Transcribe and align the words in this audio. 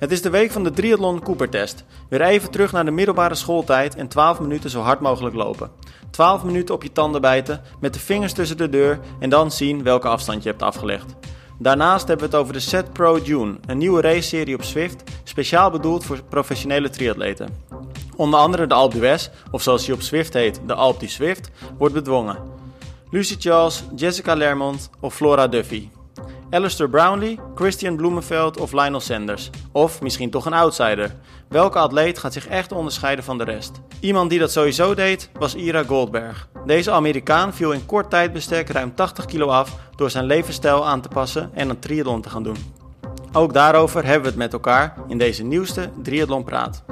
Het 0.00 0.10
is 0.10 0.22
de 0.22 0.30
week 0.30 0.50
van 0.50 0.64
de 0.64 0.70
Triathlon 0.70 1.22
Cooper-test. 1.22 1.84
Weer 2.08 2.20
even 2.20 2.50
terug 2.50 2.72
naar 2.72 2.84
de 2.84 2.90
middelbare 2.90 3.34
schooltijd 3.34 3.94
en 3.94 4.08
12 4.08 4.40
minuten 4.40 4.70
zo 4.70 4.80
hard 4.80 5.00
mogelijk 5.00 5.34
lopen. 5.34 5.70
12 6.10 6.44
minuten 6.44 6.74
op 6.74 6.82
je 6.82 6.92
tanden 6.92 7.20
bijten, 7.20 7.62
met 7.80 7.94
de 7.94 8.00
vingers 8.00 8.32
tussen 8.32 8.56
de 8.56 8.68
deur 8.68 9.00
en 9.18 9.30
dan 9.30 9.50
zien 9.50 9.82
welke 9.82 10.08
afstand 10.08 10.42
je 10.42 10.48
hebt 10.48 10.62
afgelegd. 10.62 11.14
Daarnaast 11.58 12.08
hebben 12.08 12.30
we 12.30 12.32
het 12.32 12.42
over 12.42 12.52
de 12.52 12.60
Set 12.60 12.92
Pro 12.92 13.18
June, 13.18 13.56
een 13.66 13.78
nieuwe 13.78 14.00
raceserie 14.00 14.54
op 14.54 14.62
Swift, 14.62 15.02
speciaal 15.24 15.70
bedoeld 15.70 16.04
voor 16.04 16.22
professionele 16.28 16.90
triatleten. 16.90 17.48
Onder 18.16 18.40
andere 18.40 18.66
de 18.66 18.74
Alpe 18.74 18.96
d'Huez, 18.96 19.28
of 19.50 19.62
zoals 19.62 19.86
hij 19.86 19.94
op 19.94 20.02
Swift 20.02 20.34
heet, 20.34 20.60
de 20.66 20.74
Alpe 20.74 20.98
du 20.98 21.08
Swift, 21.08 21.50
wordt 21.78 21.94
bedwongen. 21.94 22.38
Lucy 23.10 23.36
Charles, 23.38 23.84
Jessica 23.96 24.34
Lermont 24.34 24.90
of 25.00 25.14
Flora 25.14 25.48
Duffy. 25.48 25.88
Alistair 26.50 26.88
Brownlee, 26.88 27.38
Christian 27.54 27.96
Blumenveld 27.96 28.60
of 28.60 28.72
Lionel 28.72 29.00
Sanders. 29.00 29.50
Of 29.72 30.02
misschien 30.02 30.30
toch 30.30 30.46
een 30.46 30.52
outsider. 30.52 31.14
Welke 31.48 31.78
atleet 31.78 32.18
gaat 32.18 32.32
zich 32.32 32.46
echt 32.46 32.72
onderscheiden 32.72 33.24
van 33.24 33.38
de 33.38 33.44
rest? 33.44 33.80
Iemand 34.00 34.30
die 34.30 34.38
dat 34.38 34.52
sowieso 34.52 34.94
deed 34.94 35.30
was 35.32 35.54
Ira 35.54 35.82
Goldberg. 35.82 36.48
Deze 36.66 36.90
Amerikaan 36.90 37.54
viel 37.54 37.72
in 37.72 37.86
kort 37.86 38.10
tijdbestek 38.10 38.68
ruim 38.68 38.94
80 38.94 39.24
kilo 39.24 39.46
af 39.46 39.76
door 39.96 40.10
zijn 40.10 40.24
levensstijl 40.24 40.86
aan 40.86 41.00
te 41.00 41.08
passen 41.08 41.50
en 41.54 41.68
een 41.68 41.78
triathlon 41.78 42.22
te 42.22 42.30
gaan 42.30 42.42
doen. 42.42 42.56
Ook 43.32 43.52
daarover 43.52 44.04
hebben 44.04 44.22
we 44.22 44.28
het 44.28 44.38
met 44.38 44.52
elkaar 44.52 44.94
in 45.08 45.18
deze 45.18 45.42
nieuwste 45.42 45.90
Triathlon 46.02 46.44
Praat. 46.44 46.82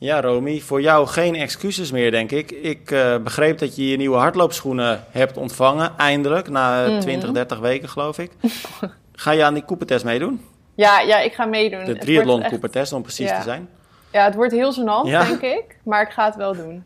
Ja, 0.00 0.20
Romy, 0.20 0.60
voor 0.60 0.80
jou 0.80 1.06
geen 1.06 1.34
excuses 1.34 1.90
meer, 1.90 2.10
denk 2.10 2.30
ik. 2.30 2.50
Ik 2.50 2.90
uh, 2.90 3.16
begreep 3.16 3.58
dat 3.58 3.76
je 3.76 3.88
je 3.88 3.96
nieuwe 3.96 4.16
hardloopschoenen 4.16 5.04
hebt 5.10 5.36
ontvangen, 5.36 5.92
eindelijk, 5.96 6.48
na 6.48 6.88
mm 6.88 7.00
20, 7.00 7.32
30 7.32 7.58
weken, 7.58 7.88
geloof 7.88 8.18
ik. 8.18 8.30
Ga 9.12 9.30
je 9.30 9.44
aan 9.44 9.54
die 9.54 9.64
Coopertest 9.64 10.04
meedoen? 10.04 10.44
Ja, 10.74 11.00
ja, 11.00 11.18
ik 11.18 11.32
ga 11.32 11.44
meedoen. 11.44 11.84
De 11.84 11.98
triathlon 11.98 12.42
Coopertest, 12.48 12.92
om 12.92 13.02
precies 13.02 13.30
te 13.30 13.42
zijn. 13.42 13.68
Ja, 14.12 14.24
het 14.24 14.34
wordt 14.34 14.52
heel 14.52 14.72
gênant, 14.72 15.08
ja. 15.08 15.24
denk 15.24 15.40
ik, 15.40 15.76
maar 15.84 16.02
ik 16.02 16.10
ga 16.10 16.24
het 16.24 16.36
wel 16.36 16.54
doen. 16.54 16.84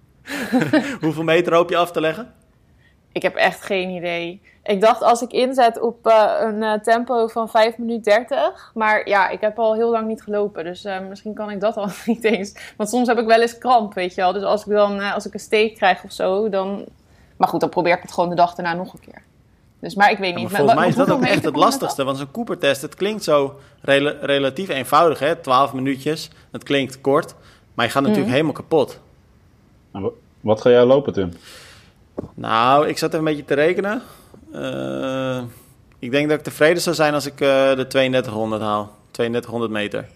Hoeveel 1.00 1.24
meter 1.24 1.54
hoop 1.54 1.70
je 1.70 1.76
af 1.76 1.90
te 1.90 2.00
leggen? 2.00 2.34
Ik 3.12 3.22
heb 3.22 3.34
echt 3.34 3.64
geen 3.64 3.90
idee. 3.90 4.40
Ik 4.66 4.80
dacht 4.80 5.02
als 5.02 5.22
ik 5.22 5.32
inzet 5.32 5.80
op 5.80 6.06
uh, 6.06 6.32
een 6.40 6.62
uh, 6.62 6.72
tempo 6.72 7.26
van 7.26 7.48
5 7.48 7.78
minuten 7.78 8.02
30. 8.02 8.70
Maar 8.74 9.08
ja, 9.08 9.28
ik 9.28 9.40
heb 9.40 9.58
al 9.58 9.74
heel 9.74 9.90
lang 9.90 10.06
niet 10.06 10.22
gelopen. 10.22 10.64
Dus 10.64 10.84
uh, 10.84 11.00
misschien 11.08 11.34
kan 11.34 11.50
ik 11.50 11.60
dat 11.60 11.76
al 11.82 11.88
niet 12.06 12.24
eens. 12.24 12.72
Want 12.76 12.88
soms 12.88 13.08
heb 13.08 13.18
ik 13.18 13.26
wel 13.26 13.40
eens 13.40 13.58
kramp, 13.58 13.94
weet 13.94 14.14
je 14.14 14.20
wel. 14.20 14.32
Dus 14.32 14.42
als 14.42 14.64
ik 14.64 14.72
dan 14.72 15.00
als 15.00 15.26
ik 15.26 15.34
een 15.34 15.40
steek 15.40 15.74
krijg 15.74 16.04
of 16.04 16.12
zo, 16.12 16.48
dan. 16.48 16.84
Maar 17.36 17.48
goed, 17.48 17.60
dan 17.60 17.68
probeer 17.68 17.96
ik 17.96 18.02
het 18.02 18.12
gewoon 18.12 18.28
de 18.28 18.34
dag 18.34 18.54
daarna 18.54 18.74
nog 18.74 18.92
een 18.92 19.00
keer. 19.00 19.22
Dus, 19.80 19.94
maar 19.94 20.10
ik 20.10 20.18
weet 20.18 20.34
niet. 20.34 20.50
Ja, 20.50 20.56
volgens 20.56 20.78
mij 20.78 20.88
is 20.88 20.94
dat 20.94 21.10
ook 21.10 21.22
echt 21.22 21.44
het 21.44 21.56
lastigste. 21.56 22.04
Want 22.04 22.18
zo'n 22.18 22.30
Cooper-test, 22.30 22.82
het 22.82 22.94
klinkt 22.94 23.24
zo 23.24 23.58
rela 23.80 24.14
relatief 24.20 24.68
eenvoudig, 24.68 25.18
hè? 25.18 25.36
12 25.36 25.72
minuutjes. 25.72 26.30
Het 26.50 26.62
klinkt 26.62 27.00
kort. 27.00 27.34
Maar 27.74 27.84
je 27.84 27.90
gaat 27.90 28.02
natuurlijk 28.02 28.28
mm. 28.28 28.32
helemaal 28.32 28.52
kapot. 28.52 29.00
Wat 30.40 30.60
ga 30.60 30.70
jij 30.70 30.84
lopen, 30.84 31.12
Tim? 31.12 31.32
Nou, 32.34 32.88
ik 32.88 32.98
zat 32.98 33.08
even 33.08 33.18
een 33.18 33.32
beetje 33.32 33.44
te 33.44 33.54
rekenen. 33.54 34.02
Uh, 34.56 35.42
ik 35.98 36.10
denk 36.10 36.28
dat 36.28 36.38
ik 36.38 36.44
tevreden 36.44 36.82
zou 36.82 36.96
zijn 36.96 37.14
als 37.14 37.26
ik 37.26 37.40
uh, 37.40 37.74
de 37.76 37.86
3200 37.88 38.62
haal. 38.62 38.90
3200 39.10 39.72
meter. 39.72 40.06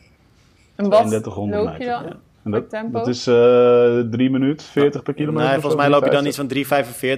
En 0.74 0.88
wat 0.88 0.98
3200 0.98 1.62
loop 1.62 1.76
je 1.78 1.86
dan? 1.86 2.02
Ja. 2.02 2.16
En 2.44 2.50
dat, 2.50 2.92
dat, 2.92 3.08
is 3.08 3.28
uh, 3.28 3.98
eh, 3.98 4.06
3 4.10 4.30
minuten 4.30 4.66
40 4.66 5.02
per 5.02 5.14
kilometer? 5.14 5.48
Nee, 5.48 5.60
volgens 5.60 5.82
mij 5.82 5.90
loop 5.90 6.04
je 6.04 6.10
dan 6.10 6.26
iets 6.26 6.36
van 6.36 6.52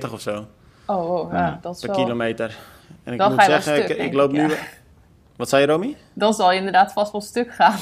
3,45 0.09 0.13
of 0.13 0.21
zo. 0.21 0.47
Oh, 0.87 1.11
oh 1.11 1.33
ja, 1.33 1.59
dat 1.63 1.75
is 1.75 1.81
Per 1.81 1.91
wel... 1.91 2.05
kilometer. 2.05 2.57
En 3.05 3.13
ik 3.13 3.19
dan 3.19 3.33
moet 3.33 3.43
zeggen, 3.43 3.75
stuk, 3.75 3.89
ik, 3.89 3.97
ik, 3.97 4.13
loop 4.13 4.33
nu... 4.33 4.49
Ja. 4.49 4.57
Wat 5.37 5.49
zei 5.49 5.63
je, 5.63 5.69
Romy? 5.69 5.97
Dan 6.13 6.35
zal 6.35 6.53
je 6.53 6.59
inderdaad 6.59 6.93
vast 6.93 7.13
wel 7.13 7.21
stuk 7.21 7.55
gaan. 7.55 7.79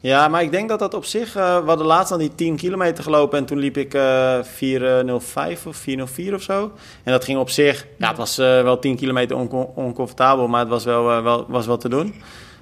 Ja, 0.00 0.28
maar 0.28 0.42
ik 0.42 0.50
denk 0.50 0.68
dat 0.68 0.78
dat 0.78 0.94
op 0.94 1.04
zich... 1.04 1.36
Uh, 1.36 1.58
we 1.58 1.66
hadden 1.66 1.86
laatst 1.86 2.12
aan 2.12 2.18
die 2.18 2.34
10 2.34 2.56
kilometer 2.56 3.04
gelopen... 3.04 3.38
en 3.38 3.44
toen 3.46 3.58
liep 3.58 3.76
ik 3.76 3.94
uh, 3.94 4.42
405 4.42 5.66
of 5.66 5.76
404 5.76 6.34
of 6.34 6.42
zo. 6.42 6.72
En 7.02 7.12
dat 7.12 7.24
ging 7.24 7.38
op 7.38 7.50
zich... 7.50 7.86
Ja, 7.98 8.08
het 8.08 8.16
was 8.16 8.38
uh, 8.38 8.62
wel 8.62 8.78
10 8.78 8.96
kilometer 8.96 9.36
on 9.36 9.50
oncomfortabel... 9.74 10.48
maar 10.48 10.60
het 10.60 10.68
was 10.68 10.84
wel, 10.84 11.22
wel, 11.22 11.44
was 11.48 11.66
wel 11.66 11.76
te 11.76 11.88
doen. 11.88 12.14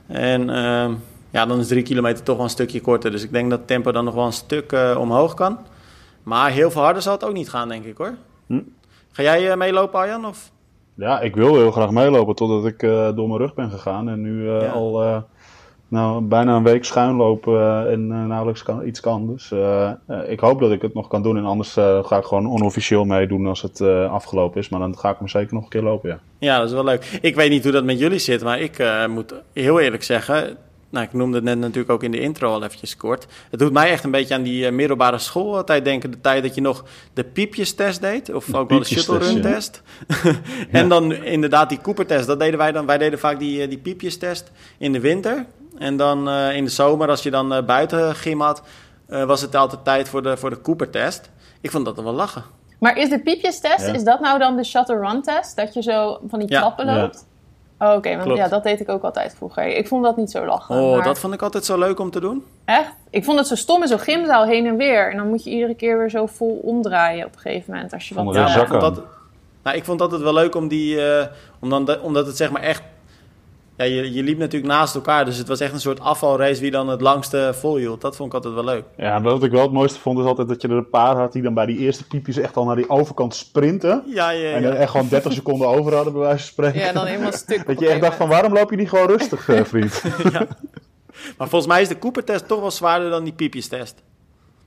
En 0.06 0.50
ehm, 0.50 0.94
ja, 1.30 1.46
dan 1.46 1.58
is 1.58 1.66
3 1.66 1.82
kilometer 1.82 2.24
toch 2.24 2.36
wel 2.36 2.44
een 2.44 2.50
stukje 2.50 2.80
korter. 2.80 3.10
Dus 3.10 3.22
ik 3.22 3.32
denk 3.32 3.50
dat 3.50 3.58
het 3.58 3.68
tempo 3.68 3.92
dan 3.92 4.04
nog 4.04 4.14
wel 4.14 4.26
een 4.26 4.32
stuk 4.32 4.76
omhoog 4.98 5.34
kan. 5.34 5.58
Maar 6.22 6.50
heel 6.50 6.70
veel 6.70 6.82
harder 6.82 7.02
zal 7.02 7.12
het 7.12 7.24
ook 7.24 7.32
niet 7.32 7.50
gaan, 7.50 7.68
denk 7.68 7.84
ik 7.84 7.96
hoor. 7.96 8.14
Hm? 8.46 8.60
Ga 9.12 9.22
jij 9.22 9.56
meelopen, 9.56 9.98
Arjan? 9.98 10.26
Of? 10.26 10.50
Ja, 10.94 11.20
ik 11.20 11.34
wil 11.34 11.54
heel 11.54 11.70
graag 11.70 11.90
meelopen... 11.90 12.34
totdat 12.34 12.66
ik 12.66 12.80
door 13.16 13.28
mijn 13.28 13.40
rug 13.40 13.54
ben 13.54 13.70
gegaan. 13.70 14.08
En 14.08 14.20
nu 14.20 14.50
ja. 14.50 14.66
al 14.66 15.24
nou, 15.94 16.22
bijna 16.22 16.56
een 16.56 16.62
week 16.62 16.84
schuinlopen 16.84 17.52
uh, 17.52 17.92
en 17.92 18.08
uh, 18.10 18.24
nauwelijks 18.24 18.62
kan, 18.62 18.86
iets 18.86 19.00
kan. 19.00 19.26
Dus 19.26 19.50
uh, 19.50 19.90
ik 20.28 20.40
hoop 20.40 20.60
dat 20.60 20.70
ik 20.70 20.82
het 20.82 20.94
nog 20.94 21.08
kan 21.08 21.22
doen. 21.22 21.36
En 21.36 21.44
anders 21.44 21.72
ga 22.02 22.16
ik 22.16 22.24
gewoon 22.24 22.50
onofficieel 22.50 23.04
meedoen 23.04 23.46
als 23.46 23.62
het 23.62 23.80
afgelopen 24.10 24.60
is. 24.60 24.68
Maar 24.68 24.80
dan 24.80 24.98
ga 24.98 25.10
ik 25.10 25.18
hem 25.18 25.28
zeker 25.28 25.54
nog 25.54 25.62
een 25.62 25.68
keer 25.68 25.82
lopen, 25.82 26.10
ja. 26.10 26.18
Ja, 26.38 26.58
dat 26.58 26.66
is 26.66 26.72
wel 26.74 26.84
leuk. 26.84 27.18
Ik 27.20 27.34
weet 27.34 27.50
niet 27.50 27.62
hoe 27.62 27.72
dat 27.72 27.84
met 27.84 27.98
jullie 27.98 28.18
zit, 28.18 28.42
maar 28.42 28.60
ik 28.60 28.84
moet 29.08 29.34
heel 29.52 29.80
eerlijk 29.80 30.02
zeggen... 30.02 30.56
Nou, 30.90 31.06
ik 31.06 31.12
noemde 31.12 31.36
het 31.36 31.44
net 31.44 31.58
natuurlijk 31.58 31.90
ook 31.90 32.02
in 32.02 32.10
de 32.10 32.20
intro 32.20 32.52
al 32.52 32.64
eventjes 32.64 32.96
kort. 32.96 33.26
Het 33.50 33.60
doet 33.60 33.72
mij 33.72 33.90
echt 33.90 34.04
een 34.04 34.10
beetje 34.10 34.34
aan 34.34 34.42
die 34.42 34.70
middelbare 34.70 35.18
schooltijd 35.18 35.84
denken. 35.84 36.10
De 36.10 36.20
tijd 36.20 36.42
dat 36.42 36.54
je 36.54 36.60
nog 36.60 36.84
de 37.12 37.24
piepjestest 37.24 38.00
deed. 38.00 38.34
Of 38.34 38.54
ook 38.54 38.68
wel 38.68 38.78
de 38.78 38.84
shuttle 38.84 39.18
run 39.18 39.40
test. 39.40 39.82
en 40.70 40.82
ja. 40.82 40.88
dan 40.88 41.12
inderdaad 41.12 41.68
die 41.68 41.80
Cooper 41.80 42.06
test. 42.06 42.26
Dat 42.26 42.40
deden 42.40 42.58
wij 42.58 42.72
dan. 42.72 42.86
Wij 42.86 42.98
deden 42.98 43.18
vaak 43.18 43.38
die, 43.38 43.68
die 43.68 43.78
piepjestest 43.78 44.50
in 44.78 44.92
de 44.92 45.00
winter. 45.00 45.46
En 45.78 45.96
dan 45.96 46.28
uh, 46.28 46.56
in 46.56 46.64
de 46.64 46.70
zomer, 46.70 47.08
als 47.08 47.22
je 47.22 47.30
dan 47.30 47.52
uh, 47.52 47.62
buiten 47.62 48.14
gym 48.14 48.40
had, 48.40 48.62
uh, 49.08 49.24
was 49.24 49.40
het 49.40 49.54
altijd 49.54 49.84
tijd 49.84 50.08
voor 50.08 50.22
de, 50.22 50.36
voor 50.36 50.50
de 50.50 50.60
Cooper-test. 50.60 51.30
Ik 51.60 51.70
vond 51.70 51.84
dat 51.84 51.96
dan 51.96 52.04
wel 52.04 52.14
lachen. 52.14 52.42
Maar 52.78 52.96
is 52.96 53.08
de 53.08 53.20
piepjestest, 53.20 53.86
ja. 53.86 53.92
is 53.92 54.04
dat 54.04 54.20
nou 54.20 54.38
dan 54.38 54.56
de 54.56 54.64
shuttle-run-test? 54.64 55.56
Dat 55.56 55.74
je 55.74 55.82
zo 55.82 56.20
van 56.28 56.38
die 56.38 56.50
ja. 56.50 56.60
trappen 56.60 56.86
loopt? 56.86 57.26
Ja. 57.78 57.86
Oh, 57.86 57.96
Oké, 57.96 58.10
okay, 58.18 58.36
ja, 58.36 58.48
dat 58.48 58.62
deed 58.62 58.80
ik 58.80 58.88
ook 58.88 59.02
altijd 59.02 59.34
vroeger. 59.34 59.66
Ik 59.66 59.88
vond 59.88 60.04
dat 60.04 60.16
niet 60.16 60.30
zo 60.30 60.44
lachen. 60.44 60.76
Oh, 60.76 60.94
maar... 60.94 61.04
dat 61.04 61.18
vond 61.18 61.34
ik 61.34 61.42
altijd 61.42 61.64
zo 61.64 61.78
leuk 61.78 61.98
om 61.98 62.10
te 62.10 62.20
doen. 62.20 62.44
Echt? 62.64 62.92
Ik 63.10 63.24
vond 63.24 63.38
het 63.38 63.46
zo 63.46 63.54
stom 63.54 63.82
in 63.82 63.88
zo'n 63.88 63.98
gymzaal 63.98 64.44
heen 64.44 64.66
en 64.66 64.76
weer. 64.76 65.10
En 65.10 65.16
dan 65.16 65.28
moet 65.28 65.44
je 65.44 65.50
iedere 65.50 65.74
keer 65.74 65.98
weer 65.98 66.10
zo 66.10 66.26
vol 66.26 66.60
omdraaien 66.62 67.26
op 67.26 67.34
een 67.34 67.40
gegeven 67.40 67.72
moment. 67.74 67.92
Als 67.92 68.08
je 68.08 68.14
wat... 68.14 68.34
Ja, 68.34 68.60
ik 68.60 68.68
vond 68.68 68.80
dat, 68.80 69.02
nou, 69.62 69.76
ik 69.76 69.84
vond 69.84 69.98
dat 69.98 70.10
het 70.12 70.22
wel 70.22 70.34
leuk 70.34 70.54
om 70.54 70.68
die... 70.68 71.00
om 71.60 71.70
dan 71.70 71.84
de, 71.84 72.00
omdat 72.00 72.26
het 72.26 72.36
zeg 72.36 72.50
maar 72.50 72.62
echt 72.62 72.82
ja, 73.76 73.84
je, 73.84 74.12
je 74.12 74.22
liep 74.22 74.38
natuurlijk 74.38 74.72
naast 74.72 74.94
elkaar, 74.94 75.24
dus 75.24 75.36
het 75.36 75.48
was 75.48 75.60
echt 75.60 75.72
een 75.72 75.80
soort 75.80 76.00
afvalrace 76.00 76.60
wie 76.60 76.70
dan 76.70 76.88
het 76.88 77.00
langste 77.00 77.52
volhield. 77.54 78.00
Dat 78.00 78.16
vond 78.16 78.28
ik 78.28 78.34
altijd 78.34 78.54
wel 78.54 78.64
leuk. 78.64 78.84
Ja, 78.96 79.20
wat 79.20 79.42
ik 79.42 79.50
wel 79.50 79.62
het 79.62 79.72
mooiste 79.72 80.00
vond 80.00 80.18
is 80.18 80.24
altijd 80.24 80.48
dat 80.48 80.62
je 80.62 80.68
er 80.68 80.76
een 80.76 80.88
paar 80.88 81.16
had 81.16 81.32
die 81.32 81.42
dan 81.42 81.54
bij 81.54 81.66
die 81.66 81.78
eerste 81.78 82.06
piepjes 82.06 82.36
echt 82.36 82.56
al 82.56 82.64
naar 82.64 82.76
die 82.76 82.90
overkant 82.90 83.34
sprinten. 83.34 84.02
Ja, 84.06 84.30
ja, 84.30 84.48
ja. 84.48 84.54
En 84.54 84.64
er 84.64 84.74
echt 84.74 84.90
gewoon 84.90 85.08
30 85.08 85.32
seconden 85.42 85.68
over 85.68 85.94
hadden, 85.94 86.12
bij 86.12 86.22
wijze 86.22 86.38
van 86.38 86.46
spreken. 86.46 86.80
Ja, 86.80 86.92
dan 86.92 87.06
helemaal 87.06 87.32
stuk. 87.32 87.66
Dat 87.66 87.80
je 87.80 87.88
echt 87.88 88.00
dacht 88.00 88.16
van, 88.16 88.28
waarom 88.28 88.52
loop 88.52 88.70
je 88.70 88.76
niet 88.76 88.88
gewoon 88.88 89.06
rustig, 89.06 89.48
eh, 89.48 89.64
vriend? 89.72 90.02
ja. 90.32 90.46
Maar 91.38 91.48
volgens 91.48 91.66
mij 91.72 91.82
is 91.82 91.88
de 91.88 91.98
Cooper-test 91.98 92.48
toch 92.48 92.60
wel 92.60 92.70
zwaarder 92.70 93.10
dan 93.10 93.24
die 93.24 93.32
piepjes-test. 93.32 94.02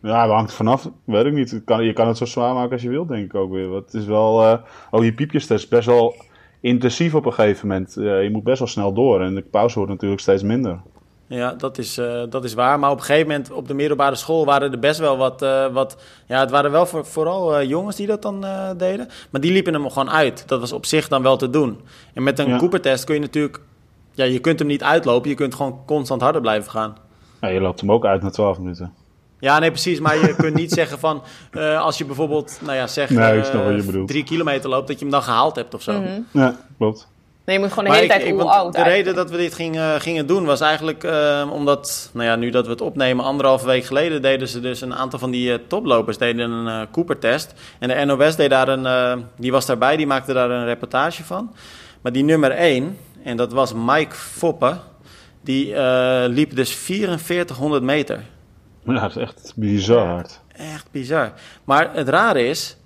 Ja, 0.02 0.26
dat 0.26 0.36
hangt 0.36 0.54
vanaf. 0.54 0.90
Weet 1.04 1.26
ik 1.26 1.34
niet. 1.34 1.62
Kan, 1.66 1.84
je 1.84 1.94
kan 1.94 2.08
het 2.08 2.18
zo 2.18 2.26
zwaar 2.26 2.54
maken 2.54 2.72
als 2.72 2.82
je 2.82 2.90
wilt, 2.90 3.08
denk 3.08 3.26
ik 3.26 3.36
ook 3.36 3.52
weer. 3.52 3.70
Want 3.70 3.86
het 3.86 3.94
is 3.94 4.06
wel... 4.06 4.44
Uh, 4.44 4.58
ook 4.92 5.02
die 5.02 5.14
piepjes-test 5.14 5.70
best 5.70 5.86
wel 5.86 6.16
intensief 6.60 7.16
op 7.16 7.26
een 7.26 7.34
gegeven 7.34 7.68
moment. 7.68 7.96
Uh, 7.98 8.24
je 8.24 8.30
moet 8.30 8.44
best 8.44 8.60
wel 8.60 8.68
snel 8.68 8.94
door 8.94 9.22
en 9.22 9.36
de 9.36 9.42
pauze 9.42 9.76
wordt 9.76 9.92
natuurlijk 9.92 10.22
steeds 10.22 10.44
minder. 10.44 10.80
Ja, 11.28 11.54
dat 11.54 11.78
is, 11.78 11.98
uh, 11.98 12.24
dat 12.30 12.44
is 12.44 12.54
waar. 12.54 12.80
Maar 12.80 12.92
op 12.92 12.98
een 12.98 13.04
gegeven 13.04 13.28
moment 13.28 13.52
op 13.52 13.68
de 13.68 13.74
middelbare 13.74 14.16
school 14.16 14.46
waren 14.46 14.72
er 14.72 14.80
best 14.80 15.00
wel 15.00 15.18
wat. 15.18 15.42
Uh, 15.42 15.68
wat 15.68 15.98
ja, 16.28 16.40
het 16.40 16.52
waren 16.52 16.72
wel 16.72 16.86
voor, 16.86 17.06
vooral 17.06 17.64
jongens 17.64 17.96
die 17.96 18.08
dat 18.08 18.22
dan 18.22 18.46
deden. 18.78 19.08
Maar 19.30 19.42
die 19.42 19.52
liepen 19.52 19.74
hem 19.74 19.90
gewoon 19.90 20.10
uit. 20.10 20.48
Dat 20.48 20.60
was 20.60 20.72
op 20.72 20.86
zich 20.86 21.08
dan 21.08 21.22
wel 21.22 21.38
te 21.38 21.50
doen. 21.50 21.80
En 22.14 22.24
met 22.24 22.40
een 22.40 22.48
ja. 22.48 22.58
Cooper-test 22.58 23.04
kun 23.04 23.16
je 23.16 23.22
natuurlijk. 23.22 23.60
Ja, 24.14 24.24
je 24.24 24.40
kunt 24.40 24.60
hem 24.60 24.68
niet 24.68 24.84
uitlopen. 24.84 25.30
Je 25.30 25.36
kunt 25.36 25.56
gewoon 25.56 25.80
constant 25.86 26.22
harder 26.22 26.42
blijven 26.42 26.72
gaan. 26.72 26.96
Ja, 27.42 27.48
je 27.48 27.62
loopt 27.62 27.80
hem 27.80 27.92
ook 27.92 28.06
uit 28.06 28.22
na 28.22 28.30
12 28.30 28.60
minuten. 28.60 28.94
Ja, 29.40 29.60
nee, 29.60 29.72
precies. 29.72 30.00
Maar 30.00 30.18
je 30.18 30.36
kunt 30.36 30.56
niet 30.56 30.72
zeggen 30.82 31.00
van... 31.00 31.24
Uh, 31.52 31.82
als 31.82 31.98
je 31.98 32.06
bijvoorbeeld, 32.06 32.60
nou 32.62 32.76
ja, 32.78 32.88
zeg... 32.88 33.10
Nee, 33.10 33.44
uh, 33.54 34.04
drie 34.06 34.24
kilometer 34.24 34.70
loopt, 34.70 34.88
dat 34.88 34.98
je 35.00 35.02
hem 35.02 35.14
dan 35.14 35.24
gehaald 35.24 35.56
hebt 35.56 35.74
of 35.74 35.82
zo. 35.82 35.92
Mm 35.92 36.06
-hmm. 36.06 36.26
Ja, 36.32 36.56
klopt. 36.78 37.08
Nee, 37.46 37.56
je 37.56 37.62
moet 37.62 37.74
gewoon 37.74 37.90
de 37.90 37.96
hele 37.96 38.08
tijd 38.08 38.26
ik, 38.26 38.40
oud. 38.40 38.74
De 38.74 38.84
reden 38.84 39.16
dat 39.16 39.30
we 39.30 39.38
dit 39.38 39.54
gingen, 39.54 40.02
gingen 40.02 40.28
doen 40.28 40.46
was 40.46 40.62
eigenlijk 40.62 41.04
uh, 41.04 41.50
omdat... 41.54 42.10
Nou 42.14 42.28
ja, 42.28 42.36
nu 42.36 42.50
dat 42.50 42.66
we 42.66 42.72
het 42.72 42.82
opnemen, 42.82 43.26
anderhalve 43.26 43.66
week 43.66 43.86
geleden... 43.86 44.22
deden 44.22 44.48
ze 44.48 44.60
dus 44.60 44.82
een 44.82 44.96
aantal 44.96 45.20
van 45.20 45.32
die 45.32 45.68
toplopers 45.68 46.18
deden 46.18 46.52
een 46.52 46.88
Cooper-test. 46.92 47.54
En 47.80 47.88
de 47.88 48.06
NOS 48.16 48.36
deed 48.36 48.50
daar 48.50 48.68
een... 48.68 49.26
die 49.38 49.52
was 49.52 49.66
daarbij, 49.66 49.98
die 49.98 50.08
maakte 50.08 50.34
daar 50.34 50.50
een 50.50 50.66
reportage 50.66 51.24
van. 51.24 51.54
Maar 52.02 52.12
die 52.12 52.24
nummer 52.24 52.52
één, 52.52 52.98
en 53.24 53.38
dat 53.38 53.52
was 53.52 53.74
Mike 53.74 54.16
Foppe... 54.16 54.78
die 55.42 55.76
liep 56.28 56.56
dus 56.56 56.76
4400 56.76 57.84
meter... 57.84 58.24
Ja, 58.96 59.02
dat 59.02 59.10
is 59.10 59.16
echt 59.18 59.54
bizar 59.56 60.08
hard. 60.08 60.40
Echt 60.56 60.88
bizar. 60.92 61.32
Maar 61.64 61.94
het 61.94 62.10
rare 62.10 62.48
is, 62.48 62.78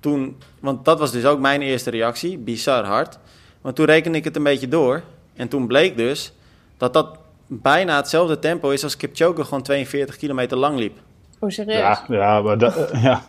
toen, 0.00 0.36
want 0.60 0.84
dat 0.84 0.98
was 0.98 1.12
dus 1.12 1.24
ook 1.24 1.40
mijn 1.40 1.62
eerste 1.62 1.90
reactie, 1.90 2.38
bizar 2.38 2.84
hard. 2.84 3.18
Want 3.60 3.76
toen 3.76 3.86
rekende 3.86 4.18
ik 4.18 4.24
het 4.24 4.36
een 4.36 4.42
beetje 4.42 4.68
door. 4.68 5.02
En 5.34 5.48
toen 5.48 5.66
bleek 5.66 5.96
dus 5.96 6.32
dat 6.76 6.92
dat 6.92 7.18
bijna 7.46 7.96
hetzelfde 7.96 8.38
tempo 8.38 8.70
is 8.70 8.82
als 8.82 8.96
Kipchoge 8.96 9.44
gewoon 9.44 9.62
42 9.62 10.16
kilometer 10.16 10.56
lang 10.56 10.78
liep. 10.78 10.98
Oh, 11.38 11.50
serieus? 11.50 11.78
Ja, 11.78 12.04
ja 12.08 12.40
maar, 12.42 12.58
da, 12.58 12.72
ja. 12.92 13.22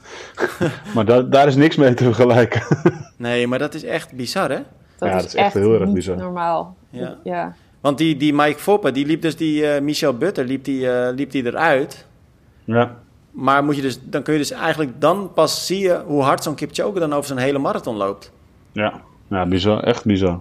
maar 0.95 1.05
da, 1.05 1.21
daar 1.21 1.47
is 1.47 1.55
niks 1.55 1.75
mee 1.75 1.93
te 1.93 2.03
vergelijken. 2.03 2.61
nee, 3.17 3.47
maar 3.47 3.59
dat 3.59 3.73
is 3.73 3.83
echt 3.83 4.13
bizar, 4.13 4.49
hè? 4.49 4.59
Dat, 4.97 5.09
ja, 5.09 5.15
is, 5.15 5.21
dat 5.21 5.25
is 5.25 5.33
echt, 5.33 5.45
echt 5.45 5.53
heel 5.53 5.79
erg 5.79 5.91
bizar. 5.91 6.17
normaal. 6.17 6.75
Ja. 6.89 7.17
ja. 7.23 7.55
Want 7.79 7.97
die, 7.97 8.17
die 8.17 8.33
Mike 8.33 8.59
Foppe, 8.59 8.91
die 8.91 9.05
liep 9.05 9.21
dus 9.21 9.35
die 9.35 9.61
uh, 9.61 9.79
Michel 9.79 10.17
Butter, 10.17 10.45
liep 10.45 10.63
die, 10.63 10.81
uh, 10.81 11.07
liep 11.15 11.31
die 11.31 11.45
eruit. 11.45 12.05
Ja. 12.67 12.95
Maar 13.31 13.63
moet 13.63 13.75
je 13.75 13.81
dus, 13.81 13.99
dan 14.03 14.23
kun 14.23 14.33
je 14.33 14.39
dus 14.39 14.51
eigenlijk 14.51 15.01
dan 15.01 15.33
pas 15.33 15.65
zien 15.65 15.95
hoe 16.05 16.21
hard 16.21 16.43
zo'n 16.43 16.55
Kipchoge 16.55 16.99
dan 16.99 17.13
over 17.13 17.27
zijn 17.27 17.39
hele 17.39 17.57
marathon 17.57 17.95
loopt. 17.95 18.31
Ja, 18.71 19.01
ja 19.27 19.45
bizar, 19.45 19.83
echt 19.83 20.05
bizar. 20.05 20.39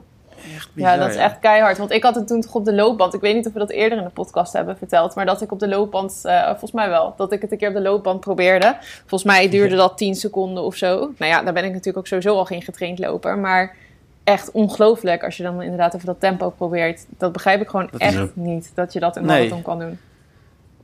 Echt 0.55 0.71
bizar, 0.73 0.93
ja, 0.93 0.99
dat 0.99 1.11
is 1.11 1.17
echt 1.17 1.39
keihard. 1.39 1.79
Want 1.79 1.91
ik 1.91 2.03
had 2.03 2.15
het 2.15 2.27
toen 2.27 2.41
toch 2.41 2.55
op 2.55 2.65
de 2.65 2.75
loopband. 2.75 3.15
Ik 3.15 3.21
weet 3.21 3.35
niet 3.35 3.47
of 3.47 3.53
we 3.53 3.59
dat 3.59 3.71
eerder 3.71 3.99
in 3.99 4.05
de 4.05 4.11
podcast 4.11 4.53
hebben 4.53 4.77
verteld. 4.77 5.15
Maar 5.15 5.27
dat 5.27 5.43
ik 5.43 5.53
op 5.53 5.59
de 5.59 5.69
loopband, 5.69 6.23
uh, 6.25 6.47
volgens 6.49 6.73
mij 6.73 6.89
wel, 6.89 7.15
dat 7.17 7.33
ik 7.33 7.43
het 7.43 7.53
een 7.53 7.59
keer 7.59 7.69
op 7.69 7.75
de 7.75 7.81
loopband 7.81 8.21
probeerde. 8.21 8.77
Volgens 8.81 9.25
mij 9.25 9.49
duurde 9.49 9.77
dat 9.77 9.99
10 9.99 10.15
seconden 10.15 10.63
of 10.63 10.75
zo. 10.75 10.99
Nou 10.99 11.33
ja, 11.33 11.43
daar 11.43 11.53
ben 11.53 11.65
ik 11.65 11.71
natuurlijk 11.71 11.99
ook 11.99 12.07
sowieso 12.07 12.37
al 12.37 12.45
geen 12.45 12.63
getraind 12.63 12.99
loper. 12.99 13.39
Maar 13.39 13.77
echt 14.25 14.51
ongelooflijk 14.51 15.25
als 15.25 15.37
je 15.37 15.43
dan 15.43 15.63
inderdaad 15.63 15.95
even 15.95 16.07
dat 16.07 16.21
tempo 16.21 16.51
probeert. 16.51 17.07
Dat 17.19 17.33
begrijp 17.33 17.61
ik 17.61 17.69
gewoon 17.69 17.91
echt 17.99 18.37
niet, 18.37 18.73
dat 18.75 18.93
je 18.93 19.01
dat 19.01 19.17
in 19.17 19.25
marathon 19.25 19.51
nee. 19.51 19.63
kan 19.63 19.79
doen. 19.79 19.99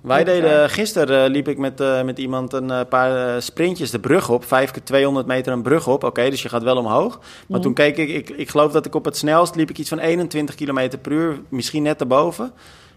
Wij 0.02 0.24
deden 0.24 0.70
gisteren, 0.70 1.24
uh, 1.24 1.30
liep 1.30 1.48
ik 1.48 1.58
met, 1.58 1.80
uh, 1.80 2.02
met 2.02 2.18
iemand 2.18 2.52
een 2.52 2.68
uh, 2.68 2.80
paar 2.88 3.42
sprintjes 3.42 3.90
de 3.90 3.98
brug 3.98 4.28
op. 4.28 4.44
Vijf 4.44 4.70
keer 4.70 4.82
200 4.84 5.26
meter 5.26 5.52
een 5.52 5.62
brug 5.62 5.88
op. 5.88 6.04
Oké, 6.04 6.30
dus 6.30 6.42
je 6.42 6.48
gaat 6.48 6.62
wel 6.62 6.76
omhoog. 6.76 7.20
Maar 7.48 7.60
toen 7.60 7.74
keek 7.74 7.96
ik, 7.96 8.08
ik, 8.08 8.30
ik 8.30 8.48
geloof 8.48 8.72
dat 8.72 8.86
ik 8.86 8.94
op 8.94 9.04
het 9.04 9.16
snelst 9.16 9.54
liep 9.54 9.70
ik 9.70 9.78
iets 9.78 9.88
van 9.88 9.98
21 9.98 10.54
kilometer 10.54 10.98
per 10.98 11.12
uur. 11.12 11.40
Misschien 11.48 11.82
net 11.82 12.00
erboven. 12.00 12.52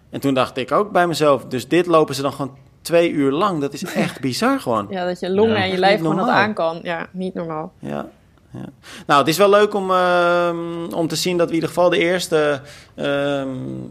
En 0.10 0.20
toen 0.20 0.34
dacht 0.34 0.58
ik 0.58 0.72
ook 0.72 0.92
bij 0.92 1.08
mezelf, 1.08 1.46
dus 1.46 1.68
dit 1.68 1.86
lopen 1.86 2.16
ze 2.16 2.22
dan 2.22 2.34
gewoon 2.34 2.58
twee 2.82 3.12
uur 3.12 3.32
lang. 3.32 3.62
Dat 3.62 3.74
is 3.74 3.84
echt 3.84 4.20
bizar 4.28 4.60
gewoon. 4.60 4.88
Ja, 4.90 5.06
dat 5.06 5.20
je 5.20 5.30
longen 5.30 5.56
ja. 5.56 5.64
en 5.64 5.70
je 5.70 5.78
lijf 5.78 6.00
gewoon 6.00 6.18
dat 6.18 6.28
aan 6.28 6.54
kan. 6.54 6.80
Ja, 6.84 7.08
niet 7.12 7.34
normaal. 7.34 7.74
Ja, 7.80 8.10
ja. 8.56 8.70
Nou, 9.08 9.20
het 9.20 9.30
is 9.30 9.38
wel 9.38 9.50
leuk 9.50 9.74
om, 9.74 9.92
uh, 9.92 10.50
om 10.96 11.08
te 11.08 11.16
zien 11.16 11.38
dat 11.38 11.46
we 11.46 11.50
in 11.50 11.56
ieder 11.56 11.70
geval 11.70 11.90
de 11.90 11.98
eerste 11.98 12.62
uh, 12.96 13.44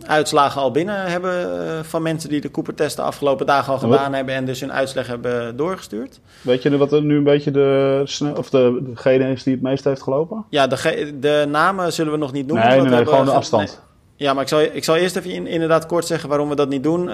uitslagen 0.07 0.61
al 0.61 0.71
binnen 0.71 1.03
hebben 1.03 1.65
uh, 1.65 1.83
van 1.83 2.03
mensen 2.03 2.29
die 2.29 2.41
de 2.41 2.51
Cooper-test 2.51 2.97
de 2.97 3.03
afgelopen 3.03 3.47
dagen 3.47 3.73
al 3.73 3.79
gedaan 3.79 4.05
wat? 4.05 4.15
hebben 4.15 4.35
en 4.35 4.45
dus 4.45 4.61
hun 4.61 4.73
uitslag 4.73 5.07
hebben 5.07 5.57
doorgestuurd. 5.57 6.21
Weet 6.41 6.63
je 6.63 6.77
wat 6.77 6.93
er 6.93 7.03
nu 7.03 7.17
een 7.17 7.25
beetje 7.25 7.51
de, 7.51 8.33
of 8.37 8.51
de, 8.51 8.83
degene 8.83 9.31
is 9.31 9.43
die 9.43 9.55
het 9.55 9.63
meest 9.63 9.85
heeft 9.85 10.03
gelopen? 10.03 10.45
Ja, 10.51 10.67
de, 10.67 11.15
de 11.21 11.47
namen 11.49 11.93
zullen 11.93 12.13
we 12.13 12.19
nog 12.19 12.33
niet 12.33 12.47
noemen. 12.47 12.69
Nee, 12.69 12.81
nee, 12.81 12.91
nee 12.91 13.05
gewoon 13.05 13.25
de 13.25 13.31
afstand. 13.31 13.69
Nee. 13.69 13.93
Ja, 14.17 14.33
maar 14.33 14.43
ik 14.43 14.49
zal, 14.49 14.61
ik 14.61 14.85
zal 14.85 14.97
eerst 14.97 15.17
even 15.17 15.31
in, 15.31 15.47
inderdaad 15.47 15.87
kort 15.87 16.07
zeggen 16.07 16.29
waarom 16.29 16.49
we 16.49 16.55
dat 16.55 16.69
niet 16.69 16.83
doen. 16.83 17.11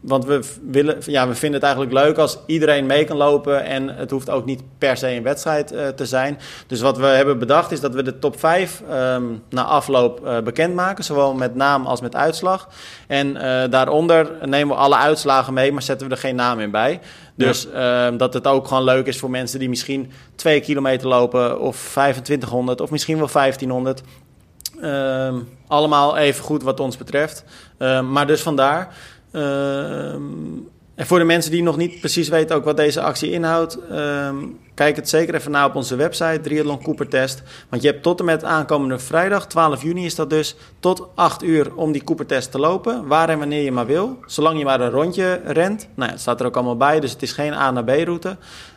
Ehm, 0.00 0.08
want 0.08 0.24
we, 0.24 0.40
willen, 0.62 0.96
ja, 1.06 1.28
we 1.28 1.34
vinden 1.34 1.60
het 1.60 1.68
eigenlijk 1.68 2.04
leuk 2.04 2.18
als 2.18 2.38
iedereen 2.46 2.86
mee 2.86 3.04
kan 3.04 3.16
lopen. 3.16 3.64
En 3.64 3.88
het 3.88 4.10
hoeft 4.10 4.30
ook 4.30 4.44
niet 4.44 4.62
per 4.78 4.96
se 4.96 5.08
een 5.08 5.22
wedstrijd 5.22 5.72
uh, 5.72 5.88
te 5.88 6.06
zijn. 6.06 6.38
Dus 6.66 6.80
wat 6.80 6.98
we 6.98 7.06
hebben 7.06 7.38
bedacht 7.38 7.70
is 7.70 7.80
dat 7.80 7.94
we 7.94 8.02
de 8.02 8.18
top 8.18 8.38
5 8.38 8.82
um, 8.90 9.42
na 9.48 9.64
afloop 9.64 10.20
uh, 10.24 10.40
bekendmaken. 10.40 11.04
Zowel 11.04 11.34
met 11.34 11.54
naam 11.54 11.86
als 11.86 12.00
met 12.00 12.14
uitslag. 12.14 12.68
En 13.06 13.26
uh, 13.26 13.62
daaronder 13.70 14.30
nemen 14.44 14.76
we 14.76 14.82
alle 14.82 14.96
uitslagen 14.96 15.54
mee, 15.54 15.72
maar 15.72 15.82
zetten 15.82 16.08
we 16.08 16.14
er 16.14 16.20
geen 16.20 16.34
naam 16.34 16.60
in 16.60 16.70
bij. 16.70 17.00
Dus 17.34 17.68
ja. 17.72 18.10
uh, 18.10 18.18
dat 18.18 18.34
het 18.34 18.46
ook 18.46 18.68
gewoon 18.68 18.84
leuk 18.84 19.06
is 19.06 19.18
voor 19.18 19.30
mensen 19.30 19.58
die 19.58 19.68
misschien 19.68 20.12
2 20.34 20.60
kilometer 20.60 21.08
lopen. 21.08 21.60
Of 21.60 21.76
2500 21.76 22.80
of 22.80 22.90
misschien 22.90 23.18
wel 23.18 23.28
1500. 23.32 24.02
Uh, 24.82 25.34
allemaal 25.66 26.16
even 26.16 26.44
goed 26.44 26.62
wat 26.62 26.80
ons 26.80 26.96
betreft. 26.96 27.44
maar 28.10 28.26
dus 28.26 28.40
vandaar. 28.40 28.94
Um, 29.32 30.68
en 31.00 31.06
voor 31.06 31.18
de 31.18 31.24
mensen 31.24 31.50
die 31.50 31.62
nog 31.62 31.76
niet 31.76 32.00
precies 32.00 32.28
weten 32.28 32.56
ook 32.56 32.64
wat 32.64 32.76
deze 32.76 33.00
actie 33.00 33.30
inhoudt, 33.30 33.78
um, 33.92 34.58
kijk 34.74 34.96
het 34.96 35.08
zeker 35.08 35.34
even 35.34 35.50
na 35.50 35.66
op 35.66 35.74
onze 35.74 35.96
website, 35.96 36.40
Triathlon 36.40 36.82
Cooper 36.82 37.08
Test. 37.08 37.42
Want 37.68 37.82
je 37.82 37.88
hebt 37.88 38.02
tot 38.02 38.18
en 38.18 38.24
met 38.24 38.44
aankomende 38.44 38.98
vrijdag, 38.98 39.46
12 39.46 39.82
juni 39.82 40.04
is 40.04 40.14
dat 40.14 40.30
dus, 40.30 40.56
tot 40.80 41.08
8 41.14 41.42
uur 41.42 41.74
om 41.74 41.92
die 41.92 42.04
Cooper 42.04 42.26
Test 42.26 42.50
te 42.50 42.58
lopen. 42.58 43.06
Waar 43.06 43.28
en 43.28 43.38
wanneer 43.38 43.62
je 43.62 43.72
maar 43.72 43.86
wil. 43.86 44.18
Zolang 44.26 44.58
je 44.58 44.64
maar 44.64 44.80
een 44.80 44.90
rondje 44.90 45.40
rent. 45.44 45.88
Nou 45.94 46.10
het 46.10 46.20
staat 46.20 46.40
er 46.40 46.46
ook 46.46 46.56
allemaal 46.56 46.76
bij, 46.76 47.00
dus 47.00 47.12
het 47.12 47.22
is 47.22 47.32
geen 47.32 47.52
A 47.52 47.70
naar 47.70 47.84
B 47.84 47.88
route. 47.88 48.36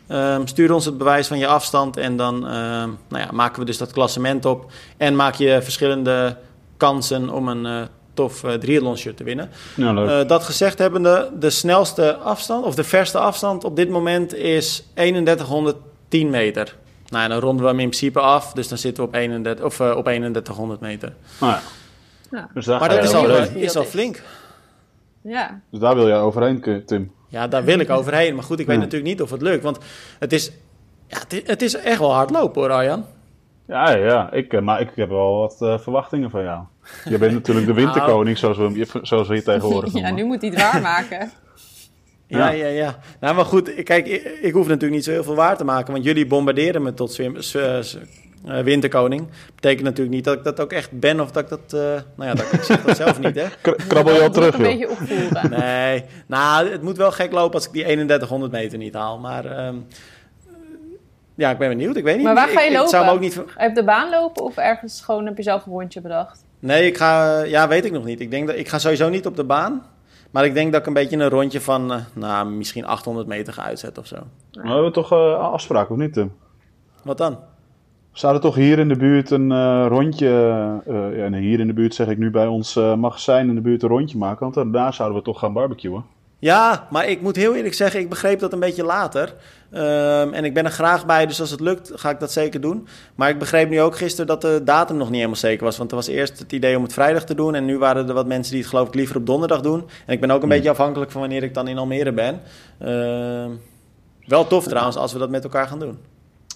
Um, 0.10 0.48
stuur 0.48 0.74
ons 0.74 0.86
het 0.86 0.98
bewijs 0.98 1.28
van 1.28 1.38
je 1.38 1.48
afstand 1.48 1.98
en 1.98 2.18
dan 2.18 2.40
nou 2.40 2.98
ja, 3.10 3.30
maken 3.32 3.60
we 3.60 3.66
dus 3.66 3.78
dat 3.78 3.92
klassement 3.92 4.46
op. 4.46 4.72
En 4.98 5.16
maak 5.16 5.36
je 5.36 5.62
verschillende 5.62 6.38
kansen 6.78 7.30
om 7.30 7.48
een 7.48 7.66
uh, 7.66 7.82
tof 8.14 8.44
uh, 8.44 8.54
triathlon 8.54 8.98
shirt 8.98 9.18
te 9.18 9.24
winnen. 9.24 9.50
Uh, 9.78 10.28
dat 10.28 10.44
gezegd 10.44 10.78
hebbende, 10.78 11.32
de 11.40 11.50
snelste 11.50 12.16
afstand, 12.16 12.66
of 12.66 12.76
de 12.76 12.84
verste 12.84 13.18
afstand 13.18 13.64
op 13.64 13.76
dit 13.76 13.90
moment 13.90 14.36
is 14.36 14.88
3110 14.94 16.30
meter. 16.30 16.76
Nou, 17.08 17.30
dan 17.30 17.40
ronden 17.40 17.64
we 17.64 17.72
hem 17.72 17.80
in 17.80 17.88
principe 17.88 18.20
af, 18.20 18.54
dus 18.54 18.68
dan 18.68 18.78
zitten 18.78 19.04
we 19.04 19.10
op, 19.10 19.16
31, 19.16 19.66
of, 19.66 19.80
uh, 19.80 19.96
op 19.96 20.04
3100 20.04 20.80
meter. 20.80 21.14
Oh 21.42 21.50
ja. 21.50 21.60
ja. 22.32 22.50
Dus 22.54 22.66
maar 22.66 22.90
dat 22.90 23.04
is 23.04 23.14
al, 23.14 23.30
is 23.56 23.76
al 23.76 23.84
flink. 23.84 24.22
Ja. 25.22 25.62
Dus 25.70 25.80
daar 25.80 25.96
wil 25.96 26.08
jij 26.08 26.20
overheen, 26.20 26.84
Tim? 26.86 27.12
Ja, 27.28 27.48
daar 27.48 27.64
wil 27.64 27.80
ik 27.80 27.90
overheen. 27.90 28.36
Maar 28.36 28.44
goed, 28.44 28.60
ik 28.60 28.68
weet 28.68 28.78
natuurlijk 28.78 29.04
niet 29.04 29.22
of 29.22 29.32
het 29.32 29.42
lukt. 29.42 29.64
Want 29.64 29.78
het 30.20 30.34
is, 30.34 30.52
ja, 31.08 31.20
het 31.20 31.34
is, 31.34 31.42
het 31.46 31.62
is 31.62 31.76
echt 31.76 32.00
wel 32.00 32.14
hard 32.14 32.30
lopen 32.30 32.62
hoor, 32.62 32.72
Arjan. 32.72 33.06
Ja, 33.68 33.90
ja. 33.96 34.32
Ik, 34.32 34.62
maar 34.62 34.82
ik 34.82 34.90
heb 34.96 35.10
wel 35.10 35.38
wat 35.38 35.58
uh, 35.62 35.78
verwachtingen 35.78 36.30
van 36.30 36.44
jou. 36.44 36.64
Je 37.10 37.18
bent 37.18 37.34
natuurlijk 37.34 37.66
de 37.66 37.74
winterkoning, 37.74 38.38
zoals 38.38 38.58
we, 38.58 38.86
zoals 39.02 39.28
we 39.28 39.34
hier 39.34 39.44
tegenwoordig 39.44 39.94
Ja, 40.02 40.12
nu 40.12 40.24
moet 40.24 40.42
hij 40.42 40.50
het 40.50 40.62
waarmaken. 40.62 41.32
Ja, 42.28 42.50
ja, 42.50 42.68
ja. 42.68 42.98
Nou, 43.20 43.36
maar 43.36 43.46
goed, 43.46 43.84
kijk, 43.84 44.08
ik, 44.08 44.24
ik, 44.42 44.54
hoef 44.54 44.68
natuurlijk 44.68 44.94
niet 44.94 45.04
zo 45.04 45.12
heel 45.12 45.24
veel 45.24 45.36
waar 45.36 45.58
te 45.58 45.64
maken, 45.64 45.94
want 45.94 46.06
jullie 46.06 46.28
bombarderen 46.28 46.82
me 46.82 46.94
tot 46.94 47.20
uh, 47.20 47.30
uh, 48.46 48.60
winterkoning. 48.60 49.28
Betekent 49.56 49.84
natuurlijk 49.84 50.16
niet 50.16 50.24
dat 50.24 50.38
ik 50.38 50.44
dat 50.44 50.60
ook 50.60 50.72
echt 50.72 51.00
ben 51.00 51.20
of 51.20 51.32
dat 51.32 51.44
ik 51.44 51.50
dat, 51.50 51.74
uh, 51.74 51.82
nou 52.16 52.30
ja, 52.30 52.34
dat, 52.34 52.54
ik 52.54 52.64
zeg 52.64 52.84
dat 52.84 52.98
zelf 52.98 53.20
niet, 53.20 53.36
hè. 53.36 53.46
Krabbel 53.88 54.14
je 54.14 54.22
al 54.22 54.30
terug, 54.30 54.56
Een 54.56 54.62
beetje 54.62 54.90
opvoeren. 54.90 55.50
Nee, 55.50 56.04
nou, 56.28 56.70
het 56.70 56.82
moet 56.82 56.98
wel 56.98 57.12
gek 57.12 57.32
lopen 57.32 57.54
als 57.54 57.66
ik 57.66 57.72
die 57.72 57.84
3100 57.84 58.52
meter 58.52 58.78
niet 58.78 58.94
haal, 58.94 59.20
maar... 59.20 59.66
Um, 59.68 59.88
ja, 61.36 61.52
ik 61.52 61.58
ben 61.58 61.70
benieuwd. 61.70 61.96
Ik 61.96 62.04
weet 62.04 62.16
niet. 62.16 62.26
Maar 62.26 62.34
waar 62.34 62.48
ga 62.48 62.62
je 62.62 62.68
ik, 62.68 62.72
lopen? 62.72 62.86
Ik 62.86 62.90
zou 62.90 63.06
hem 63.06 63.14
ook 63.14 63.20
niet... 63.20 63.42
Heb 63.56 63.76
de 63.76 63.84
baan 63.84 64.10
lopen 64.10 64.44
of 64.44 64.58
ergens 64.58 65.02
gewoon 65.02 65.26
heb 65.26 65.38
je 65.38 65.44
zelf 65.44 65.66
een 65.66 65.72
rondje 65.72 66.02
bedacht? 66.02 66.43
Nee, 66.64 66.86
ik 66.86 66.98
ga, 66.98 67.42
ja, 67.42 67.68
weet 67.68 67.86
ik 67.86 67.92
nog 67.92 68.04
niet. 68.04 68.20
Ik 68.20 68.32
denk 68.32 68.48
dat 68.48 68.56
ik 68.56 68.68
ga 68.68 68.80
sowieso 68.80 69.10
niet 69.10 69.26
op 69.26 69.36
de 69.36 69.44
baan. 69.44 69.82
Maar 70.32 70.46
ik 70.46 70.54
denk 70.54 70.72
dat 70.72 70.82
ik 70.82 70.88
een 70.88 70.94
beetje 70.94 71.18
een 71.18 71.30
rondje 71.30 71.62
van, 71.62 71.92
uh, 71.92 71.98
nou, 72.14 72.50
misschien 72.50 72.86
800 72.86 73.28
meter 73.28 73.54
ga 73.54 73.64
uitzetten 73.64 74.02
of 74.02 74.08
zo. 74.08 74.16
Maar 74.54 74.64
we 74.64 74.72
hebben 74.72 74.92
toch 74.92 75.14
uh, 75.14 75.40
afspraken, 75.40 75.96
of 75.96 76.02
niet, 76.02 76.14
Tim? 76.14 76.32
Wat 77.04 77.18
dan? 77.18 77.38
Zouden 78.12 78.42
toch 78.42 78.56
hier 78.56 78.80
in 78.80 78.88
de 78.88 78.96
buurt 78.96 79.32
een 79.32 79.52
uh, 79.52 79.86
rondje, 79.88 80.30
ja, 81.16 81.28
nee, 81.28 81.42
hier 81.42 81.60
in 81.60 81.68
de 81.68 81.74
buurt 81.74 81.94
zeg 81.94 82.08
ik 82.08 82.18
nu 82.18 82.32
bij 82.32 82.48
ons 82.48 82.76
magazijn 82.76 83.50
in 83.50 83.56
de 83.56 83.62
buurt 83.62 83.84
een 83.84 83.90
rondje 83.90 84.18
maken? 84.18 84.52
Want 84.52 84.74
daar 84.74 84.94
zouden 84.94 85.18
we 85.18 85.24
toch 85.24 85.40
gaan 85.40 85.54
barbecuen. 85.54 86.04
Ja, 86.44 86.88
maar 86.90 87.08
ik 87.08 87.22
moet 87.22 87.36
heel 87.36 87.56
eerlijk 87.56 87.74
zeggen, 87.74 88.00
ik 88.00 88.10
begreep 88.10 88.40
dat 88.40 88.54
een 88.54 88.60
beetje 88.60 88.84
later. 88.84 89.34
Um, 89.72 90.34
en 90.34 90.46
ik 90.46 90.54
ben 90.54 90.66
er 90.66 90.72
graag 90.72 91.06
bij, 91.06 91.26
dus 91.26 91.40
als 91.40 91.50
het 91.50 91.60
lukt, 91.60 91.92
ga 91.96 92.10
ik 92.10 92.20
dat 92.20 92.32
zeker 92.32 92.62
doen. 92.62 92.88
Maar 93.16 93.30
ik 93.30 93.40
begreep 93.40 93.70
nu 93.70 93.82
ook 93.82 93.98
gisteren 93.98 94.28
dat 94.28 94.42
de 94.42 94.62
datum 94.64 94.98
nog 94.98 95.08
niet 95.08 95.16
helemaal 95.16 95.36
zeker 95.36 95.64
was. 95.64 95.78
Want 95.78 95.90
er 95.90 95.96
was 95.96 96.08
eerst 96.08 96.40
het 96.40 96.52
idee 96.52 96.78
om 96.78 96.84
het 96.84 96.94
vrijdag 96.94 97.24
te 97.24 97.36
doen. 97.36 97.56
En 97.56 97.66
nu 97.66 97.78
waren 97.78 98.08
er 98.08 98.14
wat 98.14 98.28
mensen 98.28 98.52
die 98.52 98.62
het 98.62 98.70
geloof 98.70 98.88
ik 98.88 98.94
liever 98.94 99.16
op 99.16 99.26
donderdag 99.26 99.62
doen. 99.62 99.90
En 100.06 100.14
ik 100.14 100.20
ben 100.20 100.32
ook 100.32 100.44
een 100.44 100.50
beetje 100.50 100.70
afhankelijk 100.70 101.12
van 101.12 101.22
wanneer 101.22 101.44
ik 101.44 101.54
dan 101.54 101.68
in 101.68 101.78
Almere 101.78 102.12
ben. 102.12 102.42
Uh, 102.82 103.46
wel 104.26 104.48
tof 104.48 104.68
trouwens, 104.68 104.96
als 104.96 105.14
we 105.14 105.20
dat 105.20 105.30
met 105.30 105.44
elkaar 105.44 105.68
gaan 105.68 105.80
doen. 105.80 105.98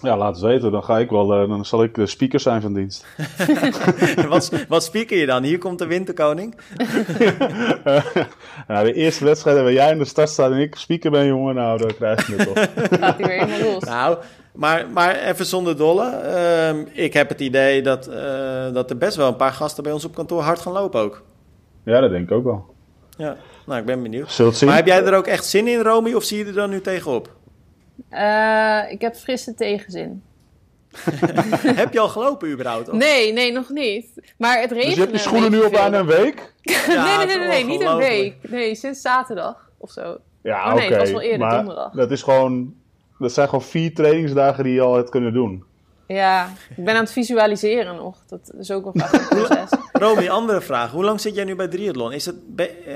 Ja, 0.02 0.16
laat 0.16 0.34
het 0.34 0.44
weten. 0.44 0.72
Dan 0.72 0.84
ga 0.84 0.98
ik 0.98 1.10
wel, 1.10 1.42
uh, 1.42 1.48
dan 1.48 1.64
zal 1.64 1.82
ik 1.82 1.94
de 1.94 2.06
speaker 2.06 2.40
zijn 2.40 2.60
van 2.60 2.74
dienst. 2.74 3.06
wat, 4.28 4.52
wat 4.68 4.84
speaker 4.84 5.18
je 5.18 5.26
dan? 5.26 5.42
Hier 5.42 5.58
komt 5.58 5.78
de 5.78 5.86
winterkoning. 5.86 6.54
nou, 8.68 8.86
de 8.86 8.92
eerste 8.92 9.24
wedstrijd 9.24 9.56
waar 9.56 9.72
jij 9.72 9.90
in 9.90 9.98
de 9.98 10.04
stad 10.04 10.28
staat 10.28 10.50
en 10.50 10.58
ik 10.58 10.74
speaker 10.74 11.10
ben, 11.10 11.26
jongen, 11.26 11.54
nou, 11.54 11.78
dan 11.78 11.94
krijg 11.94 12.26
je 12.26 12.34
het 12.34 12.46
toch. 12.46 12.58
Gaat 13.00 13.18
hij 13.18 13.26
weer 13.26 13.46
helemaal 13.46 13.72
los. 13.72 13.84
Nou, 13.84 14.18
maar, 14.52 14.86
maar 14.92 15.16
even 15.16 15.46
zonder 15.46 15.76
dolle. 15.76 16.20
Uh, 16.24 17.04
ik 17.04 17.12
heb 17.12 17.28
het 17.28 17.40
idee 17.40 17.82
dat, 17.82 18.08
uh, 18.08 18.72
dat 18.72 18.90
er 18.90 18.98
best 18.98 19.16
wel 19.16 19.28
een 19.28 19.36
paar 19.36 19.52
gasten 19.52 19.82
bij 19.82 19.92
ons 19.92 20.04
op 20.04 20.14
kantoor 20.14 20.42
hard 20.42 20.58
gaan 20.58 20.72
lopen 20.72 21.00
ook. 21.00 21.22
Ja, 21.84 22.00
dat 22.00 22.10
denk 22.10 22.30
ik 22.30 22.36
ook 22.36 22.44
wel. 22.44 22.64
Ja, 23.16 23.36
nou, 23.66 23.80
ik 23.80 23.86
ben 23.86 24.02
benieuwd. 24.02 24.32
Zult 24.32 24.56
zien. 24.56 24.68
Maar 24.68 24.76
heb 24.76 24.86
jij 24.86 25.04
er 25.04 25.14
ook 25.14 25.26
echt 25.26 25.44
zin 25.44 25.68
in, 25.68 25.80
Romy, 25.80 26.12
of 26.12 26.24
zie 26.24 26.38
je 26.38 26.44
er 26.44 26.52
dan 26.52 26.70
nu 26.70 26.80
tegenop? 26.80 27.36
Uh, 28.12 28.92
ik 28.92 29.00
heb 29.00 29.16
frisse 29.16 29.54
tegenzin. 29.54 30.22
heb 31.82 31.92
je 31.92 32.00
al 32.00 32.08
gelopen 32.08 32.50
überhaupt? 32.50 32.88
Of? 32.88 32.94
Nee, 32.94 33.32
nee, 33.32 33.52
nog 33.52 33.68
niet. 33.68 34.32
Maar 34.38 34.60
het 34.60 34.70
regent. 34.70 34.86
Dus 34.86 34.94
je 34.94 35.00
hebt 35.00 35.12
je 35.12 35.18
schoenen 35.18 35.50
nu 35.50 35.62
al 35.62 35.70
bijna 35.70 35.98
een 35.98 36.06
week? 36.06 36.54
ja, 36.62 37.16
nee, 37.16 37.26
nee, 37.26 37.38
nee, 37.38 37.48
nee 37.48 37.64
niet 37.64 37.80
een 37.80 37.96
week. 37.96 38.36
Nee, 38.50 38.74
sinds 38.74 39.00
zaterdag 39.00 39.70
of 39.78 39.90
zo. 39.90 40.16
Ja, 40.42 40.64
oh, 40.64 40.72
oké. 40.72 40.74
nee, 40.74 40.86
okay. 40.86 40.98
het 40.98 40.98
was 40.98 41.10
wel 41.10 41.20
eerder, 41.20 41.38
maar 41.38 41.56
donderdag. 41.56 41.92
Dat 41.92 42.10
is 42.10 42.22
gewoon, 42.22 42.74
dat 43.18 43.32
zijn 43.32 43.48
gewoon 43.48 43.64
vier 43.64 43.94
trainingsdagen 43.94 44.64
die 44.64 44.72
je 44.72 44.80
al 44.80 44.94
hebt 44.94 45.10
kunnen 45.10 45.32
doen. 45.32 45.64
Ja, 46.06 46.52
ik 46.76 46.84
ben 46.84 46.94
aan 46.94 47.02
het 47.02 47.12
visualiseren 47.12 47.96
nog. 47.96 48.22
Dat 48.26 48.52
is 48.58 48.70
ook 48.70 48.84
wel 48.84 48.92
een 48.94 49.28
proces. 49.46 49.70
Romy, 49.92 50.28
andere 50.28 50.60
vraag. 50.60 50.90
Hoe 50.90 51.04
lang 51.04 51.20
zit 51.20 51.34
jij 51.34 51.44
nu 51.44 51.56
bij 51.56 51.68
Triathlon? 51.68 52.12
Is 52.12 52.26
het 52.26 52.36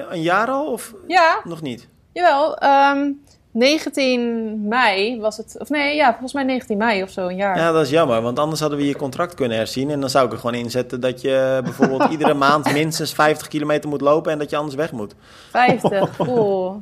een 0.08 0.22
jaar 0.22 0.48
al 0.48 0.72
of 0.72 0.94
ja. 1.06 1.40
nog 1.44 1.62
niet? 1.62 1.88
Jawel, 2.12 2.62
um, 2.62 3.22
19 3.52 4.68
mei 4.68 5.20
was 5.20 5.36
het. 5.36 5.54
Of 5.58 5.68
nee, 5.68 5.96
ja, 5.96 6.10
volgens 6.10 6.32
mij 6.32 6.42
19 6.42 6.76
mei 6.78 7.02
of 7.02 7.10
zo, 7.10 7.28
een 7.28 7.36
jaar. 7.36 7.56
Ja, 7.56 7.72
dat 7.72 7.84
is 7.84 7.90
jammer, 7.90 8.22
want 8.22 8.38
anders 8.38 8.60
hadden 8.60 8.78
we 8.78 8.86
je 8.86 8.96
contract 8.96 9.34
kunnen 9.34 9.56
herzien. 9.56 9.90
En 9.90 10.00
dan 10.00 10.10
zou 10.10 10.26
ik 10.26 10.32
er 10.32 10.38
gewoon 10.38 10.54
inzetten 10.54 11.00
dat 11.00 11.20
je 11.20 11.60
bijvoorbeeld 11.64 12.10
iedere 12.10 12.34
maand 12.34 12.72
minstens 12.72 13.12
50 13.12 13.48
kilometer 13.48 13.88
moet 13.88 14.00
lopen 14.00 14.32
en 14.32 14.38
dat 14.38 14.50
je 14.50 14.56
anders 14.56 14.76
weg 14.76 14.92
moet. 14.92 15.14
50, 15.50 16.18
oeh. 16.28 16.74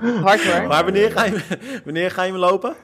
Hard 0.24 0.44
hoor. 0.44 0.66
Maar 0.66 0.84
wanneer 0.84 1.10
ga 1.10 1.24
je, 1.24 1.40
wanneer 1.84 2.10
ga 2.10 2.22
je 2.22 2.32
me 2.32 2.38
lopen? 2.38 2.74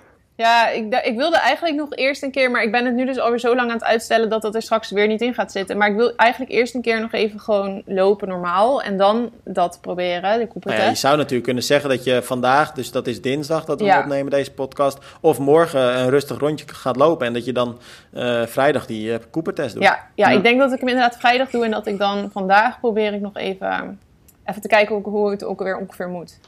Ja, 0.42 0.68
ik, 0.68 0.94
ik, 1.04 1.16
wilde 1.16 1.36
eigenlijk 1.36 1.76
nog 1.76 1.94
eerst 1.94 2.22
een 2.22 2.30
keer, 2.30 2.50
maar 2.50 2.62
ik 2.62 2.70
ben 2.70 2.84
het 2.84 2.94
nu 2.94 3.06
dus 3.06 3.18
alweer 3.18 3.38
zo 3.38 3.54
lang 3.54 3.70
aan 3.70 3.76
het 3.76 3.84
uitstellen 3.84 4.28
dat 4.28 4.42
dat 4.42 4.54
er 4.54 4.62
straks 4.62 4.90
weer 4.90 5.06
niet 5.06 5.20
in 5.20 5.34
gaat 5.34 5.52
zitten. 5.52 5.76
Maar 5.76 5.88
ik 5.88 5.96
wil 5.96 6.16
eigenlijk 6.16 6.52
eerst 6.52 6.74
een 6.74 6.82
keer 6.82 7.00
nog 7.00 7.12
even 7.12 7.40
gewoon 7.40 7.82
lopen 7.86 8.28
normaal 8.28 8.82
en 8.82 8.96
dan 8.96 9.30
dat 9.44 9.78
proberen, 9.80 10.38
de 10.38 10.48
nou 10.60 10.76
ja, 10.76 10.88
Je 10.88 10.94
zou 10.94 11.16
natuurlijk 11.16 11.44
kunnen 11.44 11.62
zeggen 11.62 11.90
dat 11.90 12.04
je 12.04 12.22
vandaag, 12.22 12.72
dus 12.72 12.90
dat 12.90 13.06
is 13.06 13.20
dinsdag 13.20 13.64
dat 13.64 13.80
we 13.80 13.98
opnemen 13.98 14.30
deze 14.30 14.52
podcast, 14.52 14.98
of 15.20 15.38
morgen 15.38 15.98
een 15.98 16.10
rustig 16.10 16.38
rondje 16.38 16.64
gaat 16.68 16.96
lopen 16.96 17.26
en 17.26 17.32
dat 17.32 17.44
je 17.44 17.52
dan 17.52 17.78
uh, 18.12 18.46
vrijdag 18.46 18.86
die 18.86 19.10
uh, 19.10 19.16
Cooper-test 19.30 19.74
doet. 19.74 19.82
Ja, 19.82 20.06
ja, 20.14 20.28
ik 20.28 20.42
denk 20.42 20.58
dat 20.58 20.72
ik 20.72 20.78
hem 20.78 20.88
inderdaad 20.88 21.16
vrijdag 21.18 21.50
doe 21.50 21.64
en 21.64 21.70
dat 21.70 21.86
ik 21.86 21.98
dan 21.98 22.30
vandaag 22.32 22.80
probeer 22.80 23.14
ik 23.14 23.20
nog 23.20 23.36
even, 23.36 24.00
even 24.44 24.62
te 24.62 24.68
kijken 24.68 24.94
hoe, 24.94 25.08
hoe 25.08 25.30
het 25.30 25.44
ook 25.44 25.62
weer 25.62 25.76
ongeveer 25.76 26.08
moet. 26.08 26.38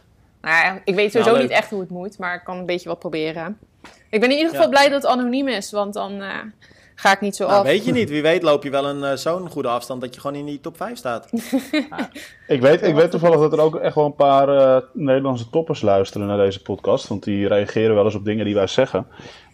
Nou, 0.40 0.80
ik 0.84 0.94
weet 0.94 1.12
sowieso 1.12 1.36
niet 1.36 1.50
echt 1.50 1.70
hoe 1.70 1.80
het 1.80 1.90
moet, 1.90 2.18
maar 2.18 2.34
ik 2.34 2.44
kan 2.44 2.58
een 2.58 2.66
beetje 2.66 2.88
wat 2.88 2.98
proberen. 2.98 3.58
Ik 4.10 4.20
ben 4.20 4.30
in 4.30 4.36
ieder 4.36 4.52
geval 4.52 4.68
blij 4.68 4.88
dat 4.88 5.02
het 5.02 5.10
anoniem 5.10 5.48
is, 5.48 5.70
want 5.70 5.94
dan 5.94 6.12
uh, 6.12 6.28
ga 6.94 7.12
ik 7.12 7.20
niet 7.20 7.36
zo 7.36 7.46
nou, 7.46 7.58
af. 7.58 7.64
Weet 7.64 7.84
je 7.84 7.92
niet, 7.92 8.10
wie 8.14 8.22
weet 8.22 8.42
loop 8.42 8.62
je 8.62 8.70
wel 8.70 8.86
een 8.88 9.02
uh, 9.02 9.12
zo'n 9.12 9.50
goede 9.50 9.68
afstand 9.68 10.00
dat 10.00 10.14
je 10.14 10.20
gewoon 10.20 10.36
in 10.36 10.46
die 10.46 10.60
top 10.60 10.76
5 10.76 10.98
staat. 10.98 11.28
ik, 12.46 12.60
weet, 12.60 12.82
ik 12.82 12.94
weet 12.94 13.10
toevallig 13.10 13.40
dat 13.40 13.52
er 13.52 13.60
ook 13.60 13.76
echt 13.76 13.94
wel 13.94 14.04
een 14.04 14.14
paar 14.14 14.48
uh, 14.48 14.76
Nederlandse 14.92 15.50
toppers 15.50 15.82
luisteren 15.82 16.26
naar 16.26 16.38
deze 16.38 16.62
podcast, 16.62 17.08
want 17.08 17.24
die 17.24 17.48
reageren 17.48 17.94
wel 17.94 18.04
eens 18.04 18.14
op 18.14 18.24
dingen 18.24 18.44
die 18.44 18.54
wij 18.54 18.66
zeggen. 18.66 19.06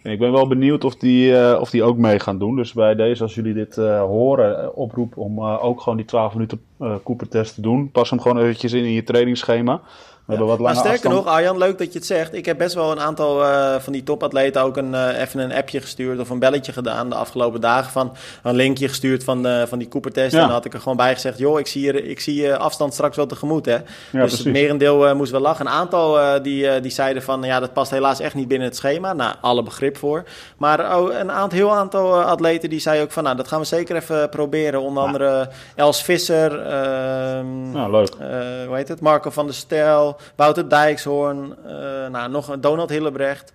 En 0.03 0.11
ik 0.11 0.19
ben 0.19 0.31
wel 0.31 0.47
benieuwd 0.47 0.83
of 0.83 0.95
die, 0.95 1.59
of 1.59 1.69
die 1.69 1.83
ook 1.83 1.97
mee 1.97 2.19
gaan 2.19 2.39
doen. 2.39 2.55
Dus 2.55 2.73
bij 2.73 2.95
deze, 2.95 3.23
als 3.23 3.35
jullie 3.35 3.53
dit 3.53 3.75
horen, 3.75 4.75
oproep 4.75 5.17
om 5.17 5.45
ook 5.45 5.81
gewoon 5.81 5.97
die 5.97 6.05
12 6.05 6.33
minuten 6.33 6.61
Cooper 7.03 7.27
test 7.27 7.55
te 7.55 7.61
doen. 7.61 7.91
Pas 7.91 8.09
hem 8.09 8.19
gewoon 8.19 8.39
eventjes 8.39 8.73
in 8.73 8.83
in 8.83 8.91
je 8.91 9.03
trainingsschema 9.03 9.81
maar 10.25 10.75
sterker 10.75 11.09
nog, 11.09 11.25
Arjan, 11.25 11.57
leuk 11.57 11.77
dat 11.77 11.93
je 11.93 11.99
het 11.99 12.07
zegt. 12.07 12.33
Ik 12.33 12.45
heb 12.45 12.57
best 12.57 12.75
wel 12.75 12.91
een 12.91 12.99
aantal 12.99 13.41
uh, 13.41 13.75
van 13.75 13.93
die 13.93 14.03
topatleten 14.03 14.61
ook 14.61 14.77
een, 14.77 14.93
uh, 14.93 15.21
even 15.21 15.39
een 15.39 15.53
appje 15.53 15.81
gestuurd 15.81 16.19
of 16.19 16.29
een 16.29 16.39
belletje 16.39 16.71
gedaan 16.71 17.09
de 17.09 17.15
afgelopen 17.15 17.61
dagen. 17.61 17.91
Van 17.91 18.15
een 18.43 18.55
linkje 18.55 18.87
gestuurd 18.87 19.23
van, 19.23 19.43
de, 19.43 19.65
van 19.67 19.79
die 19.79 19.87
Cooper-test. 19.87 20.33
En 20.33 20.39
dan 20.39 20.49
had 20.49 20.65
ik 20.65 20.73
er 20.73 20.79
gewoon 20.79 20.97
bij 20.97 21.13
gezegd: 21.13 21.37
joh, 21.37 21.59
ik 21.59 21.67
zie 21.67 21.81
je, 21.81 22.07
ik 22.07 22.19
zie 22.19 22.41
je 22.41 22.57
afstand 22.57 22.93
straks 22.93 23.15
wel 23.15 23.25
tegemoet. 23.25 23.65
Hè? 23.65 23.77
dus 23.77 23.85
precies. 24.11 24.37
het 24.37 24.53
merendeel 24.53 25.07
uh, 25.07 25.13
moest 25.13 25.31
wel 25.31 25.41
lachen. 25.41 25.65
Een 25.65 25.71
aantal 25.71 26.41
die, 26.41 26.79
die 26.79 26.91
zeiden 26.91 27.23
van 27.23 27.43
ja, 27.43 27.59
dat 27.59 27.73
past 27.73 27.91
helaas 27.91 28.19
echt 28.19 28.35
niet 28.35 28.47
binnen 28.47 28.67
het 28.67 28.77
schema. 28.77 29.13
Nou, 29.13 29.35
alle 29.41 29.63
begrip 29.63 29.97
voor. 29.97 30.23
Maar 30.57 30.97
oh, 30.97 31.13
een 31.13 31.31
aantal, 31.31 31.57
heel 31.57 31.75
aantal 31.75 32.21
atleten 32.21 32.69
die 32.69 32.79
zeiden 32.79 33.05
ook 33.05 33.11
van 33.11 33.23
nou, 33.23 33.35
dat 33.35 33.47
gaan 33.47 33.59
we 33.59 33.65
zeker 33.65 33.95
even 33.95 34.29
proberen. 34.29 34.81
Onder 34.81 35.03
andere 35.03 35.49
Els 35.75 36.03
Visser. 36.03 36.61
Ehm, 36.61 37.71
nou, 37.71 37.91
leuk. 37.91 38.13
hoe 38.67 38.75
heet 38.75 38.87
het? 38.87 39.01
Marco 39.01 39.29
van 39.29 39.45
der 39.45 39.55
Stel. 39.55 40.10
Wouter 40.35 40.69
Dijkshoorn, 40.69 41.55
uh, 41.65 41.71
nou, 42.07 42.29
nog 42.29 42.59
Donald 42.59 42.89
Hillebrecht. 42.89 43.53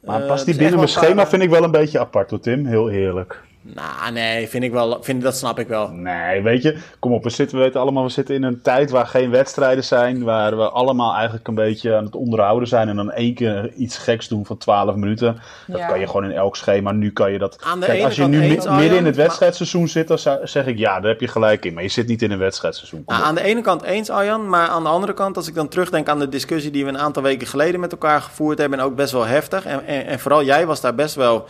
Maar 0.00 0.20
past 0.20 0.44
die 0.44 0.56
binnen 0.56 0.76
mijn 0.76 0.88
schema 0.88 1.26
vind 1.26 1.42
ik 1.42 1.50
wel 1.50 1.62
een 1.62 1.70
beetje 1.70 1.98
apart 1.98 2.30
hoor, 2.30 2.40
Tim. 2.40 2.66
Heel 2.66 2.90
eerlijk. 2.90 3.42
Nou, 3.62 4.12
nee, 4.12 4.48
vind 4.48 4.64
ik 4.64 4.72
wel, 4.72 5.02
vind, 5.02 5.22
dat 5.22 5.36
snap 5.36 5.58
ik 5.58 5.68
wel. 5.68 5.88
Nee, 5.88 6.42
weet 6.42 6.62
je, 6.62 6.78
kom 6.98 7.12
op, 7.12 7.22
we, 7.22 7.30
zitten, 7.30 7.56
we 7.56 7.64
weten 7.64 7.80
allemaal, 7.80 8.02
we 8.02 8.08
zitten 8.08 8.34
in 8.34 8.42
een 8.42 8.62
tijd 8.62 8.90
waar 8.90 9.06
geen 9.06 9.30
wedstrijden 9.30 9.84
zijn, 9.84 10.24
waar 10.24 10.56
we 10.56 10.68
allemaal 10.68 11.14
eigenlijk 11.14 11.48
een 11.48 11.54
beetje 11.54 11.94
aan 11.94 12.04
het 12.04 12.14
onderhouden 12.14 12.68
zijn 12.68 12.88
en 12.88 12.96
dan 12.96 13.10
één 13.10 13.34
keer 13.34 13.72
iets 13.72 13.98
geks 13.98 14.28
doen 14.28 14.46
van 14.46 14.56
12 14.58 14.94
minuten. 14.94 15.40
Dat 15.66 15.86
kan 15.86 16.00
je 16.00 16.06
gewoon 16.06 16.24
in 16.24 16.32
elk 16.32 16.56
schema. 16.56 16.92
Nu 16.92 17.12
kan 17.12 17.32
je 17.32 17.38
dat. 17.38 17.58
Aan 17.64 17.80
de 17.80 17.86
Kijk, 17.86 18.04
als 18.04 18.16
je 18.16 18.26
nu 18.26 18.38
midden 18.38 18.98
in 18.98 19.04
het 19.04 19.16
wedstrijdseizoen 19.16 19.88
zit, 19.88 20.08
dan 20.08 20.18
zeg 20.42 20.66
ik 20.66 20.78
ja, 20.78 21.00
daar 21.00 21.10
heb 21.10 21.20
je 21.20 21.28
gelijk 21.28 21.64
in. 21.64 21.74
Maar 21.74 21.82
je 21.82 21.88
zit 21.88 22.06
niet 22.06 22.22
in 22.22 22.30
een 22.30 22.38
wedstrijdseizoen. 22.38 23.02
Nou, 23.06 23.22
aan 23.22 23.34
de 23.34 23.42
ene 23.42 23.60
kant 23.60 23.82
eens, 23.82 24.10
Arjan, 24.10 24.48
maar 24.48 24.68
aan 24.68 24.82
de 24.82 24.88
andere 24.88 25.14
kant, 25.14 25.36
als 25.36 25.48
ik 25.48 25.54
dan 25.54 25.68
terugdenk 25.68 26.08
aan 26.08 26.18
de 26.18 26.28
discussie 26.28 26.70
die 26.70 26.84
we 26.84 26.90
een 26.90 26.98
aantal 26.98 27.22
weken 27.22 27.46
geleden 27.46 27.80
met 27.80 27.92
elkaar 27.92 28.20
gevoerd 28.20 28.58
hebben, 28.58 28.78
en 28.78 28.84
ook 28.84 28.96
best 28.96 29.12
wel 29.12 29.26
heftig. 29.26 29.64
En, 29.64 29.86
en, 29.86 30.06
en 30.06 30.18
vooral 30.18 30.44
jij 30.44 30.66
was 30.66 30.80
daar 30.80 30.94
best 30.94 31.14
wel 31.14 31.48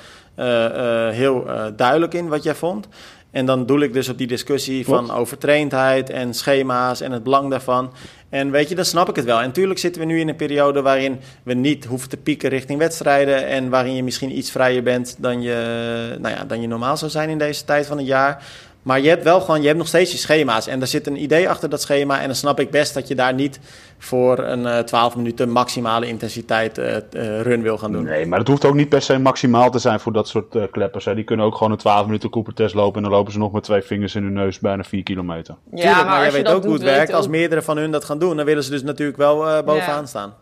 heel 1.13 1.49
eh, 1.49 1.65
duidelijk 1.77 2.15
in 2.15 2.29
wat 2.29 2.43
jij 2.43 2.55
vond. 2.55 2.89
En 3.31 3.47
dan 3.47 3.67
doe 3.67 3.83
ik 3.83 3.93
dus 3.93 4.09
op 4.09 4.19
die 4.19 4.27
discussie 4.27 4.85
van 4.85 5.11
overtraindheid 5.11 6.11
en 6.11 6.35
schema's 6.35 7.01
en 7.01 7.13
het 7.13 7.23
belang 7.23 7.51
daarvan. 7.51 7.93
En 8.29 8.51
weet 8.51 8.69
je, 8.69 8.75
dan 8.75 8.85
snap 8.85 9.09
ik 9.09 9.17
het 9.17 9.25
wel. 9.25 9.39
En 9.39 9.47
natuurlijk 9.47 9.79
zitten 9.79 10.01
we 10.01 10.07
nu 10.07 10.21
in 10.21 10.29
een 10.29 10.37
periode 10.37 10.83
waarin 10.83 11.21
we 11.43 11.55
niet 11.55 11.85
hoeven 11.85 12.09
te 12.09 12.17
pieken 12.17 12.49
richting 12.49 12.79
wedstrijden. 12.79 13.47
En 13.47 13.69
waarin 13.69 13.95
je 13.95 14.03
misschien 14.03 14.39
iets 14.39 14.51
vrijer 14.51 14.83
bent 14.83 15.17
dan 15.19 15.43
je, 15.43 16.17
nou 16.21 16.35
ja, 16.35 16.45
dan 16.45 16.61
je 16.61 16.67
normaal 16.67 16.97
zou 16.97 17.11
zijn 17.11 17.29
in 17.29 17.39
deze 17.39 17.65
tijd 17.65 17.87
van 17.87 17.97
het 17.97 18.07
jaar. 18.07 18.45
Maar 18.89 19.01
je 19.01 19.09
hebt 19.09 19.25
wel 19.25 19.41
gewoon, 19.41 19.61
je 19.61 19.67
hebt 19.67 19.79
nog 19.79 19.87
steeds 19.87 20.13
je 20.13 20.19
schema's. 20.19 20.67
En 20.67 20.81
er 20.81 20.87
zit 20.87 21.07
een 21.07 21.23
idee 21.23 21.49
achter 21.49 21.69
dat 21.69 21.81
schema. 21.81 22.21
En 22.21 22.27
dan 22.27 22.35
snap 22.35 22.61
ik 22.61 22.71
best 22.71 22.95
dat 22.95 23.09
je 23.09 23.15
daar 23.15 23.35
niet 23.35 23.61
voor 23.99 24.39
een 24.39 24.63
uh, 24.63 24.79
eh, 24.79 24.85
12 24.85 25.17
minuten 25.17 25.51
maximale 25.51 26.07
intensiteit 26.07 26.79
uh, 26.79 26.97
run 27.41 27.63
wil 27.63 27.79
gaan 27.79 27.93
doen. 27.93 28.05
Nee, 28.05 28.27
maar 28.27 28.39
het 28.39 28.49
hoeft 28.49 28.65
ook 28.65 28.75
niet 28.75 28.89
per 28.89 29.03
se 29.03 29.19
maximaal 29.19 29.71
te 29.71 29.79
zijn 29.79 30.01
voor 30.01 30.13
dat 30.13 30.29
soort 30.29 30.55
uh, 30.55 30.63
kleppers. 30.71 31.05
Hè. 31.05 31.15
Die 31.15 31.25
kunnen 31.25 31.47
ook 31.47 31.55
gewoon 31.55 31.73
een 31.73 31.79
12 31.79 32.05
minuten 32.05 32.31
Cooper-test 32.31 32.75
lopen. 32.75 32.97
En 32.97 33.03
dan 33.03 33.19
lopen 33.19 33.33
ze 33.33 33.39
nog 33.39 33.53
met 33.53 33.63
twee 33.63 33.83
vingers 33.83 34.15
in 34.15 34.23
hun 34.23 34.33
neus 34.33 34.59
bijna 34.59 34.85
4 34.85 35.03
kilometer. 35.03 35.55
Ja, 35.71 35.83
Tuurlijk, 35.83 36.07
maar, 36.07 36.23
jij 36.23 36.33
weet 36.33 36.49
ook 36.49 36.65
hoe 36.65 36.73
het 36.73 36.83
werkt. 36.83 37.13
Als 37.13 37.29
meerdere 37.29 37.63
van 37.63 37.77
hun 37.77 37.91
dat 37.91 38.05
gaan 38.05 38.19
doen, 38.19 38.37
dan 38.37 38.45
willen 38.45 38.65
ze 38.65 38.71
dus 38.71 38.83
natuurlijk 38.83 39.19
wel 39.19 39.63
bovenaan 39.65 40.09
staan. 40.09 40.35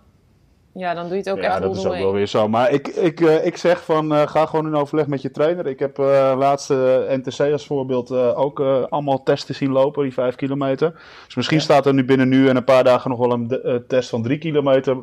Ja, 0.77 0.95
dan 0.95 1.03
doe 1.05 1.13
je 1.13 1.19
het 1.19 1.31
ook 1.31 1.37
ja, 1.37 1.43
echt 1.43 1.55
Ja, 1.55 1.61
dat 1.61 1.77
is 1.77 1.87
ook 1.87 1.93
wel 1.93 2.13
weer 2.13 2.27
zo. 2.27 2.49
Maar 2.49 2.71
ik, 2.71 2.89
ik, 2.89 3.21
uh, 3.21 3.47
ik 3.47 3.57
zeg 3.57 3.85
van, 3.85 4.13
uh, 4.13 4.27
ga 4.27 4.47
gewoon 4.47 4.67
in 4.67 4.75
overleg 4.75 5.07
met 5.07 5.23
je 5.23 5.31
trainer. 5.31 5.67
Ik 5.67 5.79
heb 5.79 5.99
uh, 5.99 6.35
laatste 6.39 7.07
NTC 7.09 7.53
als 7.53 7.67
voorbeeld 7.67 8.11
ook 8.35 8.61
allemaal 8.89 9.23
testen 9.23 9.55
zien 9.55 9.71
lopen, 9.71 10.03
die 10.03 10.13
5 10.13 10.35
kilometer. 10.35 10.93
Dus 11.25 11.35
misschien 11.35 11.61
staat 11.61 11.87
er 11.87 11.95
nu 11.95 12.05
binnen 12.05 12.29
nu 12.29 12.49
en 12.49 12.57
een 12.57 12.65
paar 12.65 12.85
dagen 12.85 13.11
nog 13.11 13.19
wel 13.19 13.33
een 13.33 13.85
test 13.89 14.09
van 14.09 14.23
3 14.23 14.39
kilometer 14.39 14.97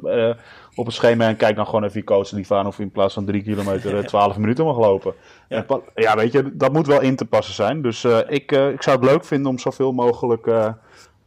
op 0.76 0.86
het 0.86 0.96
schema. 0.96 1.28
En 1.28 1.36
kijk 1.36 1.56
dan 1.56 1.66
gewoon 1.66 1.84
even 1.84 2.00
je 2.00 2.06
coach 2.06 2.30
van 2.42 2.68
of 2.68 2.80
in 2.80 2.92
plaats 2.92 3.14
van 3.14 3.26
3 3.26 3.44
kilometer 3.44 4.06
12 4.08 4.38
minuten 4.38 4.66
mag 4.66 4.78
lopen. 4.78 5.14
Ja. 5.50 5.66
En, 5.68 5.82
ja, 5.96 6.16
weet 6.16 6.32
je, 6.32 6.56
dat 6.56 6.74
moet 6.74 6.88
wel 6.88 7.02
in 7.02 7.16
te 7.16 7.26
passen 7.26 7.54
zijn. 7.54 7.82
Dus 7.82 8.04
ik, 8.28 8.52
ik 8.52 8.84
zou 8.84 8.98
het 9.00 9.06
leuk 9.06 9.26
vinden 9.26 9.52
om 9.52 9.60
zoveel 9.60 9.92
mogelijk 9.92 10.48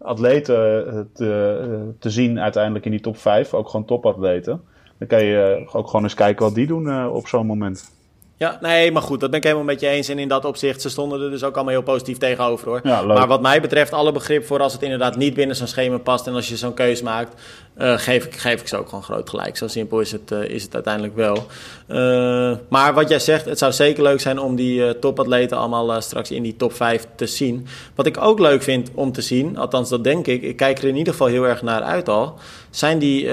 atleten 0.06 0.86
eh, 0.86 1.00
te, 1.12 1.58
eh, 1.60 1.94
te 1.98 2.10
zien 2.10 2.40
uiteindelijk 2.40 2.84
in 2.84 2.90
die 2.90 3.00
top 3.00 3.16
5. 3.16 3.54
Ook 3.54 3.68
gewoon 3.68 3.86
topatleten. 3.86 4.60
Dan 4.98 5.08
kan 5.08 5.24
je 5.24 5.66
eh, 5.66 5.74
ook 5.74 5.86
gewoon 5.86 6.02
eens 6.02 6.14
kijken 6.14 6.44
wat 6.44 6.54
die 6.54 6.66
doen 6.66 7.08
op 7.08 7.26
zo'n 7.26 7.46
moment. 7.46 7.95
Ja, 8.38 8.58
nee, 8.60 8.92
maar 8.92 9.02
goed, 9.02 9.20
dat 9.20 9.30
ben 9.30 9.38
ik 9.38 9.44
helemaal 9.44 9.66
met 9.66 9.80
je 9.80 9.88
eens. 9.88 10.08
En 10.08 10.18
in 10.18 10.28
dat 10.28 10.44
opzicht, 10.44 10.80
ze 10.80 10.88
stonden 10.88 11.20
er 11.20 11.30
dus 11.30 11.44
ook 11.44 11.54
allemaal 11.54 11.72
heel 11.72 11.82
positief 11.82 12.18
tegenover 12.18 12.68
hoor. 12.68 12.80
maar 13.06 13.26
wat 13.26 13.42
mij 13.42 13.60
betreft, 13.60 13.92
alle 13.92 14.12
begrip 14.12 14.46
voor 14.46 14.60
als 14.60 14.72
het 14.72 14.82
inderdaad 14.82 15.16
niet 15.16 15.34
binnen 15.34 15.56
zo'n 15.56 15.66
schema 15.66 15.98
past 15.98 16.26
en 16.26 16.34
als 16.34 16.48
je 16.48 16.56
zo'n 16.56 16.74
keus 16.74 17.02
maakt, 17.02 17.40
uh, 17.78 17.98
geef, 17.98 18.24
ik, 18.24 18.34
geef 18.34 18.60
ik 18.60 18.68
ze 18.68 18.76
ook 18.76 18.88
gewoon 18.88 19.04
groot 19.04 19.30
gelijk. 19.30 19.56
Zo 19.56 19.68
simpel 19.68 20.00
is 20.00 20.12
het, 20.12 20.30
uh, 20.30 20.44
is 20.44 20.62
het 20.62 20.74
uiteindelijk 20.74 21.16
wel. 21.16 21.46
Uh, 21.88 22.56
maar 22.68 22.94
wat 22.94 23.08
jij 23.08 23.18
zegt, 23.18 23.44
het 23.44 23.58
zou 23.58 23.72
zeker 23.72 24.02
leuk 24.02 24.20
zijn 24.20 24.38
om 24.38 24.56
die 24.56 24.98
topatleten 24.98 25.56
allemaal 25.56 26.00
straks 26.00 26.30
in 26.30 26.42
die 26.42 26.56
top 26.56 26.72
5 26.72 27.06
te 27.16 27.26
zien. 27.26 27.66
Wat 27.94 28.06
ik 28.06 28.20
ook 28.20 28.38
leuk 28.38 28.62
vind 28.62 28.90
om 28.94 29.12
te 29.12 29.22
zien, 29.22 29.58
althans 29.58 29.88
dat 29.88 30.04
denk 30.04 30.26
ik, 30.26 30.42
ik 30.42 30.56
kijk 30.56 30.78
er 30.78 30.88
in 30.88 30.96
ieder 30.96 31.12
geval 31.12 31.28
heel 31.28 31.46
erg 31.46 31.62
naar 31.62 31.82
uit 31.82 32.08
al, 32.08 32.34
zijn 32.70 32.98
die, 32.98 33.24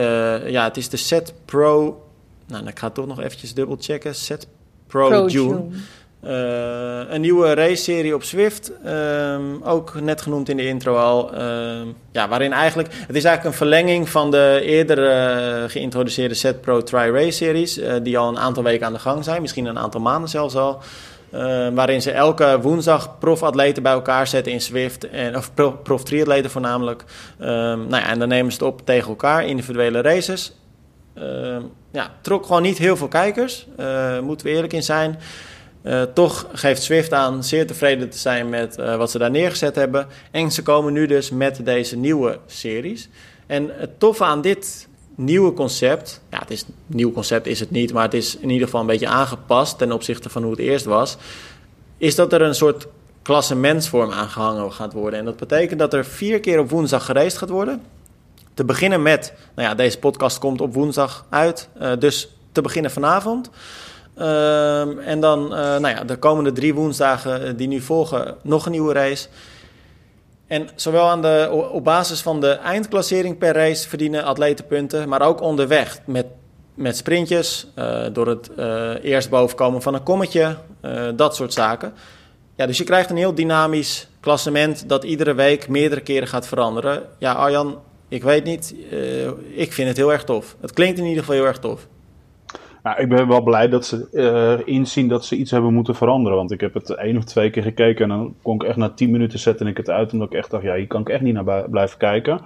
ja, 0.48 0.64
het 0.64 0.78
is 0.78 0.90
de 0.90 0.98
Set 0.98 1.34
Pro. 1.46 2.02
Nou, 2.48 2.68
ik 2.68 2.80
ga 2.80 2.86
het 2.86 2.96
toch 2.96 3.08
nog 3.08 3.20
eventjes 3.20 3.54
dubbel 3.54 3.78
checken. 3.80 4.16
Set 4.16 4.40
Pro, 4.44 4.63
June. 5.28 5.66
Uh, 6.28 7.14
een 7.14 7.22
nieuwe 7.22 7.54
race-serie 7.54 8.16
op 8.16 8.24
Swift, 8.24 8.72
um, 8.86 9.64
ook 9.64 10.02
net 10.02 10.22
genoemd 10.22 10.50
in 10.50 10.58
de 10.58 10.68
intro 10.68 10.96
al. 10.96 11.42
Um, 11.42 11.96
ja, 12.12 12.28
waarin 12.28 12.54
eigenlijk, 12.54 12.90
het 12.94 13.16
is 13.16 13.24
eigenlijk 13.24 13.44
een 13.44 13.68
verlenging 13.68 14.10
van 14.10 14.32
de 14.32 14.60
eerder 14.64 14.98
uh, 14.98 15.70
geïntroduceerde 15.70 16.34
Set 16.34 16.62
Pro 16.62 16.84
Tri 16.84 17.12
Race 17.12 17.32
series, 17.32 17.78
uh, 17.78 17.94
die 18.04 18.18
al 18.18 18.28
een 18.28 18.40
aantal 18.40 18.64
weken 18.64 18.86
aan 18.86 18.94
de 18.94 19.00
gang 19.00 19.24
zijn, 19.24 19.42
misschien 19.42 19.66
een 19.66 19.80
aantal 19.80 20.02
maanden 20.02 20.30
zelfs 20.30 20.56
al. 20.56 20.82
waarin 21.74 22.02
ze 22.02 22.12
elke 22.12 22.60
woensdag 22.62 23.18
profatleten 23.20 23.84
bij 23.84 23.94
elkaar 23.94 24.28
zetten 24.28 24.52
in 24.52 24.62
Swift, 24.62 25.10
en, 25.10 25.38
of 25.38 25.54
prof 25.84 26.02
voornamelijk. 26.44 27.04
Um, 27.42 27.48
nou 27.48 27.90
ja, 27.90 28.08
en 28.08 28.20
dan 28.20 28.28
nemen 28.28 28.52
ze 28.52 28.58
het 28.58 28.74
op 28.74 28.86
tegen 28.86 29.10
elkaar, 29.10 29.46
individuele 29.46 30.02
races. 30.02 30.54
Uh, 31.18 31.58
ja, 31.92 32.12
trok 32.22 32.46
gewoon 32.46 32.62
niet 32.62 32.78
heel 32.78 32.98
veel 32.98 33.08
kijkers, 33.08 33.68
uh, 33.80 34.20
moeten 34.20 34.46
we 34.46 34.52
eerlijk 34.52 34.74
in 34.74 34.84
zijn. 34.84 35.20
Uh, 35.84 36.02
toch 36.02 36.48
geeft 36.54 36.84
Swift 36.84 37.14
aan 37.14 37.44
zeer 37.44 37.68
tevreden 37.68 38.10
te 38.10 38.18
zijn 38.18 38.50
met 38.50 38.78
uh, 38.80 38.96
wat 38.96 39.12
ze 39.12 39.18
daar 39.18 39.32
neergezet 39.32 39.76
hebben. 39.76 40.08
En 40.32 40.52
ze 40.52 40.64
komen 40.64 40.94
nu 40.94 41.08
dus 41.08 41.30
met 41.30 41.66
deze 41.66 41.98
nieuwe 41.98 42.40
series. 42.46 43.10
En 43.48 43.70
het 43.74 44.00
toffe 44.00 44.24
aan 44.24 44.42
dit, 44.42 44.88
nieuwe 45.16 45.54
concept. 45.54 46.22
Ja, 46.30 46.40
het 46.40 46.52
is 46.52 46.66
nieuw 46.86 47.12
concept 47.12 47.48
is 47.48 47.60
het 47.60 47.72
niet, 47.72 47.94
maar 47.94 48.04
het 48.04 48.14
is 48.14 48.38
in 48.38 48.50
ieder 48.50 48.66
geval 48.66 48.82
een 48.82 48.88
beetje 48.88 49.08
aangepast 49.08 49.78
ten 49.78 49.92
opzichte 49.92 50.30
van 50.30 50.42
hoe 50.42 50.52
het 50.52 50.60
eerst 50.60 50.86
was. 50.86 51.18
Is 51.98 52.16
dat 52.16 52.34
er 52.34 52.42
een 52.42 52.56
soort 52.56 52.88
klassementsvorm 53.22 54.12
aangehangen 54.12 54.72
gaat 54.72 54.94
worden. 54.94 55.20
En 55.20 55.26
dat 55.26 55.38
betekent 55.38 55.80
dat 55.80 55.94
er 55.94 56.06
vier 56.06 56.40
keer 56.40 56.60
op 56.60 56.70
woensdag 56.70 57.06
gereisd 57.06 57.38
gaat 57.38 57.50
worden. 57.50 57.82
Te 58.54 58.66
beginnen 58.66 59.02
met, 59.02 59.34
nou 59.56 59.68
ja, 59.68 59.76
deze 59.76 60.00
podcast 60.00 60.40
komt 60.40 60.62
op 60.62 60.74
woensdag 60.74 61.26
uit, 61.30 61.70
uh, 61.82 61.92
dus 62.00 62.30
te 62.52 62.62
beginnen 62.62 62.92
vanavond. 62.92 63.50
Uh, 64.18 65.08
en 65.08 65.20
dan, 65.20 65.44
uh, 65.44 65.58
nou 65.58 65.88
ja, 65.88 66.04
de 66.04 66.18
komende 66.18 66.52
drie 66.52 66.74
woensdagen 66.74 67.58
die 67.58 67.68
nu 67.68 67.82
volgen, 67.82 68.36
nog 68.42 68.66
een 68.66 68.72
nieuwe 68.72 68.94
race. 68.94 69.28
En 70.48 70.70
zowel 70.76 71.10
aan 71.10 71.22
de, 71.22 71.68
op 71.72 71.84
basis 71.84 72.22
van 72.22 72.40
de 72.42 72.50
eindklassering 72.52 73.38
per 73.38 73.54
race 73.54 73.90
verdienen 73.90 74.24
atleten 74.24 74.68
punten, 74.68 75.10
maar 75.10 75.22
ook 75.22 75.42
onderweg 75.42 76.00
met, 76.06 76.26
met 76.74 76.98
sprintjes, 76.98 77.68
door 78.12 78.28
het 78.28 78.50
eerst 79.02 79.30
bovenkomen 79.30 79.82
van 79.82 79.94
een 79.94 80.04
kommetje, 80.04 80.56
dat 81.16 81.36
soort 81.36 81.54
zaken. 81.54 81.94
Ja, 82.56 82.66
dus 82.66 82.78
je 82.78 82.84
krijgt 82.84 83.10
een 83.10 83.18
heel 83.18 83.36
dynamisch 83.36 84.08
klassement 84.20 84.90
dat 84.90 85.04
iedere 85.04 85.34
week 85.34 85.68
meerdere 85.68 86.02
keren 86.02 86.28
gaat 86.28 86.48
veranderen. 86.48 87.04
Ja, 87.18 87.34
Arjan, 87.34 87.80
ik 88.14 88.24
weet 88.24 88.44
niet, 88.44 88.76
ik 89.54 89.74
vind 89.74 89.88
het 89.88 89.98
heel 89.98 90.12
erg 90.12 90.24
tof. 90.24 90.56
Het 90.62 90.74
klinkt 90.74 91.00
in 91.00 91.06
ieder 91.06 91.20
geval 91.20 91.36
heel 91.36 91.46
erg 91.46 91.60
tof. 91.60 91.88
Nou, 92.84 93.02
ik 93.02 93.10
ben 93.10 93.28
wel 93.28 93.42
blij 93.42 93.70
dat 93.70 93.86
ze 93.86 94.08
uh, 94.12 94.74
inzien 94.76 95.08
dat 95.08 95.26
ze 95.26 95.36
iets 95.36 95.52
hebben 95.52 95.74
moeten 95.74 95.96
veranderen. 95.96 96.38
Want 96.38 96.52
ik 96.52 96.62
heb 96.62 96.74
het 96.74 96.90
één 96.90 97.18
of 97.18 97.24
twee 97.24 97.50
keer 97.50 97.64
gekeken 97.64 98.04
en 98.04 98.18
dan 98.18 98.36
kon 98.42 98.56
ik 98.56 98.64
echt 98.64 98.78
na 98.78 98.90
tien 98.90 99.12
minuten 99.12 99.40
zetten 99.40 99.68
ik 99.68 99.78
het 99.78 99.90
uit. 99.90 100.14
Omdat 100.14 100.28
ik 100.28 100.38
echt 100.38 100.52
dacht, 100.52 100.64
ja, 100.64 100.76
hier 100.76 100.88
kan 100.88 101.02
ik 101.02 101.10
echt 101.10 101.22
niet 101.22 101.34
naar 101.34 101.70
blijven 101.70 101.98
kijken. 101.98 102.42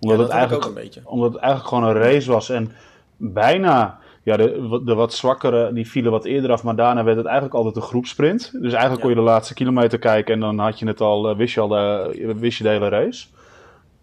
Omdat, 0.00 0.16
ja, 0.16 0.22
het, 0.22 0.32
eigenlijk, 0.32 1.00
omdat 1.04 1.32
het 1.32 1.40
eigenlijk 1.40 1.74
gewoon 1.74 1.84
een 1.84 2.02
race 2.02 2.32
was. 2.32 2.50
En 2.50 2.72
bijna, 3.16 3.98
ja, 4.22 4.36
de, 4.36 4.80
de 4.84 4.94
wat 4.94 5.14
zwakkere, 5.14 5.72
die 5.72 5.88
vielen 5.88 6.10
wat 6.10 6.24
eerder 6.24 6.52
af. 6.52 6.62
Maar 6.62 6.76
daarna 6.76 7.04
werd 7.04 7.16
het 7.16 7.26
eigenlijk 7.26 7.56
altijd 7.56 7.76
een 7.76 7.82
groepsprint. 7.82 8.50
Dus 8.52 8.72
eigenlijk 8.72 8.94
ja. 8.94 9.00
kon 9.00 9.08
je 9.08 9.14
de 9.14 9.30
laatste 9.30 9.54
kilometer 9.54 9.98
kijken 9.98 10.34
en 10.34 10.40
dan 10.40 10.58
had 10.58 10.78
je 10.78 10.86
het 10.86 11.00
al, 11.00 11.36
wist 11.36 11.54
je 11.54 11.60
al 11.60 11.68
de, 11.68 12.34
wist 12.38 12.58
je 12.58 12.64
de 12.64 12.70
hele 12.70 12.88
race. 12.88 13.26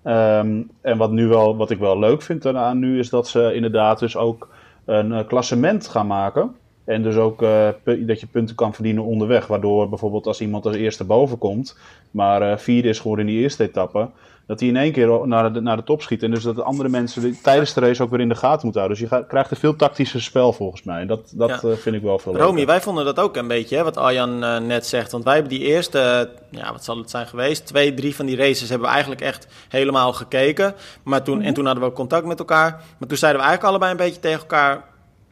Um, 0.03 0.69
en 0.81 0.97
wat, 0.97 1.11
nu 1.11 1.27
wel, 1.27 1.57
wat 1.57 1.69
ik 1.69 1.79
wel 1.79 1.99
leuk 1.99 2.21
vind 2.21 2.41
daaraan 2.41 2.79
nu 2.79 2.99
is 2.99 3.09
dat 3.09 3.27
ze 3.27 3.53
inderdaad 3.53 3.99
dus 3.99 4.17
ook 4.17 4.49
een 4.85 5.11
uh, 5.11 5.19
klassement 5.27 5.87
gaan 5.87 6.07
maken. 6.07 6.55
En 6.83 7.03
dus 7.03 7.15
ook 7.15 7.41
uh, 7.41 7.67
dat 7.83 8.19
je 8.19 8.27
punten 8.31 8.55
kan 8.55 8.73
verdienen 8.73 9.03
onderweg. 9.03 9.47
Waardoor 9.47 9.89
bijvoorbeeld 9.89 10.27
als 10.27 10.41
iemand 10.41 10.65
als 10.65 10.75
eerste 10.75 11.03
boven 11.03 11.37
komt, 11.37 11.77
maar 12.11 12.41
uh, 12.41 12.57
vierde 12.57 12.89
is 12.89 12.99
geworden 12.99 13.27
in 13.27 13.33
die 13.33 13.41
eerste 13.41 13.63
etappe, 13.63 14.09
dat 14.49 14.59
hij 14.59 14.69
in 14.69 14.77
één 14.77 14.91
keer 14.91 15.27
naar 15.27 15.53
de, 15.53 15.59
naar 15.59 15.77
de 15.77 15.83
top 15.83 16.01
schiet. 16.01 16.23
En 16.23 16.31
dus 16.31 16.43
dat 16.43 16.55
de 16.55 16.63
andere 16.63 16.89
mensen 16.89 17.37
tijdens 17.41 17.73
de 17.73 17.79
race 17.79 18.03
ook 18.03 18.09
weer 18.09 18.19
in 18.19 18.29
de 18.29 18.35
gaten 18.35 18.59
moeten 18.63 18.81
houden. 18.81 18.99
Dus 18.99 19.09
je 19.09 19.15
gaat, 19.15 19.27
krijgt 19.27 19.51
een 19.51 19.57
veel 19.57 19.75
tactischer 19.75 20.21
spel 20.21 20.53
volgens 20.53 20.83
mij. 20.83 21.01
En 21.01 21.07
dat, 21.07 21.31
dat 21.35 21.49
ja. 21.49 21.75
vind 21.75 21.95
ik 21.95 22.01
wel 22.01 22.19
veel 22.19 22.37
Romy, 22.37 22.65
wij 22.65 22.81
vonden 22.81 23.05
dat 23.05 23.19
ook 23.19 23.35
een 23.35 23.47
beetje, 23.47 23.75
hè, 23.75 23.83
wat 23.83 23.97
Arjan 23.97 24.43
uh, 24.43 24.57
net 24.57 24.85
zegt. 24.85 25.11
Want 25.11 25.23
wij 25.23 25.33
hebben 25.33 25.51
die 25.51 25.61
eerste, 25.61 26.29
ja, 26.49 26.71
wat 26.71 26.83
zal 26.83 26.97
het 26.97 27.09
zijn 27.09 27.27
geweest? 27.27 27.65
Twee, 27.65 27.93
drie 27.93 28.15
van 28.15 28.25
die 28.25 28.37
races 28.37 28.69
hebben 28.69 28.87
we 28.87 28.93
eigenlijk 28.93 29.21
echt 29.21 29.47
helemaal 29.67 30.13
gekeken. 30.13 30.75
Maar 31.03 31.23
toen, 31.23 31.33
mm 31.33 31.39
-hmm. 31.39 31.47
En 31.47 31.53
toen 31.53 31.65
hadden 31.65 31.83
we 31.83 31.89
ook 31.89 31.95
contact 31.95 32.25
met 32.25 32.39
elkaar. 32.39 32.71
Maar 32.97 33.07
toen 33.07 33.17
zeiden 33.17 33.41
we 33.41 33.47
eigenlijk 33.47 33.63
allebei 33.63 33.91
een 33.91 34.05
beetje 34.05 34.21
tegen 34.21 34.39
elkaar... 34.39 34.83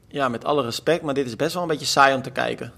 Ja, 0.08 0.30
met 0.30 0.46
alle 0.46 0.64
respect, 0.64 1.02
maar 1.02 1.14
dit 1.14 1.26
is 1.26 1.36
best 1.36 1.54
wel 1.54 1.64
een 1.64 1.70
beetje 1.70 1.86
saai 1.86 2.16
om 2.16 2.22
te 2.22 2.32
kijken. 2.32 2.74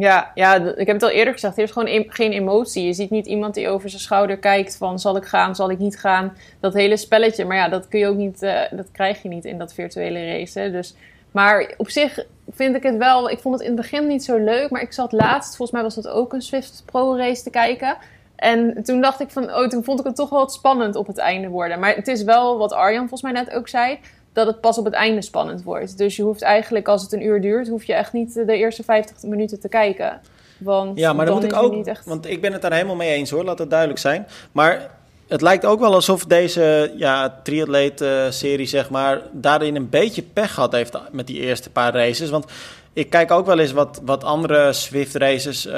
Ja, 0.00 0.30
ja, 0.34 0.54
ik 0.54 0.86
heb 0.86 0.96
het 0.96 1.02
al 1.02 1.10
eerder 1.10 1.32
gezegd. 1.32 1.56
Er 1.56 1.62
is 1.62 1.70
gewoon 1.70 2.04
geen 2.08 2.32
emotie. 2.32 2.86
Je 2.86 2.92
ziet 2.92 3.10
niet 3.10 3.26
iemand 3.26 3.54
die 3.54 3.68
over 3.68 3.88
zijn 3.88 4.02
schouder 4.02 4.38
kijkt 4.38 4.76
van 4.76 4.98
zal 4.98 5.16
ik 5.16 5.24
gaan, 5.24 5.54
zal 5.54 5.70
ik 5.70 5.78
niet 5.78 5.98
gaan. 5.98 6.36
Dat 6.60 6.74
hele 6.74 6.96
spelletje. 6.96 7.44
Maar 7.44 7.56
ja, 7.56 7.68
dat 7.68 7.88
kun 7.88 7.98
je 7.98 8.06
ook 8.06 8.16
niet, 8.16 8.42
uh, 8.42 8.60
dat 8.70 8.90
krijg 8.92 9.22
je 9.22 9.28
niet 9.28 9.44
in 9.44 9.58
dat 9.58 9.74
virtuele 9.74 10.26
race. 10.26 10.70
Dus, 10.70 10.94
maar 11.30 11.74
op 11.76 11.90
zich 11.90 12.24
vind 12.50 12.76
ik 12.76 12.82
het 12.82 12.96
wel. 12.96 13.30
Ik 13.30 13.38
vond 13.38 13.54
het 13.54 13.62
in 13.68 13.76
het 13.76 13.80
begin 13.80 14.06
niet 14.06 14.24
zo 14.24 14.36
leuk. 14.36 14.70
Maar 14.70 14.82
ik 14.82 14.92
zat 14.92 15.12
laatst, 15.12 15.56
volgens 15.56 15.70
mij 15.70 15.82
was 15.82 15.94
dat 15.94 16.08
ook 16.08 16.32
een 16.32 16.42
Swift 16.42 16.82
Pro 16.86 17.16
race 17.16 17.42
te 17.42 17.50
kijken. 17.50 17.96
En 18.36 18.82
toen 18.82 19.00
dacht 19.00 19.20
ik 19.20 19.30
van, 19.30 19.54
oh, 19.54 19.68
toen 19.68 19.84
vond 19.84 20.00
ik 20.00 20.06
het 20.06 20.16
toch 20.16 20.30
wel 20.30 20.38
wat 20.38 20.52
spannend 20.52 20.96
op 20.96 21.06
het 21.06 21.18
einde 21.18 21.48
worden. 21.48 21.78
Maar 21.80 21.94
het 21.94 22.08
is 22.08 22.22
wel 22.22 22.58
wat 22.58 22.72
Arjan 22.72 23.08
volgens 23.08 23.22
mij 23.22 23.32
net 23.32 23.50
ook 23.50 23.68
zei 23.68 23.98
dat 24.44 24.54
het 24.54 24.60
pas 24.60 24.78
op 24.78 24.84
het 24.84 24.94
einde 24.94 25.22
spannend 25.22 25.62
wordt. 25.62 25.98
Dus 25.98 26.16
je 26.16 26.22
hoeft 26.22 26.42
eigenlijk, 26.42 26.88
als 26.88 27.02
het 27.02 27.12
een 27.12 27.24
uur 27.24 27.40
duurt, 27.40 27.68
hoef 27.68 27.84
je 27.84 27.94
echt 27.94 28.12
niet 28.12 28.34
de 28.34 28.56
eerste 28.56 28.82
50 28.82 29.22
minuten 29.22 29.60
te 29.60 29.68
kijken. 29.68 30.20
Want 30.58 30.98
ja, 30.98 31.12
maar 31.12 31.26
dan, 31.26 31.34
moet 31.34 31.44
ik 31.44 31.56
ook, 31.56 31.86
echt... 31.86 32.04
want 32.06 32.26
ik 32.26 32.40
ben 32.40 32.52
het 32.52 32.62
daar 32.62 32.72
helemaal 32.72 32.96
mee 32.96 33.12
eens 33.12 33.30
hoor, 33.30 33.44
laat 33.44 33.58
het 33.58 33.70
duidelijk 33.70 33.98
zijn. 33.98 34.26
Maar 34.52 34.90
het 35.28 35.40
lijkt 35.40 35.64
ook 35.64 35.80
wel 35.80 35.94
alsof 35.94 36.24
deze 36.24 36.92
ja, 36.96 37.40
triatleet-serie, 37.42 38.66
zeg 38.66 38.90
maar, 38.90 39.22
daarin 39.32 39.76
een 39.76 39.88
beetje 39.88 40.22
pech 40.22 40.54
gehad 40.54 40.72
heeft 40.72 40.98
met 41.10 41.26
die 41.26 41.40
eerste 41.40 41.70
paar 41.70 41.94
races. 41.94 42.30
Want 42.30 42.44
ik 42.92 43.10
kijk 43.10 43.30
ook 43.30 43.46
wel 43.46 43.58
eens 43.58 43.72
wat, 43.72 44.00
wat 44.04 44.24
andere 44.24 44.72
Swift 44.72 45.14
races. 45.14 45.66
Um, 45.66 45.74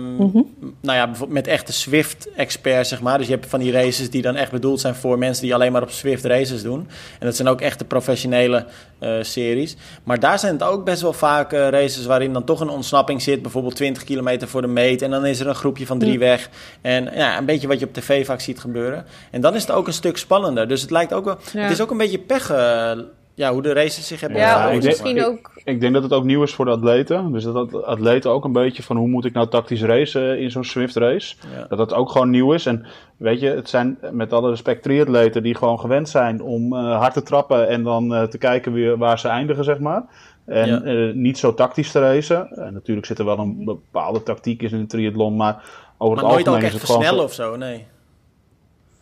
mm 0.00 0.30
-hmm. 0.30 0.76
Nou 0.80 0.98
ja, 0.98 1.06
bijvoorbeeld 1.06 1.38
met 1.38 1.46
echte 1.46 1.72
Swift-experts, 1.72 2.88
zeg 2.88 3.00
maar. 3.00 3.18
Dus 3.18 3.26
je 3.26 3.32
hebt 3.32 3.46
van 3.46 3.60
die 3.60 3.72
races 3.72 4.10
die 4.10 4.22
dan 4.22 4.36
echt 4.36 4.50
bedoeld 4.50 4.80
zijn 4.80 4.94
voor 4.94 5.18
mensen 5.18 5.42
die 5.42 5.54
alleen 5.54 5.72
maar 5.72 5.82
op 5.82 5.90
Swift 5.90 6.24
races 6.24 6.62
doen. 6.62 6.88
En 7.18 7.26
dat 7.26 7.36
zijn 7.36 7.48
ook 7.48 7.60
echte 7.60 7.84
professionele 7.84 8.66
uh, 9.00 9.12
series. 9.20 9.76
Maar 10.04 10.20
daar 10.20 10.38
zijn 10.38 10.52
het 10.52 10.62
ook 10.62 10.84
best 10.84 11.02
wel 11.02 11.12
vaak 11.12 11.52
uh, 11.52 11.68
races 11.68 12.06
waarin 12.06 12.32
dan 12.32 12.44
toch 12.44 12.60
een 12.60 12.68
ontsnapping 12.68 13.22
zit. 13.22 13.42
Bijvoorbeeld 13.42 13.76
20 13.76 14.04
kilometer 14.04 14.48
voor 14.48 14.60
de 14.60 14.68
meet. 14.68 15.02
En 15.02 15.10
dan 15.10 15.26
is 15.26 15.40
er 15.40 15.46
een 15.46 15.54
groepje 15.54 15.86
van 15.86 15.98
drie 15.98 16.18
weg. 16.18 16.48
En 16.80 17.10
ja, 17.14 17.38
een 17.38 17.44
beetje 17.44 17.68
wat 17.68 17.78
je 17.78 17.86
op 17.86 17.94
tv 17.94 18.26
vaak 18.26 18.40
ziet 18.40 18.60
gebeuren. 18.60 19.04
En 19.30 19.40
dan 19.40 19.54
is 19.54 19.62
het 19.62 19.70
ook 19.70 19.86
een 19.86 19.92
stuk 19.92 20.16
spannender. 20.16 20.68
Dus 20.68 20.80
het 20.80 20.90
lijkt 20.90 21.12
ook 21.12 21.24
wel. 21.24 21.38
Ja. 21.52 21.60
Het 21.60 21.70
is 21.70 21.80
ook 21.80 21.90
een 21.90 21.96
beetje 21.96 22.18
pech. 22.18 22.50
Uh, 22.50 22.90
ja, 23.34 23.52
hoe 23.52 23.62
de 23.62 23.72
races 23.72 24.06
zich 24.06 24.20
hebben 24.20 24.38
ja, 24.38 24.70
ja 24.70 24.80
misschien 24.80 25.24
ook. 25.24 25.52
Ik, 25.54 25.62
ik, 25.64 25.80
denk 25.80 25.94
dat 25.94 26.02
het 26.02 26.12
ook 26.12 26.24
nieuw 26.24 26.42
is 26.42 26.54
voor 26.54 26.64
de 26.64 26.70
atleten. 26.70 27.32
Dus 27.32 27.44
dat, 27.44 27.84
atleten 27.84 28.30
ook 28.30 28.44
een 28.44 28.52
beetje 28.52 28.82
van 28.82 28.96
hoe 28.96 29.08
moet 29.08 29.24
ik 29.24 29.32
nou 29.32 29.48
tactisch 29.48 29.82
racen 29.82 30.40
in 30.40 30.50
zo'n 30.50 30.64
Swift 30.64 30.96
race. 30.96 31.36
Ja. 31.54 31.66
Dat 31.68 31.78
dat 31.78 31.94
ook 31.94 32.10
gewoon 32.10 32.30
nieuw 32.30 32.52
is. 32.52 32.66
En 32.66 32.86
weet 33.16 33.40
je, 33.40 33.48
het 33.48 33.68
zijn 33.68 33.98
met 34.10 34.32
alle 34.32 34.50
respect 34.50 34.82
triatleten 34.82 35.42
die 35.42 35.54
gewoon 35.54 35.80
gewend 35.80 36.08
zijn 36.08 36.42
om 36.42 36.72
uh, 36.72 36.98
hard 36.98 37.12
te 37.12 37.22
trappen 37.22 37.68
en 37.68 37.82
dan 37.82 38.12
uh, 38.12 38.22
te 38.22 38.38
kijken 38.38 38.72
weer 38.72 38.98
waar 38.98 39.18
ze 39.18 39.28
eindigen, 39.28 39.64
zeg 39.64 39.78
maar. 39.78 40.04
En 40.44 40.68
ja. 40.68 40.82
uh, 40.82 41.14
niet 41.14 41.38
zo 41.38 41.54
tactisch 41.54 41.90
te 41.90 42.00
racen. 42.00 42.48
En 42.50 42.72
natuurlijk 42.72 43.06
zit 43.06 43.18
er 43.18 43.24
wel 43.24 43.38
een 43.38 43.64
bepaalde 43.64 44.22
tactiek 44.22 44.62
in 44.62 44.74
een 44.74 44.86
triathlon, 44.86 45.36
maar 45.36 45.54
over 45.98 46.22
maar 46.22 46.24
het 46.24 46.34
nooit 46.34 46.48
algemeen 46.48 46.56
ook 46.56 46.62
echt 46.62 46.74
is 46.74 46.80
het 46.80 46.84
gewoon. 46.84 47.00
versnellen 47.00 47.24
of 47.24 47.32
zo, 47.32 47.56
nee. 47.56 47.86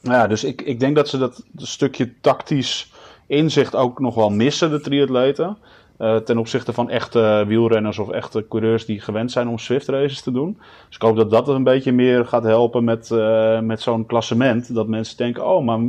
Ja, 0.00 0.26
dus 0.26 0.44
ik, 0.44 0.62
ik 0.62 0.80
denk 0.80 0.96
dat 0.96 1.08
ze 1.08 1.18
dat 1.18 1.44
stukje 1.56 2.12
tactisch 2.20 2.91
inzicht 3.32 3.76
ook 3.76 4.00
nog 4.00 4.14
wel 4.14 4.30
missen, 4.30 4.70
de 4.70 4.80
triatleten. 4.80 5.56
Uh, 5.98 6.16
ten 6.16 6.38
opzichte 6.38 6.72
van 6.72 6.90
echte 6.90 7.44
wielrenners 7.46 7.98
of 7.98 8.10
echte 8.10 8.46
coureurs 8.48 8.86
die 8.86 9.00
gewend 9.00 9.30
zijn 9.30 9.48
om 9.48 9.58
Swift 9.58 9.88
races 9.88 10.22
te 10.22 10.32
doen. 10.32 10.58
Dus 10.86 10.96
ik 10.96 11.02
hoop 11.02 11.16
dat 11.16 11.30
dat 11.30 11.48
een 11.48 11.64
beetje 11.64 11.92
meer 11.92 12.26
gaat 12.26 12.42
helpen 12.42 12.84
met, 12.84 13.10
uh, 13.12 13.60
met 13.60 13.80
zo'n 13.80 14.06
klassement. 14.06 14.74
Dat 14.74 14.86
mensen 14.88 15.16
denken, 15.16 15.46
oh, 15.46 15.64
maar 15.64 15.80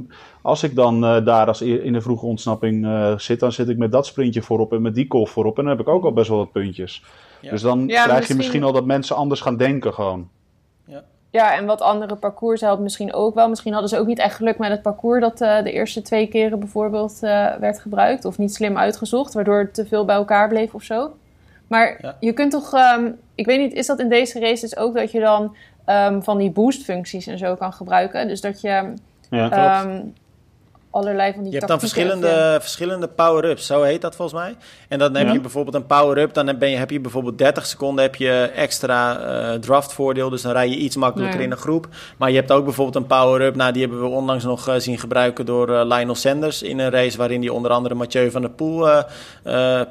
als 0.42 0.64
ik 0.64 0.76
dan 0.76 1.04
uh, 1.04 1.26
daar 1.26 1.48
als 1.48 1.62
in 1.62 1.94
de 1.94 2.02
vroege 2.02 2.26
ontsnapping 2.26 2.88
zit, 3.18 3.40
dan 3.40 3.52
zit 3.52 3.70
ik 3.70 3.78
met 3.78 3.92
dat 3.92 4.06
sprintje 4.06 4.42
voorop 4.42 4.74
en 4.74 4.82
met 4.82 4.96
die 4.96 5.08
kolf 5.08 5.30
voorop. 5.30 5.58
En 5.58 5.64
dan 5.64 5.78
heb 5.78 5.88
ik 5.88 5.94
ook 5.94 6.04
al 6.04 6.14
best 6.14 6.30
wel 6.30 6.38
wat 6.38 6.52
puntjes. 6.52 7.04
Ja. 7.42 7.50
Dus 7.50 7.62
dan 7.62 7.88
ja, 7.88 8.04
krijg 8.04 8.08
misschien... 8.08 8.36
je 8.36 8.42
misschien 8.42 8.64
al 8.64 8.74
dat 8.74 8.86
mensen 8.86 9.16
anders 9.16 9.42
gaan 9.42 9.58
denken 9.58 9.94
gewoon. 9.94 10.28
Ja. 11.34 11.56
En 11.56 11.66
wat 11.66 11.82
andere 11.82 12.16
parcours 12.16 12.62
helpt 12.62 12.82
misschien 12.82 13.14
ook 13.14 13.36
wel. 13.36 13.50
Misschien 13.50 13.72
hadden 13.72 13.90
ze 13.90 14.00
ook 14.00 14.08
niet 14.08 14.20
echt 14.20 14.36
geluk 14.36 14.58
met 14.58 14.70
het 14.70 14.82
parcours 14.82 15.22
dat 15.22 15.42
uh, 15.42 15.64
de 15.64 15.72
eerste 15.72 16.02
twee 16.02 16.28
keren 16.28 16.60
bijvoorbeeld 16.60 17.20
uh, 17.22 17.56
werd 17.56 17.80
gebruikt. 17.80 18.26
Of 18.26 18.38
niet 18.38 18.54
slim 18.54 18.78
uitgezocht, 18.78 19.34
waardoor 19.34 19.60
het 19.60 19.74
te 19.74 19.86
veel 19.86 20.06
bij 20.06 20.16
elkaar 20.16 20.48
bleef 20.48 20.74
of 20.74 20.84
zo. 20.84 21.16
Maar 21.68 21.98
ja. 22.02 22.16
je 22.20 22.34
kunt 22.34 22.52
toch, 22.52 22.74
um, 22.74 23.20
ik 23.36 23.46
weet 23.46 23.60
niet, 23.60 23.74
is 23.74 23.86
dat 23.86 24.00
in 24.00 24.10
deze 24.10 24.40
races 24.40 24.78
ook 24.78 24.94
dat 24.96 25.12
je 25.12 25.20
dan 25.20 25.56
um, 25.86 26.24
van 26.24 26.38
die 26.38 26.52
boost 26.52 26.84
functies 26.84 27.28
en 27.28 27.38
zo 27.38 27.56
kan 27.56 27.74
gebruiken? 27.74 28.28
Dus 28.28 28.42
dat 28.42 28.62
je 28.62 28.94
ja, 29.30 29.84
um, 29.84 30.14
allerlei 30.94 31.34
van 31.34 31.44
die 31.44 31.52
Je 31.52 31.58
hebt 31.58 31.70
dan 31.70 31.80
verschillende, 31.80 32.58
verschillende 32.62 33.08
power-ups, 33.08 33.66
zo 33.66 33.82
heet 33.82 34.02
dat 34.02 34.16
volgens 34.16 34.40
mij. 34.40 34.56
En 34.88 35.00
dan 35.00 35.16
heb 35.16 35.28
ja. 35.28 35.34
je 35.34 35.40
bijvoorbeeld 35.40 35.76
een 35.76 35.86
power-up, 35.86 36.34
dan 36.34 36.58
ben 36.58 36.70
je, 36.70 36.78
heb 36.78 36.90
je 36.90 37.00
bijvoorbeeld 37.00 37.38
30 37.38 37.66
seconden 37.66 38.04
heb 38.04 38.16
je 38.16 38.52
extra 38.56 39.20
uh, 39.20 39.60
draftvoordeel. 39.60 40.30
Dus 40.30 40.42
dan 40.42 40.52
rij 40.52 40.70
je 40.70 40.76
iets 40.76 40.96
makkelijker 40.96 41.40
ja. 41.40 41.46
in 41.46 41.52
een 41.52 41.58
groep. 41.58 41.88
Maar 42.18 42.30
je 42.30 42.36
hebt 42.36 42.52
ook 42.52 42.64
bijvoorbeeld 42.64 42.96
een 42.96 43.06
power-up, 43.18 43.56
nou 43.56 43.72
die 43.72 43.82
hebben 43.82 44.02
we 44.02 44.08
onlangs 44.08 44.44
nog 44.44 44.70
uh, 44.70 44.76
zien 44.78 45.00
gebruiken 45.00 45.46
door 45.46 45.70
uh, 45.70 45.82
Lionel 45.86 46.16
Sanders 46.16 46.62
in 46.62 46.80
een 46.80 46.90
race 46.90 47.18
waarin 47.18 47.42
hij 47.42 47.50
onder 47.50 47.72
andere 47.72 47.96
Mathieu 47.96 48.32
van 48.32 48.42
der 48.42 48.52
Poel 48.52 48.88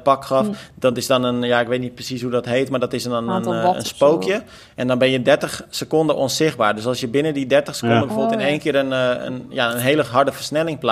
pak 0.03 0.25
gaf. 0.25 0.47
Mm. 0.47 0.55
Dat 0.75 0.97
is 0.97 1.07
dan 1.07 1.23
een, 1.23 1.41
ja 1.41 1.59
ik 1.59 1.67
weet 1.67 1.79
niet 1.79 1.95
precies 1.95 2.21
hoe 2.21 2.31
dat 2.31 2.45
heet, 2.45 2.69
maar 2.69 2.79
dat 2.79 2.93
is 2.93 3.03
dan 3.03 3.29
een, 3.29 3.47
een, 3.47 3.75
een 3.75 3.85
spookje. 3.85 4.43
En 4.75 4.87
dan 4.87 4.97
ben 4.97 5.09
je 5.09 5.21
30 5.21 5.65
seconden 5.69 6.15
onzichtbaar. 6.15 6.75
Dus 6.75 6.85
als 6.85 6.99
je 6.99 7.07
binnen 7.07 7.33
die 7.33 7.45
30 7.45 7.75
seconden 7.75 7.99
ja. 7.99 8.05
bijvoorbeeld 8.05 8.35
oh, 8.35 8.41
in 8.41 8.47
één 8.47 8.59
keer 8.59 8.75
een, 8.75 8.91
een, 8.91 9.45
ja, 9.49 9.71
een 9.71 9.79
hele 9.79 10.03
harde 10.03 10.31
versnelling 10.31 10.79
plaatst, 10.79 10.91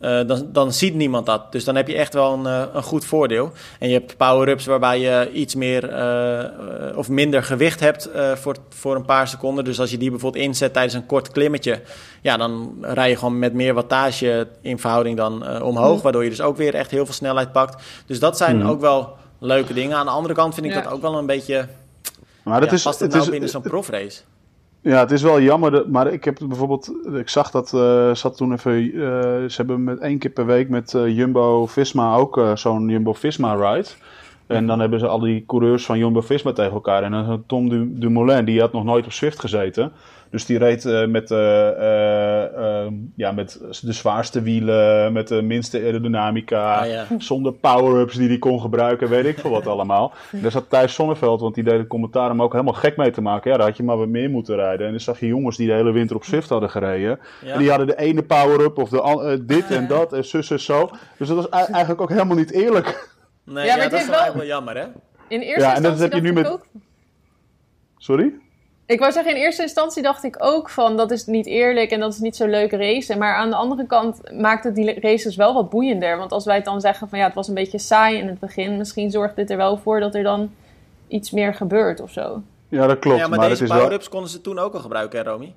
uh, 0.00 0.26
dan, 0.26 0.48
dan 0.52 0.72
ziet 0.72 0.94
niemand 0.94 1.26
dat. 1.26 1.52
Dus 1.52 1.64
dan 1.64 1.76
heb 1.76 1.88
je 1.88 1.94
echt 1.94 2.14
wel 2.14 2.32
een, 2.32 2.44
uh, 2.44 2.62
een 2.72 2.82
goed 2.82 3.04
voordeel. 3.04 3.52
En 3.78 3.88
je 3.88 3.94
hebt 3.94 4.16
power-ups 4.16 4.66
waarbij 4.66 5.00
je 5.00 5.30
iets 5.32 5.54
meer 5.54 5.90
uh, 5.90 6.96
of 6.96 7.08
minder 7.08 7.42
gewicht 7.42 7.80
hebt 7.80 8.10
voor, 8.34 8.56
voor 8.68 8.96
een 8.96 9.04
paar 9.04 9.28
seconden. 9.28 9.64
Dus 9.64 9.80
als 9.80 9.90
je 9.90 9.98
die 9.98 10.10
bijvoorbeeld 10.10 10.44
inzet 10.44 10.72
tijdens 10.72 10.94
een 10.94 11.06
kort 11.06 11.30
klimmetje, 11.30 11.80
ja, 12.20 12.36
dan 12.36 12.74
rij 12.80 13.08
je 13.08 13.16
gewoon 13.16 13.38
met 13.38 13.54
meer 13.54 13.74
wattage 13.74 14.48
in 14.60 14.78
verhouding 14.78 15.16
dan 15.16 15.62
omhoog. 15.62 15.96
Mm. 15.96 16.02
Waardoor 16.02 16.24
je 16.24 16.30
dus 16.30 16.40
ook 16.40 16.56
weer 16.56 16.74
echt 16.74 16.90
heel 16.90 17.04
veel 17.04 17.14
snelheid 17.14 17.52
pakt. 17.52 17.82
Dus 18.06 18.20
dat 18.20 18.36
zijn 18.36 18.56
mm. 18.56 18.68
ook 18.68 18.80
wel 18.80 19.16
leuke 19.38 19.74
dingen. 19.74 19.96
Aan 19.96 20.06
de 20.06 20.12
andere 20.12 20.34
kant 20.34 20.54
vind 20.54 20.66
ik 20.66 20.72
ja. 20.72 20.80
dat 20.80 20.92
ook 20.92 21.02
wel 21.02 21.18
een 21.18 21.26
beetje. 21.26 21.68
Maar 22.42 22.60
dat 22.60 22.68
ja, 22.68 22.74
is, 22.74 22.82
past 22.82 23.00
het, 23.00 23.12
het 23.12 23.12
nou 23.12 23.24
is, 23.24 23.30
binnen 23.30 23.48
zo'n 23.48 23.62
profrace? 23.62 24.20
Ja, 24.82 24.98
het 24.98 25.10
is 25.10 25.22
wel 25.22 25.40
jammer, 25.40 25.90
maar 25.90 26.12
ik 26.12 26.24
heb 26.24 26.38
bijvoorbeeld, 26.46 26.92
ik 27.12 27.28
zag 27.28 27.50
dat, 27.50 27.72
uh, 27.74 28.14
zat 28.14 28.36
toen 28.36 28.52
even, 28.52 28.72
uh, 28.72 29.02
ze 29.48 29.52
hebben 29.56 29.84
met 29.84 29.98
één 29.98 30.18
keer 30.18 30.30
per 30.30 30.46
week 30.46 30.68
met 30.68 30.92
uh, 30.92 31.16
Jumbo-Visma 31.16 32.14
ook 32.14 32.40
zo'n 32.54 32.88
Jumbo-Visma-ride. 32.88 33.88
En 34.50 34.66
dan 34.66 34.80
hebben 34.80 34.98
ze 34.98 35.06
al 35.06 35.20
die 35.20 35.44
coureurs 35.46 35.84
van 35.84 35.98
Jumbo-Visma 35.98 36.52
tegen 36.52 36.72
elkaar. 36.72 37.02
En 37.02 37.10
dan 37.10 37.42
Tom 37.46 37.68
Dumoulin, 38.00 38.44
die 38.44 38.60
had 38.60 38.72
nog 38.72 38.84
nooit 38.84 39.04
op 39.04 39.12
Swift 39.12 39.40
gezeten. 39.40 39.92
Dus 40.30 40.46
die 40.46 40.58
reed 40.58 40.84
uh, 40.84 41.06
met, 41.06 41.30
uh, 41.30 41.38
ja, 43.16 43.32
met 43.32 43.60
de 43.82 43.92
zwaarste 43.92 44.42
wielen, 44.42 45.12
met 45.12 45.28
de 45.28 45.42
minste 45.42 45.78
aerodynamica, 45.78 46.80
ah, 46.80 46.90
ja. 46.90 47.06
zonder 47.18 47.52
power-ups 47.52 48.16
die 48.16 48.28
hij 48.28 48.38
kon 48.38 48.60
gebruiken, 48.60 49.08
weet 49.08 49.24
ik 49.24 49.38
veel 49.38 49.50
wat 49.50 49.66
allemaal. 49.66 50.12
Daar 50.30 50.50
zat 50.50 50.70
Thijs 50.70 50.94
Sonneveld, 50.94 51.40
want 51.40 51.54
die 51.54 51.64
deed 51.64 51.78
het 51.78 51.86
commentaar 51.86 52.30
om 52.30 52.42
ook 52.42 52.52
helemaal 52.52 52.74
gek 52.74 52.96
mee 52.96 53.10
te 53.10 53.20
maken. 53.20 53.50
Ja, 53.50 53.56
daar 53.56 53.66
had 53.66 53.76
je 53.76 53.82
maar 53.82 53.96
wat 53.96 54.08
meer 54.08 54.30
moeten 54.30 54.56
rijden. 54.56 54.86
En 54.86 54.92
dan 54.92 55.00
zag 55.00 55.20
je 55.20 55.26
jongens 55.26 55.56
die 55.56 55.66
de 55.66 55.72
hele 55.72 55.92
winter 55.92 56.16
op 56.16 56.24
Swift 56.24 56.48
hadden 56.48 56.70
gereden. 56.70 57.18
En 57.44 57.58
die 57.58 57.68
hadden 57.68 57.86
de 57.86 57.98
ene 57.98 58.22
power-up 58.22 58.78
of 58.78 58.88
de, 58.88 59.42
dit 59.46 59.70
en 59.70 59.86
dat 59.86 60.12
en 60.12 60.24
zus 60.24 60.50
en 60.50 60.60
zo. 60.60 60.90
Dus 61.18 61.28
dat 61.28 61.36
was 61.36 61.48
eigenlijk 61.48 62.00
ook 62.00 62.08
helemaal 62.08 62.36
niet 62.36 62.52
eerlijk. 62.52 63.18
Nee, 63.50 63.66
ja, 63.66 63.76
dat 63.76 63.92
is 63.92 64.06
wel 64.06 64.18
eigenlijk 64.18 64.34
wel 64.34 64.46
jammer, 64.46 64.76
hè? 64.76 64.86
In 65.28 65.40
eerste 65.40 65.60
ja, 65.60 65.74
en 65.74 65.82
dat 65.82 65.98
heb 65.98 66.12
je 66.12 66.20
nu 66.20 66.32
met. 66.32 66.46
Ook... 66.46 66.66
Sorry? 67.98 68.32
Ik 68.86 68.98
wou 68.98 69.12
zeggen, 69.12 69.34
in 69.34 69.40
eerste 69.40 69.62
instantie 69.62 70.02
dacht 70.02 70.24
ik 70.24 70.36
ook 70.38 70.70
van 70.70 70.96
dat 70.96 71.10
is 71.10 71.26
niet 71.26 71.46
eerlijk 71.46 71.90
en 71.90 72.00
dat 72.00 72.12
is 72.12 72.18
niet 72.18 72.36
zo 72.36 72.46
leuk 72.46 72.72
racen. 72.72 73.18
Maar 73.18 73.34
aan 73.34 73.50
de 73.50 73.56
andere 73.56 73.86
kant 73.86 74.20
maakt 74.32 74.64
het 74.64 74.74
die 74.74 75.00
races 75.00 75.36
wel 75.36 75.54
wat 75.54 75.70
boeiender. 75.70 76.16
Want 76.16 76.32
als 76.32 76.44
wij 76.44 76.56
het 76.56 76.64
dan 76.64 76.80
zeggen 76.80 77.08
van 77.08 77.18
ja, 77.18 77.24
het 77.24 77.34
was 77.34 77.48
een 77.48 77.54
beetje 77.54 77.78
saai 77.78 78.18
in 78.18 78.26
het 78.26 78.38
begin, 78.38 78.76
misschien 78.76 79.10
zorgt 79.10 79.36
dit 79.36 79.50
er 79.50 79.56
wel 79.56 79.76
voor 79.76 80.00
dat 80.00 80.14
er 80.14 80.22
dan 80.22 80.54
iets 81.08 81.30
meer 81.30 81.54
gebeurt 81.54 82.00
of 82.00 82.10
zo. 82.10 82.42
Ja, 82.68 82.86
dat 82.86 82.98
klopt. 82.98 83.18
Ja, 83.18 83.28
maar, 83.28 83.48
deze 83.48 83.64
power-ups 83.64 84.08
konden 84.08 84.30
ze 84.30 84.40
toen 84.40 84.58
ook 84.58 84.74
al 84.74 84.80
gebruiken, 84.80 85.18
hè, 85.18 85.30
Romy? 85.30 85.54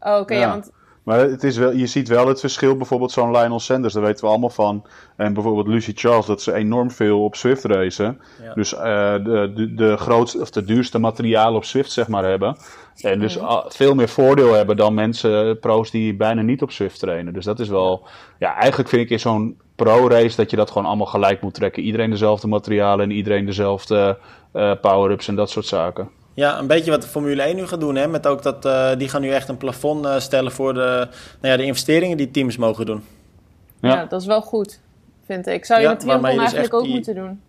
Oh, 0.00 0.18
oké, 0.18 0.34
ja. 0.34 0.48
want 0.48 0.70
maar 1.06 1.18
het 1.18 1.44
is 1.44 1.56
wel, 1.56 1.72
je 1.72 1.86
ziet 1.86 2.08
wel 2.08 2.28
het 2.28 2.40
verschil, 2.40 2.76
bijvoorbeeld 2.76 3.12
zo'n 3.12 3.30
Lionel 3.30 3.60
Sanders, 3.60 3.94
daar 3.94 4.02
weten 4.02 4.24
we 4.24 4.30
allemaal 4.30 4.50
van. 4.50 4.84
En 5.16 5.32
bijvoorbeeld 5.32 5.66
Lucy 5.66 5.92
Charles, 5.94 6.26
dat 6.26 6.42
ze 6.42 6.52
enorm 6.52 6.90
veel 6.90 7.24
op 7.24 7.34
Swift 7.34 7.64
racen. 7.64 8.20
Dus 8.54 8.72
uh, 8.72 8.80
de, 9.12 9.52
de, 9.54 9.74
de, 9.74 9.96
grootste, 9.96 10.40
of 10.40 10.50
de 10.50 10.64
duurste 10.64 10.98
materialen 10.98 11.56
op 11.56 11.64
Swift, 11.64 11.92
zeg 11.92 12.08
maar, 12.08 12.24
hebben. 12.24 12.56
En 13.00 13.20
dus 13.20 13.38
veel 13.68 13.94
meer 13.94 14.08
voordeel 14.08 14.52
hebben 14.52 14.76
dan 14.76 14.94
mensen, 14.94 15.58
pro's 15.58 15.90
die 15.90 16.14
bijna 16.14 16.42
niet 16.42 16.62
op 16.62 16.70
Swift 16.70 16.98
trainen. 16.98 17.32
Dus 17.32 17.44
dat 17.44 17.60
is 17.60 17.68
wel, 17.68 18.06
ja, 18.38 18.54
eigenlijk 18.54 18.88
vind 18.88 19.02
ik 19.02 19.10
in 19.10 19.20
zo'n 19.20 19.60
pro-race 19.74 20.36
dat 20.36 20.50
je 20.50 20.56
dat 20.56 20.70
gewoon 20.70 20.86
allemaal 20.86 21.06
gelijk 21.06 21.40
moet 21.40 21.54
trekken. 21.54 21.82
Iedereen 21.82 22.10
dezelfde 22.10 22.48
materialen 22.48 23.04
en 23.04 23.16
iedereen 23.16 23.46
dezelfde 23.46 24.18
uh, 24.54 24.72
power-ups 24.80 25.28
en 25.28 25.36
dat 25.36 25.50
soort 25.50 25.66
zaken. 25.66 26.10
Ja, 26.36 26.58
een 26.58 26.66
beetje 26.66 26.90
wat 26.90 27.02
de 27.02 27.08
Formule 27.08 27.42
1 27.42 27.56
nu 27.56 27.66
gaat 27.66 27.80
doen. 27.80 27.94
Hè? 27.96 28.08
Met 28.08 28.26
ook 28.26 28.42
dat, 28.42 28.64
uh, 28.64 28.90
die 28.98 29.08
gaan 29.08 29.20
nu 29.20 29.30
echt 29.30 29.48
een 29.48 29.56
plafond 29.56 30.04
uh, 30.04 30.18
stellen 30.18 30.52
voor 30.52 30.74
de, 30.74 31.08
nou 31.40 31.52
ja, 31.52 31.56
de 31.56 31.64
investeringen 31.64 32.16
die 32.16 32.30
teams 32.30 32.56
mogen 32.56 32.86
doen. 32.86 33.04
Ja. 33.80 33.88
ja 33.88 34.04
dat 34.04 34.20
is 34.20 34.26
wel 34.26 34.42
goed, 34.42 34.80
vind 35.24 35.46
ik. 35.46 35.64
Zou 35.64 35.80
je 35.80 35.86
ja, 35.86 35.92
met 35.92 36.00
Triathlon 36.00 36.30
dus 36.30 36.38
eigenlijk 36.38 36.74
ook 36.74 36.86
moeten 36.86 37.14
doen? 37.14 37.40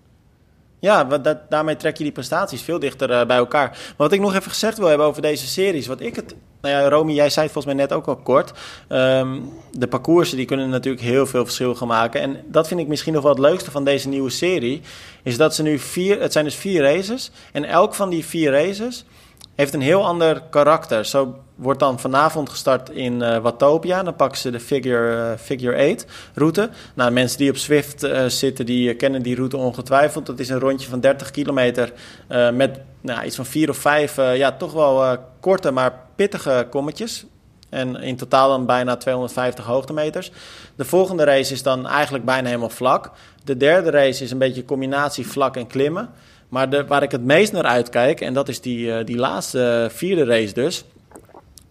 Ja, 0.79 1.03
dat, 1.03 1.37
daarmee 1.49 1.75
trek 1.75 1.97
je 1.97 2.03
die 2.03 2.13
prestaties 2.13 2.61
veel 2.61 2.79
dichter 2.79 3.09
uh, 3.09 3.25
bij 3.25 3.37
elkaar. 3.37 3.69
Maar 3.69 3.93
wat 3.97 4.11
ik 4.11 4.19
nog 4.19 4.35
even 4.35 4.51
gezegd 4.51 4.77
wil 4.77 4.87
hebben 4.87 5.07
over 5.07 5.21
deze 5.21 5.47
series. 5.47 5.87
Wat 5.87 6.01
ik 6.01 6.15
het. 6.15 6.35
Nou 6.61 6.75
ja, 6.75 6.89
Romy, 6.89 7.13
jij 7.13 7.29
zei 7.29 7.45
het 7.45 7.53
volgens 7.53 7.75
mij 7.75 7.83
net 7.83 7.93
ook 7.93 8.07
al 8.07 8.15
kort. 8.15 8.53
Um, 8.89 9.53
de 9.71 9.87
parcoursen 9.87 10.37
die 10.37 10.45
kunnen 10.45 10.69
natuurlijk 10.69 11.03
heel 11.03 11.25
veel 11.25 11.43
verschil 11.43 11.75
gaan 11.75 11.87
maken. 11.87 12.21
En 12.21 12.43
dat 12.45 12.67
vind 12.67 12.79
ik 12.79 12.87
misschien 12.87 13.13
nog 13.13 13.23
wel 13.23 13.31
het 13.31 13.41
leukste 13.41 13.71
van 13.71 13.83
deze 13.83 14.09
nieuwe 14.09 14.29
serie. 14.29 14.81
Is 15.23 15.37
dat 15.37 15.55
ze 15.55 15.63
nu 15.63 15.79
vier. 15.79 16.21
Het 16.21 16.31
zijn 16.31 16.45
dus 16.45 16.55
vier 16.55 16.81
races. 16.81 17.31
En 17.51 17.65
elk 17.65 17.95
van 17.95 18.09
die 18.09 18.25
vier 18.25 18.51
races 18.51 19.05
heeft 19.57 19.73
een 19.73 19.81
heel 19.81 20.05
ander 20.05 20.41
karakter. 20.49 21.05
Zo 21.05 21.35
wordt 21.55 21.79
dan 21.79 21.99
vanavond 21.99 22.49
gestart 22.49 22.89
in 22.89 23.21
uh, 23.21 23.37
Watopia. 23.37 24.03
Dan 24.03 24.15
pakken 24.15 24.37
ze 24.37 24.51
de 24.51 24.59
Figure, 24.59 25.31
uh, 25.31 25.39
figure 25.39 25.91
8 25.91 26.05
route. 26.33 26.69
Nou, 26.93 27.11
mensen 27.11 27.37
die 27.37 27.49
op 27.49 27.57
Swift 27.57 28.03
uh, 28.03 28.25
zitten, 28.25 28.65
die 28.65 28.93
kennen 28.93 29.21
die 29.21 29.35
route 29.35 29.57
ongetwijfeld. 29.57 30.25
Dat 30.25 30.39
is 30.39 30.49
een 30.49 30.59
rondje 30.59 30.89
van 30.89 30.99
30 30.99 31.31
kilometer 31.31 31.93
met 32.53 32.79
nou, 33.01 33.25
iets 33.25 33.35
van 33.35 33.45
vier 33.45 33.69
of 33.69 33.77
vijf, 33.77 34.15
ja, 34.15 34.51
toch 34.51 34.73
wel 34.73 35.17
korte, 35.39 35.71
maar 35.71 35.93
pittige 36.15 36.67
kommetjes. 36.69 37.25
En 37.69 37.95
in 37.95 38.15
totaal 38.15 38.49
dan 38.49 38.65
bijna 38.65 38.95
250 38.95 39.65
hoogtemeters. 39.65 40.31
De 40.75 40.85
volgende 40.85 41.23
race 41.23 41.53
is 41.53 41.63
dan 41.63 41.87
eigenlijk 41.87 42.25
bijna 42.25 42.47
helemaal 42.47 42.69
vlak. 42.69 43.11
De 43.43 43.57
derde 43.57 43.89
race 43.89 44.23
is 44.23 44.31
een 44.31 44.37
beetje 44.37 44.65
combinatie 44.65 45.27
vlak 45.27 45.55
en 45.55 45.67
klimmen. 45.67 46.09
Maar 46.49 46.85
waar 46.87 47.03
ik 47.03 47.11
het 47.11 47.23
meest 47.23 47.51
naar 47.51 47.63
uitkijk, 47.63 48.21
en 48.21 48.33
dat 48.33 48.49
is 48.49 48.61
die, 48.61 48.87
uh, 48.87 48.97
die 49.05 49.17
laatste 49.17 49.89
vierde 49.91 50.23
race 50.23 50.53
dus. 50.53 50.85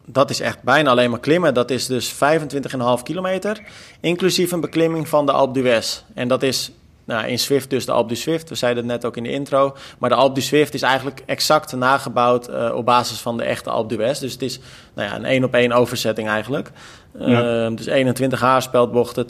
Dat 0.04 0.30
is 0.30 0.40
echt 0.40 0.62
bijna 0.62 0.90
alleen 0.90 1.10
maar 1.10 1.20
klimmen. 1.20 1.54
Dat 1.54 1.70
is 1.70 1.86
dus 1.86 2.12
25,5 2.14 3.02
kilometer, 3.02 3.62
inclusief 4.00 4.52
een 4.52 4.60
beklimming 4.60 5.08
van 5.08 5.26
de 5.26 5.32
Alpe 5.32 5.60
d'Huez. 5.60 6.02
En 6.14 6.28
dat 6.28 6.42
is 6.42 6.70
nou, 7.06 7.26
in 7.26 7.38
Swift 7.38 7.70
dus 7.70 7.86
de 7.86 7.92
Alpe 7.92 8.08
du 8.08 8.14
Swift. 8.14 8.48
We 8.48 8.54
zeiden 8.54 8.82
het 8.82 8.92
net 8.92 9.04
ook 9.04 9.16
in 9.16 9.22
de 9.22 9.30
intro. 9.30 9.76
Maar 9.98 10.10
de 10.10 10.16
Alpe 10.16 10.34
du 10.34 10.40
Swift 10.40 10.74
is 10.74 10.82
eigenlijk 10.82 11.22
exact 11.26 11.76
nagebouwd 11.76 12.50
uh, 12.50 12.74
op 12.74 12.84
basis 12.84 13.20
van 13.20 13.36
de 13.36 13.44
echte 13.44 13.70
Alpe 13.70 13.96
d'Huez. 13.96 14.18
Dus 14.18 14.32
het 14.32 14.42
is 14.42 14.60
nou 14.94 15.08
ja, 15.08 15.16
een 15.16 15.24
één 15.24 15.44
op 15.44 15.54
één 15.54 15.72
overzetting 15.72 16.28
eigenlijk. 16.28 16.70
Ja. 17.18 17.66
Uh, 17.66 17.76
dus 17.76 17.86
21 17.86 18.40
haarspeldbochten, 18.40 19.26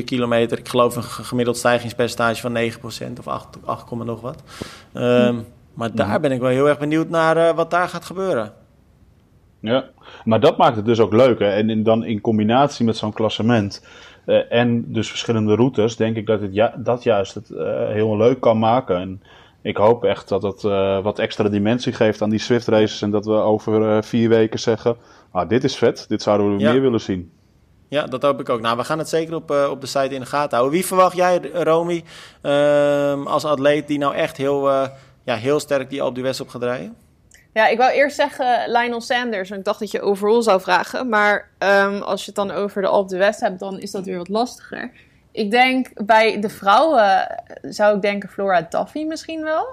12,4 0.00 0.04
kilometer. 0.04 0.58
Ik 0.58 0.68
geloof 0.68 0.96
een 0.96 1.02
gemiddeld 1.02 1.56
stijgingspercentage 1.56 2.40
van 2.40 2.56
9% 2.56 3.18
of 3.18 3.28
8, 3.28 3.58
8, 3.64 3.90
nog 3.90 4.20
wat. 4.20 4.42
Uh, 4.94 5.34
maar 5.74 5.94
daar 5.94 6.20
ben 6.20 6.32
ik 6.32 6.40
wel 6.40 6.50
heel 6.50 6.68
erg 6.68 6.78
benieuwd 6.78 7.08
naar 7.08 7.36
uh, 7.36 7.50
wat 7.50 7.70
daar 7.70 7.88
gaat 7.88 8.04
gebeuren. 8.04 8.52
Ja, 9.60 9.84
maar 10.24 10.40
dat 10.40 10.56
maakt 10.56 10.76
het 10.76 10.84
dus 10.84 11.00
ook 11.00 11.12
leuk. 11.12 11.38
Hè? 11.38 11.50
En 11.50 11.70
in, 11.70 11.82
dan 11.82 12.04
in 12.04 12.20
combinatie 12.20 12.84
met 12.84 12.96
zo'n 12.96 13.12
klassement 13.12 13.82
uh, 14.26 14.52
en 14.52 14.92
dus 14.92 15.08
verschillende 15.08 15.54
routes, 15.54 15.96
denk 15.96 16.16
ik 16.16 16.26
dat 16.26 16.40
het 16.40 16.54
ja, 16.54 16.74
dat 16.76 17.02
juist 17.02 17.34
het 17.34 17.50
uh, 17.50 17.88
heel 17.88 18.16
leuk 18.16 18.40
kan 18.40 18.58
maken. 18.58 18.96
En 18.96 19.22
ik 19.62 19.76
hoop 19.76 20.04
echt 20.04 20.28
dat 20.28 20.42
het 20.42 20.62
uh, 20.62 21.02
wat 21.02 21.18
extra 21.18 21.48
dimensie 21.48 21.92
geeft 21.92 22.22
aan 22.22 22.30
die 22.30 22.38
Swift 22.38 22.66
races. 22.66 23.02
En 23.02 23.10
dat 23.10 23.26
we 23.26 23.32
over 23.32 24.04
vier 24.04 24.28
weken 24.28 24.58
zeggen: 24.58 24.96
ah, 25.30 25.48
dit 25.48 25.64
is 25.64 25.76
vet, 25.76 26.04
dit 26.08 26.22
zouden 26.22 26.56
we 26.56 26.62
ja. 26.62 26.72
meer 26.72 26.80
willen 26.80 27.00
zien. 27.00 27.30
Ja, 27.88 28.06
dat 28.06 28.22
hoop 28.22 28.40
ik 28.40 28.48
ook. 28.48 28.60
Nou, 28.60 28.76
we 28.76 28.84
gaan 28.84 28.98
het 28.98 29.08
zeker 29.08 29.34
op, 29.34 29.50
op 29.70 29.80
de 29.80 29.86
site 29.86 30.14
in 30.14 30.20
de 30.20 30.26
gaten 30.26 30.56
houden. 30.56 30.78
Wie 30.78 30.86
verwacht 30.86 31.16
jij, 31.16 31.50
Romy, 31.52 32.04
ehm, 32.42 33.26
als 33.26 33.44
atleet 33.44 33.86
die 33.86 33.98
nou 33.98 34.14
echt 34.14 34.36
heel, 34.36 34.70
ja, 35.24 35.34
heel 35.34 35.60
sterk 35.60 35.90
die 35.90 36.04
op 36.04 36.14
de 36.14 36.20
West 36.20 36.40
op 36.40 36.48
gaat 36.48 36.62
rijden? 36.62 37.05
Ja, 37.56 37.66
ik 37.66 37.78
wou 37.78 37.92
eerst 37.92 38.16
zeggen 38.16 38.70
Lionel 38.70 39.00
Sanders. 39.00 39.50
En 39.50 39.58
ik 39.58 39.64
dacht 39.64 39.78
dat 39.78 39.90
je 39.90 40.00
overal 40.00 40.42
zou 40.42 40.60
vragen. 40.60 41.08
Maar 41.08 41.48
um, 41.58 42.02
als 42.02 42.20
je 42.20 42.26
het 42.26 42.34
dan 42.34 42.50
over 42.50 42.82
de 42.82 42.88
Alpe 42.88 43.16
West 43.16 43.40
hebt, 43.40 43.58
dan 43.58 43.80
is 43.80 43.90
dat 43.90 44.04
weer 44.04 44.16
wat 44.16 44.28
lastiger. 44.28 44.90
Ik 45.32 45.50
denk 45.50 46.06
bij 46.06 46.40
de 46.40 46.48
vrouwen 46.48 47.42
zou 47.62 47.96
ik 47.96 48.02
denken 48.02 48.28
Flora 48.28 48.66
Duffy 48.70 49.04
misschien 49.04 49.42
wel. 49.42 49.66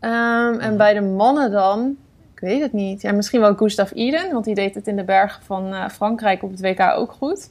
Um, 0.00 0.58
en 0.58 0.68
mhm. 0.68 0.76
bij 0.76 0.94
de 0.94 1.00
mannen 1.00 1.50
dan, 1.50 1.96
ik 2.34 2.40
weet 2.40 2.60
het 2.60 2.72
niet. 2.72 3.02
Ja, 3.02 3.12
misschien 3.12 3.40
wel 3.40 3.54
Gustav 3.54 3.90
Iden, 3.90 4.32
want 4.32 4.44
die 4.44 4.54
deed 4.54 4.74
het 4.74 4.86
in 4.86 4.96
de 4.96 5.04
bergen 5.04 5.42
van 5.42 5.72
uh, 5.72 5.88
Frankrijk 5.88 6.42
op 6.42 6.50
het 6.50 6.60
WK 6.60 6.80
ook 6.80 7.12
goed. 7.12 7.50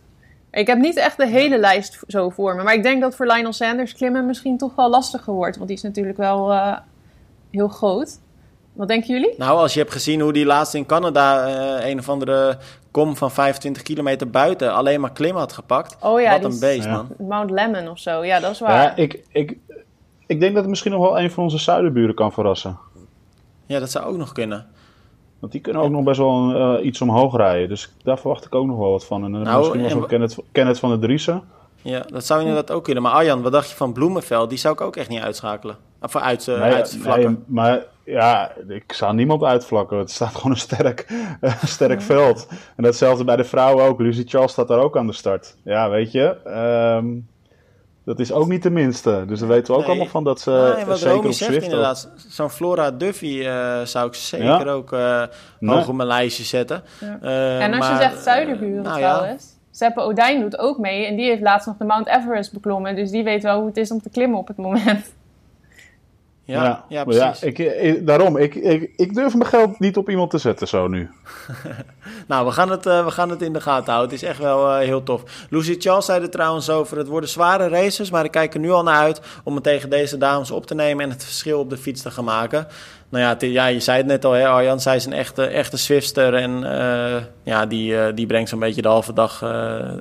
Ik 0.51 0.67
heb 0.67 0.77
niet 0.77 0.97
echt 0.97 1.17
de 1.17 1.27
hele 1.27 1.57
lijst 1.57 1.99
zo 2.07 2.29
voor 2.29 2.55
me. 2.55 2.63
Maar 2.63 2.73
ik 2.73 2.83
denk 2.83 3.01
dat 3.01 3.15
voor 3.15 3.27
Lionel 3.27 3.53
Sanders 3.53 3.93
klimmen 3.93 4.25
misschien 4.25 4.57
toch 4.57 4.75
wel 4.75 4.89
lastiger 4.89 5.33
wordt. 5.33 5.55
Want 5.55 5.67
die 5.67 5.77
is 5.77 5.83
natuurlijk 5.83 6.17
wel 6.17 6.51
uh, 6.51 6.77
heel 7.49 7.67
groot. 7.67 8.19
Wat 8.73 8.87
denken 8.87 9.13
jullie? 9.13 9.33
Nou, 9.37 9.59
als 9.59 9.73
je 9.73 9.79
hebt 9.79 9.91
gezien 9.91 10.19
hoe 10.21 10.33
die 10.33 10.45
laatst 10.45 10.73
in 10.73 10.85
Canada 10.85 11.47
uh, 11.79 11.89
een 11.89 11.99
of 11.99 12.09
andere 12.09 12.57
kom 12.91 13.15
van 13.15 13.31
25 13.31 13.81
kilometer 13.81 14.29
buiten 14.29 14.73
alleen 14.73 15.01
maar 15.01 15.11
klim 15.11 15.35
had 15.35 15.53
gepakt. 15.53 15.97
Oh 15.99 16.21
ja, 16.21 16.39
wat 16.39 16.53
een 16.53 16.59
beest, 16.59 16.87
man. 16.87 17.07
Mount 17.17 17.51
Lemmon 17.51 17.89
of 17.89 17.99
zo, 17.99 18.25
ja, 18.25 18.39
dat 18.39 18.51
is 18.51 18.59
waar. 18.59 18.83
Ja, 18.83 18.95
ik, 18.95 19.23
ik, 19.31 19.57
ik 20.27 20.39
denk 20.39 20.53
dat 20.53 20.61
het 20.61 20.69
misschien 20.69 20.91
nog 20.91 21.01
wel 21.01 21.19
een 21.19 21.31
van 21.31 21.43
onze 21.43 21.57
zuidenburen 21.57 22.15
kan 22.15 22.31
verrassen. 22.31 22.77
Ja, 23.65 23.79
dat 23.79 23.91
zou 23.91 24.05
ook 24.05 24.17
nog 24.17 24.31
kunnen. 24.31 24.67
Want 25.39 25.51
die 25.51 25.61
kunnen 25.61 25.81
ook 25.81 25.91
nog 25.91 26.03
best 26.03 26.17
wel 26.17 26.55
uh, 26.77 26.85
iets 26.85 27.01
omhoog 27.01 27.35
rijden. 27.35 27.69
Dus 27.69 27.93
daar 28.03 28.19
verwacht 28.19 28.45
ik 28.45 28.55
ook 28.55 28.65
nog 28.65 28.77
wel 28.77 28.91
wat 28.91 29.05
van. 29.05 29.23
En 29.23 29.33
uh, 29.33 29.41
nou, 29.41 29.59
misschien 29.59 29.83
was 29.83 29.93
ook 29.93 30.07
Kenneth, 30.07 30.37
Kenneth 30.51 30.79
van 30.79 30.89
de 30.89 30.99
Driessen. 30.99 31.43
Ja, 31.81 32.03
dat 32.07 32.25
zou 32.25 32.39
inderdaad 32.39 32.71
ook 32.71 32.83
kunnen. 32.83 33.03
Maar 33.03 33.11
Arjan, 33.11 33.41
wat 33.41 33.51
dacht 33.51 33.69
je 33.69 33.75
van 33.75 33.93
Bloemenveld? 33.93 34.49
Die 34.49 34.57
zou 34.57 34.73
ik 34.73 34.81
ook 34.81 34.95
echt 34.95 35.09
niet 35.09 35.21
uitschakelen. 35.21 35.77
Of 36.01 36.15
uit, 36.15 36.47
uh, 36.47 36.59
nee, 36.59 36.83
nee, 37.17 37.37
maar 37.45 37.83
ja, 38.11 38.51
ik 38.67 38.93
zou 38.93 39.13
niemand 39.13 39.43
uitvlakken. 39.43 39.97
Het 39.97 40.11
staat 40.11 40.35
gewoon 40.35 40.51
een 40.51 40.57
sterk, 40.57 41.07
sterk 41.65 42.01
veld. 42.01 42.47
En 42.75 42.83
datzelfde 42.83 43.23
bij 43.23 43.35
de 43.35 43.43
vrouwen 43.43 43.85
ook. 43.85 43.99
Lucy 43.99 44.23
Charles 44.25 44.51
staat 44.51 44.67
daar 44.67 44.79
ook 44.79 44.97
aan 44.97 45.07
de 45.07 45.13
start. 45.13 45.55
Ja, 45.63 45.89
weet 45.89 46.11
je. 46.11 46.37
Ehm, 46.43 47.07
dat 48.05 48.19
is 48.19 48.31
ook 48.31 48.47
niet 48.47 48.63
de 48.63 48.69
minste. 48.69 49.23
Dus 49.27 49.39
daar 49.39 49.49
weten 49.49 49.73
we 49.73 49.79
ook 49.79 49.87
allemaal 49.87 50.05
van 50.05 50.23
dat 50.23 50.41
ze 50.41 50.73
nee, 50.75 50.85
wat 50.85 50.97
zeker 50.97 51.15
Romy 51.15 51.27
op 51.27 51.33
zegt 51.33 51.51
Zwift... 51.51 51.65
inderdaad. 51.65 52.09
Zo'n 52.15 52.49
Flora 52.49 52.91
Duffy 52.91 53.41
eh, 53.45 53.81
zou 53.81 54.07
ik 54.07 54.13
zeker 54.13 54.67
ook 54.67 54.91
uh, 54.93 55.23
Nee. 55.59 55.75
hoog 55.75 55.87
op 55.87 55.95
mijn 55.95 56.07
lijstje 56.07 56.43
zetten. 56.43 56.83
Ja. 56.99 57.19
Eh, 57.21 57.63
en 57.63 57.73
als 57.73 57.79
maar, 57.79 57.91
je 57.91 58.09
zegt 58.09 58.23
zuiderburen 58.23 58.83
nou 58.83 58.99
ja. 58.99 59.17
trouwens. 59.17 59.59
Seppe 59.71 60.01
Odijn 60.01 60.41
doet 60.41 60.57
ook 60.57 60.77
mee. 60.77 61.05
En 61.05 61.15
die 61.15 61.25
heeft 61.25 61.41
laatst 61.41 61.67
nog 61.67 61.77
de 61.77 61.85
Mount 61.85 62.07
Everest 62.07 62.53
beklommen. 62.53 62.95
Dus 62.95 63.11
die 63.11 63.23
weet 63.23 63.43
wel 63.43 63.57
hoe 63.57 63.67
het 63.67 63.77
is 63.77 63.91
om 63.91 64.01
te 64.01 64.09
klimmen 64.09 64.39
op 64.39 64.47
het 64.47 64.57
moment. 64.57 65.13
Ja, 66.45 66.83
ja, 66.89 67.03
precies. 67.03 67.43
ik, 67.43 67.57
ik- 67.57 68.07
daarom, 68.07 68.37
ik, 68.37 68.55
ik, 68.55 68.91
ik 68.95 69.13
durf 69.13 69.33
mijn 69.35 69.49
geld 69.49 69.79
niet 69.79 69.97
op 69.97 70.09
iemand 70.09 70.29
te 70.29 70.37
zetten 70.37 70.67
zo 70.67 70.87
nu. 70.87 71.09
Nou, 72.27 72.45
we 72.45 72.51
gaan, 72.51 72.69
het, 72.71 72.85
eh, 72.85 73.05
we 73.05 73.11
gaan 73.11 73.29
het 73.29 73.41
in 73.41 73.53
de 73.53 73.61
gaten 73.61 73.93
houden. 73.93 74.11
Het 74.13 74.21
is 74.23 74.29
echt 74.29 74.39
wel 74.39 74.69
eh, 74.71 74.77
heel 74.85 75.03
tof. 75.03 75.23
Lucy 75.49 75.75
Charles 75.79 76.05
zei 76.05 76.21
er 76.21 76.29
trouwens 76.29 76.69
over. 76.69 76.97
Het 76.97 77.07
worden 77.07 77.29
zware 77.29 77.67
races, 77.67 78.11
maar 78.11 78.23
ik 78.23 78.31
kijk 78.31 78.53
er 78.53 78.59
nu 78.59 78.71
al 78.71 78.83
naar 78.83 78.99
uit 78.99 79.21
om 79.43 79.55
het 79.55 79.63
tegen 79.63 79.89
deze 79.89 80.17
dames 80.17 80.51
op 80.51 80.65
te 80.65 80.75
nemen 80.75 81.03
en 81.03 81.09
het 81.09 81.23
verschil 81.23 81.59
op 81.59 81.69
de 81.69 81.77
fiets 81.77 82.01
te 82.01 82.11
gaan 82.11 82.23
maken. 82.23 82.67
Nou 83.09 83.23
ja, 83.23 83.47
ja 83.47 83.65
je 83.65 83.79
zei 83.79 83.97
het 83.97 84.05
net 84.05 84.25
al, 84.25 84.31
hè, 84.31 84.47
Arjan. 84.47 84.79
Zij 84.79 84.95
is 84.95 85.05
een 85.05 85.13
echte, 85.13 85.45
echte 85.45 85.77
Swifster. 85.77 86.33
En 86.33 86.63
eh, 86.79 87.21
ja, 87.43 87.65
die, 87.65 88.13
die 88.13 88.25
brengt 88.25 88.49
zo'n 88.49 88.59
beetje 88.59 88.81
de 88.81 88.87
halve 88.87 89.13
dag 89.13 89.43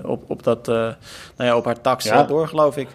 op, 0.02 0.22
op, 0.30 0.42
dat, 0.42 0.66
nou 0.66 0.94
ja, 1.36 1.56
op 1.56 1.64
haar 1.64 1.80
tax 1.80 2.04
Ja. 2.04 2.22
door, 2.22 2.48
geloof 2.48 2.76
ik. 2.76 2.88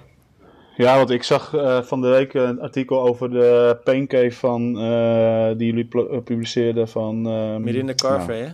Ja, 0.78 0.98
want 0.98 1.10
ik 1.10 1.24
zag 1.24 1.54
eh, 1.56 1.82
van 1.82 2.02
de 2.02 2.08
week 2.08 2.34
een 2.34 2.62
artikel 2.62 3.02
over 3.02 3.30
de 3.30 3.78
paincave 3.84 4.32
van, 4.32 4.80
eh, 4.80 5.48
die 5.58 5.74
jullie 5.74 5.88
eh, 5.92 6.18
publiceerden 6.24 6.88
van... 6.88 7.22
Mirinde 7.62 7.96
Carver, 7.96 8.36
hè? 8.36 8.48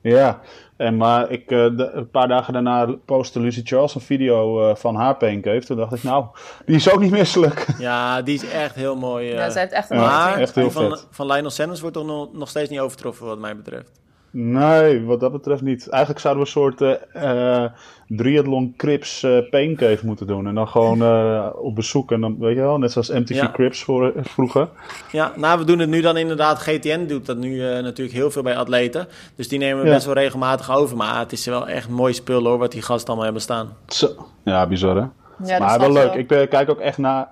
Ja, 0.00 0.40
en, 0.76 0.96
maar 0.96 1.30
ik, 1.30 1.50
eh, 1.50 1.76
de- 1.76 1.90
een 1.92 2.10
paar 2.10 2.28
dagen 2.28 2.52
daarna 2.52 2.94
postte 3.04 3.40
Lucy 3.40 3.60
Charles 3.64 3.94
een 3.94 4.00
video 4.00 4.68
eh, 4.68 4.76
van 4.76 4.94
haar 4.94 5.16
paincave. 5.16 5.66
Toen 5.66 5.76
dacht 5.76 5.92
ik, 5.94 6.02
nou, 6.02 6.24
die 6.66 6.76
is 6.76 6.90
ook 6.92 7.00
niet 7.00 7.10
misselijk. 7.10 7.66
Ja, 7.78 8.22
die 8.22 8.34
is 8.34 8.48
echt 8.50 8.74
heel 8.74 8.96
mooi. 8.96 9.26
Ja, 9.32 9.50
zij 9.50 9.60
heeft 9.60 9.72
echt 9.74 9.90
een 9.90 9.96
maar 9.96 10.38
echt 10.38 10.54
heel 10.54 10.70
van, 10.70 10.88
vet. 10.90 11.06
van 11.10 11.26
Lionel 11.26 11.50
Sanders 11.50 11.80
wordt 11.80 11.96
toch 11.96 12.06
nog, 12.06 12.28
nog 12.32 12.48
steeds 12.48 12.70
niet 12.70 12.80
overtroffen, 12.80 13.26
wat 13.26 13.38
mij 13.38 13.56
betreft. 13.56 13.90
Nee, 14.38 15.04
wat 15.04 15.20
dat 15.20 15.32
betreft 15.32 15.62
niet. 15.62 15.88
Eigenlijk 15.88 16.20
zouden 16.22 16.42
we 16.44 16.48
een 16.48 16.54
soort 16.62 16.80
eh 17.14 17.62
eh, 17.64 17.70
triathlon 18.16 18.74
Crips 18.76 19.22
eh 19.22 19.38
paincave 19.50 20.06
moeten 20.06 20.26
doen. 20.26 20.46
En 20.46 20.54
dan 20.54 20.68
gewoon 20.68 21.02
eh, 21.02 21.46
op 21.54 21.74
bezoek. 21.74 22.12
En 22.12 22.20
dan, 22.20 22.36
weet 22.38 22.54
je 22.54 22.60
wel, 22.60 22.78
net 22.78 22.92
zoals 22.92 23.08
MTV 23.10 23.34
Ja. 23.34 23.50
Crips 23.52 23.82
voor, 23.84 24.12
vroeger. 24.16 24.68
Ja, 25.12 25.32
nou, 25.36 25.58
we 25.58 25.64
doen 25.64 25.78
het 25.78 25.88
nu 25.88 26.00
dan 26.00 26.16
inderdaad. 26.16 26.58
GTN 26.58 27.06
doet 27.06 27.26
dat 27.26 27.36
nu 27.36 27.68
eh, 27.68 27.82
natuurlijk 27.82 28.16
heel 28.16 28.30
veel 28.30 28.42
bij 28.42 28.56
atleten. 28.56 29.06
Dus 29.36 29.48
die 29.48 29.58
nemen 29.58 29.82
we 29.82 29.88
Ja. 29.88 29.94
best 29.94 30.06
wel 30.06 30.14
regelmatig 30.14 30.76
over. 30.76 30.96
Maar 30.96 31.18
het 31.18 31.32
is 31.32 31.46
wel 31.46 31.68
echt 31.68 31.88
een 31.88 31.94
mooi 31.94 32.12
spul 32.12 32.44
hoor, 32.44 32.58
wat 32.58 32.72
die 32.72 32.82
gasten 32.82 33.06
allemaal 33.06 33.24
hebben 33.24 33.42
staan. 33.42 33.68
Zo. 33.86 34.08
Ja, 34.44 34.66
bizar 34.66 34.96
hè? 34.96 35.04
Ja, 35.44 35.58
dat 35.58 35.68
maar 35.68 35.78
wel 35.80 35.92
leuk. 35.92 36.08
wel. 36.08 36.18
Ik 36.18 36.30
eh, 36.30 36.48
kijk 36.48 36.70
ook 36.70 36.80
echt 36.80 36.98
naar. 36.98 37.28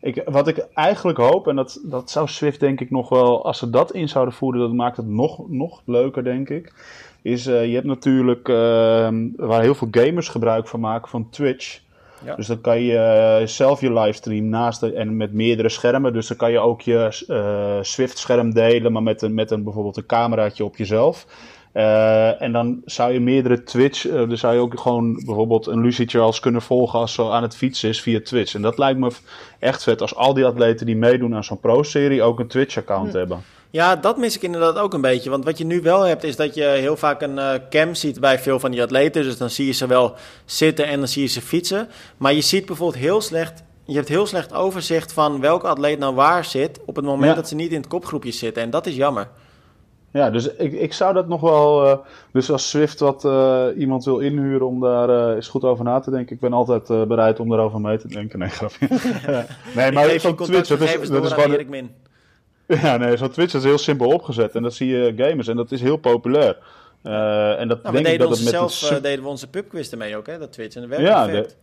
Ik, 0.00 0.22
wat 0.24 0.48
ik 0.48 0.66
eigenlijk 0.74 1.18
hoop, 1.18 1.48
en 1.48 1.56
dat, 1.56 1.80
dat 1.82 2.10
zou 2.10 2.28
Swift 2.28 2.60
denk 2.60 2.80
ik 2.80 2.90
nog 2.90 3.08
wel, 3.08 3.44
als 3.44 3.58
ze 3.58 3.70
dat 3.70 3.92
in 3.92 4.08
zouden 4.08 4.34
voeren, 4.34 4.60
dat 4.60 4.72
maakt 4.72 4.96
het 4.96 5.08
nog, 5.08 5.48
nog 5.48 5.82
leuker, 5.84 6.24
denk 6.24 6.48
ik. 6.48 6.72
Is, 7.22 7.46
eh, 7.46 7.66
je 7.66 7.74
hebt 7.74 7.86
natuurlijk, 7.86 8.48
eh, 8.48 9.08
waar 9.36 9.62
heel 9.62 9.74
veel 9.74 9.88
gamers 9.90 10.28
gebruik 10.28 10.68
van 10.68 10.80
maken, 10.80 11.08
van 11.08 11.30
Twitch. 11.30 11.84
Ja. 12.24 12.34
Dus 12.34 12.46
dan 12.46 12.60
kan 12.60 12.80
je 12.80 12.98
eh, 12.98 13.46
zelf 13.46 13.80
je 13.80 13.92
livestream 13.92 14.48
naast 14.48 14.80
de, 14.80 14.92
en 14.92 15.16
met 15.16 15.32
meerdere 15.32 15.68
schermen. 15.68 16.12
Dus 16.12 16.26
dan 16.26 16.36
kan 16.36 16.50
je 16.50 16.58
ook 16.58 16.80
je 16.80 17.24
eh, 17.28 17.78
Swift-scherm 17.80 18.54
delen, 18.54 18.92
maar 18.92 19.02
met, 19.02 19.22
een, 19.22 19.34
met 19.34 19.50
een, 19.50 19.62
bijvoorbeeld 19.62 19.96
een 19.96 20.06
cameraatje 20.06 20.64
op 20.64 20.76
jezelf. 20.76 21.26
Eh, 21.76 22.42
en 22.42 22.52
dan 22.52 22.82
zou 22.84 23.12
je 23.12 23.20
meerdere 23.20 23.62
Twitch, 23.62 24.02
dan 24.10 24.36
zou 24.36 24.54
je 24.54 24.60
ook 24.60 24.80
gewoon 24.80 25.22
bijvoorbeeld 25.24 25.66
een 25.66 25.80
Lucy 25.80 26.06
Charles 26.06 26.40
kunnen 26.40 26.62
volgen 26.62 26.98
als 26.98 27.12
ze 27.12 27.22
aan 27.22 27.42
het 27.42 27.56
fietsen 27.56 27.88
is 27.88 28.00
via 28.00 28.20
Twitch. 28.24 28.54
En 28.54 28.62
dat 28.62 28.78
lijkt 28.78 28.98
me 28.98 29.10
echt 29.58 29.82
vet 29.82 30.00
als 30.00 30.14
al 30.14 30.34
die 30.34 30.44
atleten 30.44 30.86
die 30.86 30.96
meedoen 30.96 31.34
aan 31.34 31.44
zo'n 31.44 31.60
pro-serie 31.60 32.22
ook 32.22 32.38
een 32.38 32.46
Twitch-account 32.46 33.12
hebben. 33.12 33.42
Ja, 33.70 33.96
dat 33.96 34.16
mis 34.18 34.36
ik 34.36 34.42
inderdaad 34.42 34.78
ook 34.78 34.94
een 34.94 35.00
beetje. 35.00 35.30
Want 35.30 35.44
wat 35.44 35.58
je 35.58 35.64
nu 35.64 35.80
wel 35.82 36.02
hebt, 36.02 36.24
is 36.24 36.36
dat 36.36 36.54
je 36.54 36.64
heel 36.64 36.96
vaak 36.96 37.22
een 37.22 37.38
eh, 37.38 37.54
cam 37.70 37.94
ziet 37.94 38.20
bij 38.20 38.38
veel 38.38 38.60
van 38.60 38.70
die 38.70 38.82
atleten. 38.82 39.22
Dus 39.22 39.38
dan 39.38 39.50
zie 39.50 39.66
je 39.66 39.72
ze 39.72 39.86
wel 39.86 40.14
zitten 40.44 40.86
en 40.86 40.98
dan 40.98 41.08
zie 41.08 41.22
je 41.22 41.28
ze 41.28 41.40
fietsen. 41.42 41.88
Maar 42.16 42.32
je 42.32 42.40
ziet 42.40 42.66
bijvoorbeeld 42.66 43.02
heel 43.02 43.20
slecht. 43.20 43.62
Je 43.84 43.94
hebt 43.94 44.08
heel 44.08 44.26
slecht 44.26 44.52
overzicht 44.54 45.12
van 45.12 45.40
welke 45.40 45.66
atleet 45.66 45.98
nou 45.98 46.14
waar 46.14 46.44
zit. 46.44 46.80
op 46.86 46.96
het 46.96 47.04
moment 47.04 47.30
Ja. 47.30 47.34
dat 47.34 47.48
ze 47.48 47.54
niet 47.54 47.70
in 47.70 47.76
het 47.80 47.88
kopgroepje 47.88 48.30
zitten. 48.32 48.62
En 48.62 48.70
dat 48.70 48.86
is 48.86 48.94
jammer. 48.96 49.28
Ja, 50.16 50.30
dus 50.30 50.54
ik, 50.54 50.72
ik 50.72 50.92
zou 50.92 51.14
dat 51.14 51.28
nog 51.28 51.40
wel. 51.40 51.86
eh, 51.86 51.98
dus 52.32 52.50
als 52.50 52.68
Swift 52.68 53.00
wat 53.00 53.24
eh, 53.24 53.66
iemand 53.76 54.04
wil 54.04 54.18
inhuren 54.18 54.66
om 54.66 54.80
daar 54.80 55.08
eh, 55.08 55.34
eens 55.34 55.48
goed 55.48 55.64
over 55.64 55.84
na 55.84 56.00
te 56.00 56.10
denken, 56.10 56.34
ik 56.34 56.40
ben 56.40 56.52
altijd 56.52 57.08
bereid 57.08 57.40
om 57.40 57.48
daarover 57.48 57.80
mee 57.80 57.98
te 57.98 58.08
denken. 58.08 58.38
Nee, 58.38 58.48
grapje. 58.48 58.86
nee, 59.76 59.86
Ik 59.86 59.94
maar 59.94 60.12
je 60.12 60.18
zo'n 60.18 60.36
Twitch, 60.36 60.68
dat 60.68 60.80
is, 60.80 61.08
dat 61.08 61.24
is 61.24 61.32
gewoon. 61.32 61.66
Min. 61.68 61.90
Ja, 62.82 62.96
nee, 62.96 63.16
zo'n 63.16 63.30
Twitch 63.30 63.54
is 63.54 63.64
heel 63.64 63.78
simpel 63.78 64.08
opgezet 64.08 64.54
en 64.54 64.62
dat 64.62 64.74
zie 64.74 64.88
je 64.88 65.12
gamers 65.16 65.48
en 65.48 65.56
dat 65.56 65.72
is 65.72 65.80
heel 65.80 65.96
populair. 65.96 66.58
En 67.02 67.68
dat 67.68 67.82
Nou, 67.82 67.82
we 67.82 67.82
denk 67.82 67.96
ik 67.96 68.04
deden, 68.04 68.18
dat 68.18 68.28
onze 68.28 68.42
het 68.42 68.60
met 68.60 68.70
zelf, 68.70 68.90
een 68.90 69.02
deden 69.02 69.22
we 69.24 69.30
onze 69.30 69.50
pubquiz 69.50 69.90
ermee 69.90 70.16
ook, 70.16 70.26
hè, 70.26 70.38
dat 70.38 70.52
Twitch. 70.52 70.74
En 70.74 70.80
dat 70.80 70.90
werkt 70.90 71.06
Ja, 71.06 71.24
perfect. 71.24 71.56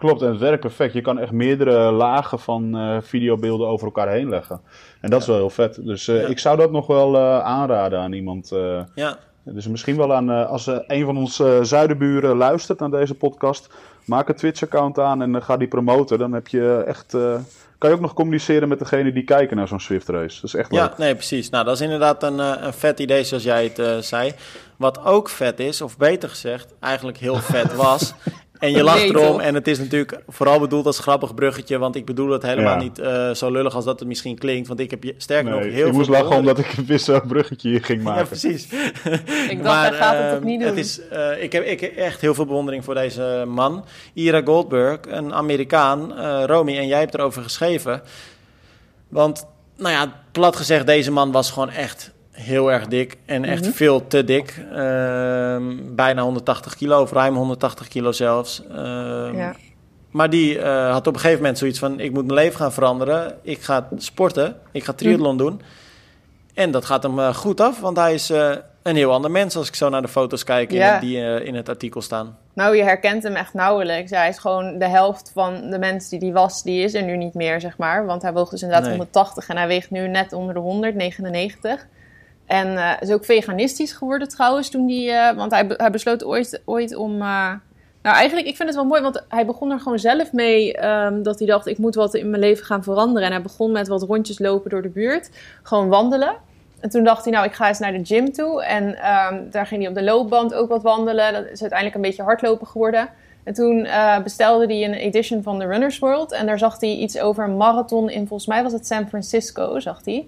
Klopt, 0.00 0.22
en 0.22 0.28
het 0.28 0.38
werkt 0.38 0.60
perfect. 0.60 0.92
Je 0.92 1.00
kan 1.00 1.18
echt 1.18 1.32
meerdere 1.32 1.90
lagen 1.92 2.38
van 2.38 2.76
eh, 2.76 2.96
videobeelden 3.00 3.66
over 3.68 3.86
elkaar 3.86 4.08
heen 4.08 4.28
leggen. 4.28 4.60
En 5.00 5.10
dat 5.10 5.20
is 5.20 5.26
wel 5.26 5.36
heel 5.36 5.50
vet. 5.50 5.84
Dus 5.84 6.08
eh, 6.08 6.20
Ja. 6.20 6.26
ik 6.28 6.38
zou 6.38 6.56
dat 6.56 6.70
nog 6.72 6.86
wel 6.86 7.16
eh, 7.16 7.38
aanraden 7.40 7.98
aan 8.00 8.12
iemand. 8.12 8.48
Ja. 8.94 9.18
dus 9.44 9.66
misschien 9.68 9.96
wel 9.96 10.14
aan, 10.14 10.46
als 10.46 10.66
een 10.86 11.04
van 11.04 11.16
onze 11.16 11.58
zuidenburen 11.62 12.36
luistert 12.36 12.78
naar 12.78 12.90
deze 12.90 13.14
podcast, 13.14 13.68
maak 14.04 14.28
een 14.28 14.34
Twitch-account 14.34 14.98
aan 14.98 15.22
en 15.22 15.42
ga 15.42 15.56
die 15.56 15.68
promoten. 15.68 16.18
Dan 16.18 16.32
heb 16.32 16.48
je 16.48 16.82
echt, 16.86 17.10
kan 17.78 17.90
je 17.90 17.96
ook 17.96 18.00
nog 18.00 18.14
communiceren 18.14 18.68
met 18.68 18.78
degene 18.78 19.12
die 19.12 19.24
kijken 19.24 19.56
naar 19.56 19.68
zo'n 19.68 19.80
Swift 19.80 20.08
race. 20.08 20.34
Dat 20.40 20.44
is 20.44 20.54
echt 20.54 20.72
leuk. 20.72 20.80
Ja, 20.80 20.94
nee, 20.96 21.14
precies. 21.14 21.50
Nou, 21.50 21.64
dat 21.64 21.74
is 21.74 21.80
inderdaad 21.80 22.22
een, 22.22 22.38
een 22.38 22.72
vet 22.72 23.00
idee, 23.00 23.24
zoals 23.24 23.42
jij 23.42 23.72
het 23.74 24.04
zei. 24.04 24.32
Wat 24.76 25.04
ook 25.04 25.28
vet 25.28 25.60
is, 25.60 25.80
of 25.80 25.96
beter 25.96 26.28
gezegd, 26.28 26.74
eigenlijk 26.80 27.18
heel 27.18 27.36
vet 27.36 27.74
was. 27.86 28.14
En 28.60 28.70
je 28.72 28.82
lacht 28.82 28.98
Nee, 28.98 29.08
erom. 29.08 29.22
toch? 29.26 29.40
En 29.42 29.54
het 29.54 29.68
is 29.68 29.78
natuurlijk 29.78 30.18
vooral 30.28 30.60
bedoeld 30.60 30.86
als 30.86 30.98
grappig 30.98 31.34
bruggetje. 31.34 31.78
Want 31.78 31.96
ik 31.96 32.04
bedoel 32.04 32.30
het 32.30 32.42
helemaal 32.42 32.74
Ja. 32.74 32.82
niet 32.82 32.98
eh, 32.98 33.30
zo 33.30 33.50
lullig 33.50 33.74
als 33.74 33.84
dat 33.84 33.98
het 33.98 34.08
misschien 34.08 34.38
klinkt. 34.38 34.68
Want 34.68 34.80
ik 34.80 34.90
heb 34.90 35.02
je 35.04 35.14
sterker 35.16 35.50
nog 35.50 35.60
Nee, 35.60 35.70
heel 35.70 35.86
ik 35.86 35.92
moest 35.92 36.10
veel 36.10 36.22
lachen 36.22 36.36
omdat 36.36 36.58
ik 36.58 36.66
wist 36.86 37.06
welk 37.06 37.26
bruggetje 37.26 37.68
hier 37.68 37.84
ging 37.84 38.02
maken. 38.02 38.20
Ja, 38.22 38.26
precies. 38.26 38.64
Ik 39.48 39.62
dacht, 39.62 39.88
hij 39.88 39.92
gaat 39.98 40.16
het 40.16 40.24
ehm, 40.24 40.34
toch 40.34 40.42
niet 40.44 40.60
doen? 40.60 40.76
is, 40.76 41.00
eh, 41.08 41.42
ik, 41.42 41.52
heb, 41.52 41.64
ik 41.64 41.80
heb 41.80 41.96
echt 41.96 42.20
heel 42.20 42.34
veel 42.34 42.46
bewondering 42.46 42.84
voor 42.84 42.94
deze 42.94 43.44
man. 43.48 43.84
Ira 44.14 44.40
Goldberg, 44.44 44.98
een 45.08 45.34
Amerikaan. 45.34 46.18
eh 46.18 46.42
Romy, 46.46 46.76
en 46.78 46.86
jij 46.86 46.98
hebt 46.98 47.14
erover 47.14 47.42
geschreven. 47.42 48.02
Want, 49.08 49.46
nou 49.76 49.94
ja, 49.94 50.12
plat 50.32 50.56
gezegd, 50.56 50.86
deze 50.86 51.10
man 51.12 51.32
was 51.32 51.50
gewoon 51.50 51.70
echt 51.70 52.10
heel 52.30 52.72
erg 52.72 52.86
dik. 52.86 53.16
En 53.26 53.44
echt 53.44 53.62
Mhm. 53.64 53.70
veel 53.72 54.06
te 54.06 54.24
dik. 54.24 54.64
Ehm, 54.72 55.62
bijna 55.94 56.22
180 56.22 56.74
kilo, 56.76 57.00
of 57.02 57.12
ruim 57.12 57.36
180 57.36 57.88
kilo 57.88 58.12
zelfs. 58.12 58.62
Ehm, 58.70 59.36
Ja. 59.36 59.54
Maar 60.10 60.30
die 60.30 60.58
eh, 60.58 60.90
had 60.92 61.06
op 61.06 61.14
een 61.14 61.20
gegeven 61.20 61.40
moment 61.40 61.58
zoiets 61.58 61.78
van... 61.78 62.00
ik 62.00 62.12
moet 62.12 62.24
mijn 62.26 62.38
leven 62.38 62.56
gaan 62.60 62.72
veranderen. 62.72 63.34
Ik 63.42 63.60
ga 63.62 63.88
sporten. 63.96 64.56
Ik 64.72 64.84
ga 64.84 64.92
triathlon 64.92 65.36
doen. 65.36 65.60
En 66.54 66.70
dat 66.70 66.84
gaat 66.84 67.02
hem 67.02 67.18
eh, 67.18 67.34
goed 67.34 67.60
af, 67.60 67.80
want 67.80 67.96
hij 67.96 68.14
is 68.14 68.30
eh, 68.30 68.50
een 68.82 68.96
heel 68.96 69.12
ander 69.12 69.30
mens... 69.30 69.56
als 69.56 69.68
ik 69.68 69.74
zo 69.74 69.88
naar 69.88 70.02
de 70.02 70.08
foto's 70.08 70.44
kijk 70.44 70.72
in 70.72 70.80
het- 70.80 71.00
die 71.00 71.42
in 71.44 71.54
het 71.54 71.68
artikel 71.68 72.02
staan. 72.02 72.36
Nou, 72.54 72.76
je 72.76 72.82
herkent 72.82 73.22
hem 73.22 73.34
echt 73.34 73.54
nauwelijks. 73.54 74.10
Hij 74.10 74.28
is 74.28 74.38
gewoon 74.38 74.78
de 74.78 74.88
helft 74.88 75.30
van 75.34 75.70
de 75.70 75.78
mens 75.78 76.08
die 76.08 76.18
die 76.18 76.32
was, 76.32 76.62
die 76.62 76.82
is 76.84 76.94
er 76.94 77.02
nu 77.02 77.16
niet 77.16 77.34
meer, 77.34 77.60
zeg 77.60 77.78
maar. 77.78 78.06
Want 78.06 78.22
hij 78.22 78.32
woog 78.32 78.48
dus 78.50 78.62
inderdaad 78.62 78.86
Nee. 78.86 78.96
180 78.96 79.48
en 79.48 79.56
hij 79.56 79.66
weegt 79.66 79.90
nu 79.90 80.08
net 80.08 80.32
onder 80.32 80.54
de 80.54 80.60
100, 80.60 80.94
99. 80.94 81.86
En 82.50 82.76
eh, 82.76 82.92
is 83.00 83.10
ook 83.10 83.24
veganistisch 83.24 83.92
geworden 83.92 84.28
trouwens 84.28 84.70
toen 84.70 84.86
die, 84.86 85.10
eh, 85.10 85.36
want 85.36 85.52
hij, 85.52 85.64
hij 85.76 85.90
besloot 85.90 86.24
ooit, 86.24 86.62
ooit 86.64 86.96
om... 86.96 87.12
eh, 87.12 87.52
nou, 88.02 88.16
eigenlijk, 88.16 88.46
ik 88.46 88.56
vind 88.56 88.68
het 88.68 88.78
wel 88.78 88.86
mooi, 88.86 89.02
want 89.02 89.24
hij 89.28 89.46
begon 89.46 89.70
er 89.70 89.80
gewoon 89.80 89.98
zelf 89.98 90.32
mee 90.32 90.74
ehm, 90.74 91.22
dat 91.22 91.38
hij 91.38 91.48
dacht, 91.48 91.66
ik 91.66 91.78
moet 91.78 91.94
wat 91.94 92.14
in 92.14 92.30
mijn 92.30 92.42
leven 92.42 92.64
gaan 92.64 92.82
veranderen. 92.82 93.28
En 93.28 93.34
hij 93.34 93.42
begon 93.42 93.72
met 93.72 93.88
wat 93.88 94.02
rondjes 94.02 94.38
lopen 94.38 94.70
door 94.70 94.82
de 94.82 94.88
buurt, 94.88 95.30
gewoon 95.62 95.88
wandelen. 95.88 96.34
En 96.80 96.90
toen 96.90 97.04
dacht 97.04 97.24
hij, 97.24 97.32
nou, 97.32 97.46
ik 97.46 97.52
ga 97.52 97.68
eens 97.68 97.78
naar 97.78 97.92
de 97.92 98.04
gym 98.04 98.32
toe. 98.32 98.64
En 98.64 98.94
ehm, 98.94 99.50
daar 99.50 99.66
ging 99.66 99.80
hij 99.80 99.90
op 99.90 99.96
de 99.96 100.04
loopband 100.04 100.54
ook 100.54 100.68
wat 100.68 100.82
wandelen. 100.82 101.32
Dat 101.32 101.44
is 101.44 101.60
uiteindelijk 101.60 101.94
een 101.94 102.02
beetje 102.02 102.22
hardlopen 102.22 102.66
geworden. 102.66 103.08
En 103.44 103.54
toen 103.54 103.88
bestelde 104.22 104.66
hij 104.66 104.84
een 104.84 104.94
edition 104.94 105.42
van 105.42 105.58
de 105.58 105.66
Runners 105.66 105.98
World. 105.98 106.32
En 106.32 106.46
daar 106.46 106.58
zag 106.58 106.80
hij 106.80 106.94
iets 106.94 107.18
over 107.18 107.44
een 107.44 107.56
marathon 107.56 108.10
in, 108.10 108.26
volgens 108.26 108.48
mij 108.48 108.62
was 108.62 108.72
het 108.72 108.86
San 108.86 109.08
Francisco, 109.08 109.80
zag 109.80 110.00
hij. 110.04 110.26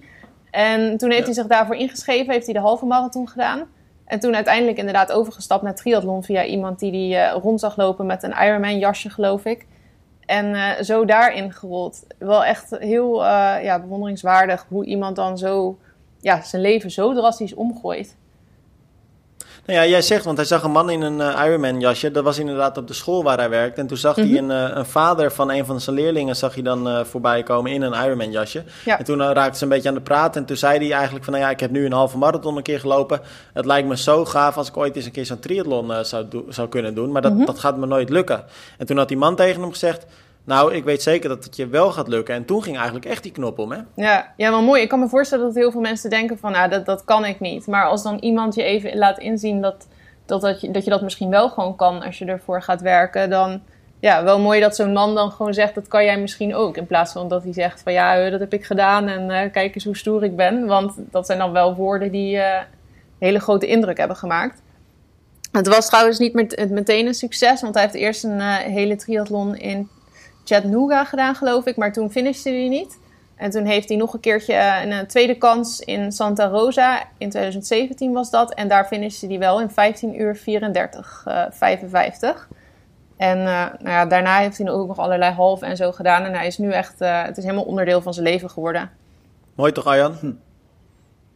En 0.53 0.97
toen 0.97 1.09
heeft 1.09 1.19
Ja. 1.19 1.25
hij 1.25 1.33
zich 1.33 1.47
daarvoor 1.47 1.75
ingeschreven, 1.75 2.33
heeft 2.33 2.45
hij 2.45 2.53
de 2.53 2.59
halve 2.59 2.85
marathon 2.85 3.29
gedaan. 3.29 3.67
En 4.05 4.19
toen 4.19 4.35
uiteindelijk 4.35 4.77
inderdaad 4.77 5.11
overgestapt 5.11 5.63
naar 5.63 5.75
triathlon 5.75 6.23
via 6.23 6.45
iemand 6.45 6.79
die 6.79 6.91
die 6.91 7.15
eh, 7.15 7.37
rond 7.41 7.59
zag 7.59 7.77
lopen 7.77 8.05
met 8.05 8.23
een 8.23 8.33
Ironman 8.43 8.77
jasje, 8.79 9.09
geloof 9.09 9.45
ik. 9.45 9.65
En 10.25 10.45
uh, 10.45 10.71
zo 10.81 11.05
daarin 11.05 11.53
gerold. 11.53 12.03
Wel 12.17 12.45
echt 12.45 12.75
heel 12.79 13.21
uh, 13.21 13.55
ja, 13.63 13.79
bewonderingswaardig 13.79 14.65
hoe 14.69 14.85
iemand 14.85 15.15
dan 15.15 15.37
zo 15.37 15.77
ja, 16.19 16.41
zijn 16.41 16.61
leven 16.61 16.91
zo 16.91 17.13
drastisch 17.13 17.53
omgooit. 17.53 18.17
Nou 19.65 19.79
ja, 19.79 19.85
jij 19.85 20.01
zegt, 20.01 20.25
want 20.25 20.37
hij 20.37 20.45
zag 20.45 20.63
een 20.63 20.71
man 20.71 20.89
in 20.89 21.01
een 21.01 21.19
uh, 21.19 21.45
Ironman 21.45 21.79
jasje. 21.79 22.11
Dat 22.11 22.23
was 22.23 22.37
inderdaad 22.37 22.77
op 22.77 22.87
de 22.87 22.93
school 22.93 23.23
waar 23.23 23.37
hij 23.37 23.49
werkt. 23.49 23.77
En 23.77 23.87
toen 23.87 23.97
zag 23.97 24.15
hij 24.15 24.25
mhm. 24.25 24.35
een, 24.35 24.77
een, 24.77 24.85
vader 24.85 25.31
van 25.31 25.51
een 25.51 25.65
van 25.65 25.81
zijn 25.81 25.95
leerlingen 25.95 26.35
zag 26.35 26.53
hij 26.53 26.63
dan 26.63 27.05
voorbij 27.05 27.43
komen 27.43 27.71
in 27.71 27.81
een 27.81 28.05
Ironman 28.05 28.31
jasje. 28.31 28.63
En 28.85 29.03
toen 29.03 29.21
raakte 29.21 29.57
ze 29.57 29.63
een 29.63 29.69
beetje 29.69 29.89
aan 29.89 29.95
de 29.95 30.01
praat. 30.01 30.35
En 30.35 30.45
toen 30.45 30.57
zei 30.57 30.77
hij 30.79 30.91
eigenlijk 30.91 31.23
van, 31.23 31.33
nou 31.33 31.45
ja, 31.45 31.51
ik 31.51 31.59
heb 31.59 31.71
nu 31.71 31.85
een 31.85 31.91
halve 31.91 32.17
marathon 32.17 32.57
een 32.57 32.63
keer 32.63 32.79
gelopen. 32.79 33.21
Het 33.53 33.65
lijkt 33.65 33.87
me 33.87 33.97
zo 33.97 34.25
gaaf 34.25 34.57
als 34.57 34.67
ik 34.67 34.77
ooit 34.77 34.95
eens 34.95 35.05
een 35.05 35.11
keer 35.11 35.25
zo'n 35.25 35.39
triathlon 35.39 36.05
zou, 36.05 36.25
zou 36.49 36.69
kunnen 36.69 36.95
doen. 36.95 37.11
Maar 37.11 37.21
dat, 37.21 37.33
mhm. 37.33 37.45
dat 37.45 37.59
gaat 37.59 37.77
me 37.77 37.85
nooit 37.85 38.09
lukken. 38.09 38.43
En 38.77 38.85
toen 38.85 38.97
had 38.97 39.07
die 39.07 39.17
man 39.17 39.35
tegen 39.35 39.61
hem 39.61 39.71
gezegd... 39.71 40.05
Nou, 40.45 40.73
ik 40.73 40.83
weet 40.83 41.01
zeker 41.01 41.29
dat 41.29 41.43
het 41.43 41.55
je 41.55 41.67
wel 41.67 41.91
gaat 41.91 42.07
lukken. 42.07 42.35
En 42.35 42.45
toen 42.45 42.63
ging 42.63 42.75
eigenlijk 42.75 43.05
echt 43.05 43.23
die 43.23 43.31
knop 43.31 43.59
om, 43.59 43.71
hè? 43.71 43.79
Ja, 43.95 44.33
ja 44.37 44.51
maar 44.51 44.61
mooi. 44.61 44.81
Ik 44.81 44.89
kan 44.89 44.99
me 44.99 45.07
voorstellen 45.07 45.45
dat 45.45 45.55
heel 45.55 45.71
veel 45.71 45.81
mensen 45.81 46.09
denken 46.09 46.37
van... 46.37 46.51
nou, 46.51 46.69
dat, 46.69 46.85
dat 46.85 47.03
kan 47.03 47.25
ik 47.25 47.39
niet. 47.39 47.67
Maar 47.67 47.85
als 47.85 48.03
dan 48.03 48.17
iemand 48.17 48.55
je 48.55 48.63
even 48.63 48.97
laat 48.97 49.19
inzien 49.19 49.61
dat, 49.61 49.87
dat, 50.25 50.41
dat, 50.41 50.61
je, 50.61 50.89
dat 50.89 51.01
misschien 51.01 51.29
wel 51.29 51.49
gewoon 51.49 51.75
kan... 51.75 52.03
als 52.03 52.17
je 52.17 52.25
ervoor 52.25 52.61
gaat 52.61 52.81
werken, 52.81 53.29
dan... 53.29 53.61
Ja, 53.99 54.23
wel 54.23 54.39
mooi 54.39 54.59
dat 54.59 54.75
zo'n 54.75 54.93
man 54.93 55.15
dan 55.15 55.31
gewoon 55.31 55.53
zegt, 55.53 55.75
dat 55.75 55.87
kan 55.87 56.03
jij 56.03 56.19
misschien 56.19 56.55
ook. 56.55 56.77
In 56.77 56.85
plaats 56.85 57.11
van 57.11 57.27
dat 57.27 57.43
hij 57.43 57.53
zegt 57.53 57.81
van, 57.81 57.93
ja, 57.93 58.29
dat 58.29 58.39
heb 58.39 58.53
ik 58.53 58.65
gedaan 58.65 59.07
en 59.07 59.29
uh, 59.29 59.51
kijk 59.51 59.75
eens 59.75 59.83
hoe 59.83 59.97
stoer 59.97 60.23
ik 60.23 60.35
ben. 60.35 60.65
Want 60.65 60.93
dat 60.97 61.25
zijn 61.25 61.37
dan 61.37 61.51
wel 61.51 61.75
woorden 61.75 62.11
die 62.11 62.35
uh, 62.35 62.59
hele 63.19 63.39
grote 63.39 63.67
indruk 63.67 63.97
hebben 63.97 64.17
gemaakt. 64.17 64.61
Het 65.51 65.67
was 65.67 65.87
trouwens 65.87 66.19
niet 66.19 66.33
met, 66.33 66.69
meteen 66.69 67.07
een 67.07 67.13
succes, 67.13 67.61
want 67.61 67.73
hij 67.73 67.83
heeft 67.83 67.95
eerst 67.95 68.23
een 68.23 68.41
hele 68.41 68.95
triathlon 68.95 69.55
in 69.55 69.89
Chattanooga 70.43 71.05
gedaan, 71.05 71.35
geloof 71.35 71.65
ik. 71.65 71.77
Maar 71.77 71.93
toen 71.93 72.11
finishte 72.11 72.49
hij 72.49 72.67
niet. 72.67 73.01
En 73.35 73.49
toen 73.49 73.65
heeft 73.65 73.87
hij 73.87 73.97
nog 73.97 74.13
een 74.13 74.19
keertje 74.19 74.53
eh, 74.53 74.83
een, 74.83 74.91
een, 74.91 75.07
tweede 75.07 75.35
kans 75.35 75.79
in 75.79 76.11
Santa 76.11 76.47
Rosa. 76.47 76.99
In 77.17 77.29
2017 77.29 78.13
was 78.13 78.29
dat. 78.29 78.53
En 78.53 78.67
daar 78.67 78.85
finishte 78.85 79.27
hij 79.27 79.39
wel 79.39 79.61
in 79.61 79.69
15 79.69 80.21
uur 80.21 80.35
34, 80.35 81.25
uh, 81.27 81.45
55. 81.49 82.47
En 83.17 83.37
uh, 83.37 83.45
nou 83.45 83.89
ja, 83.89 84.05
daarna 84.05 84.37
heeft 84.37 84.57
hij 84.57 84.69
ook 84.69 84.87
nog 84.87 84.97
allerlei 84.97 85.33
halve 85.33 85.65
en 85.65 85.77
zo 85.77 85.91
gedaan. 85.91 86.23
En 86.23 86.33
hij 86.33 86.47
is 86.47 86.57
nu 86.57 86.71
echt, 86.71 87.01
uh, 87.01 87.23
het 87.23 87.37
is 87.37 87.43
helemaal 87.43 87.65
onderdeel 87.65 88.01
van 88.01 88.13
zijn 88.13 88.25
leven 88.25 88.49
geworden. 88.49 88.89
Mooi 89.55 89.71
toch, 89.71 89.85
Arjan? 89.85 90.13
Hm. 90.19 90.31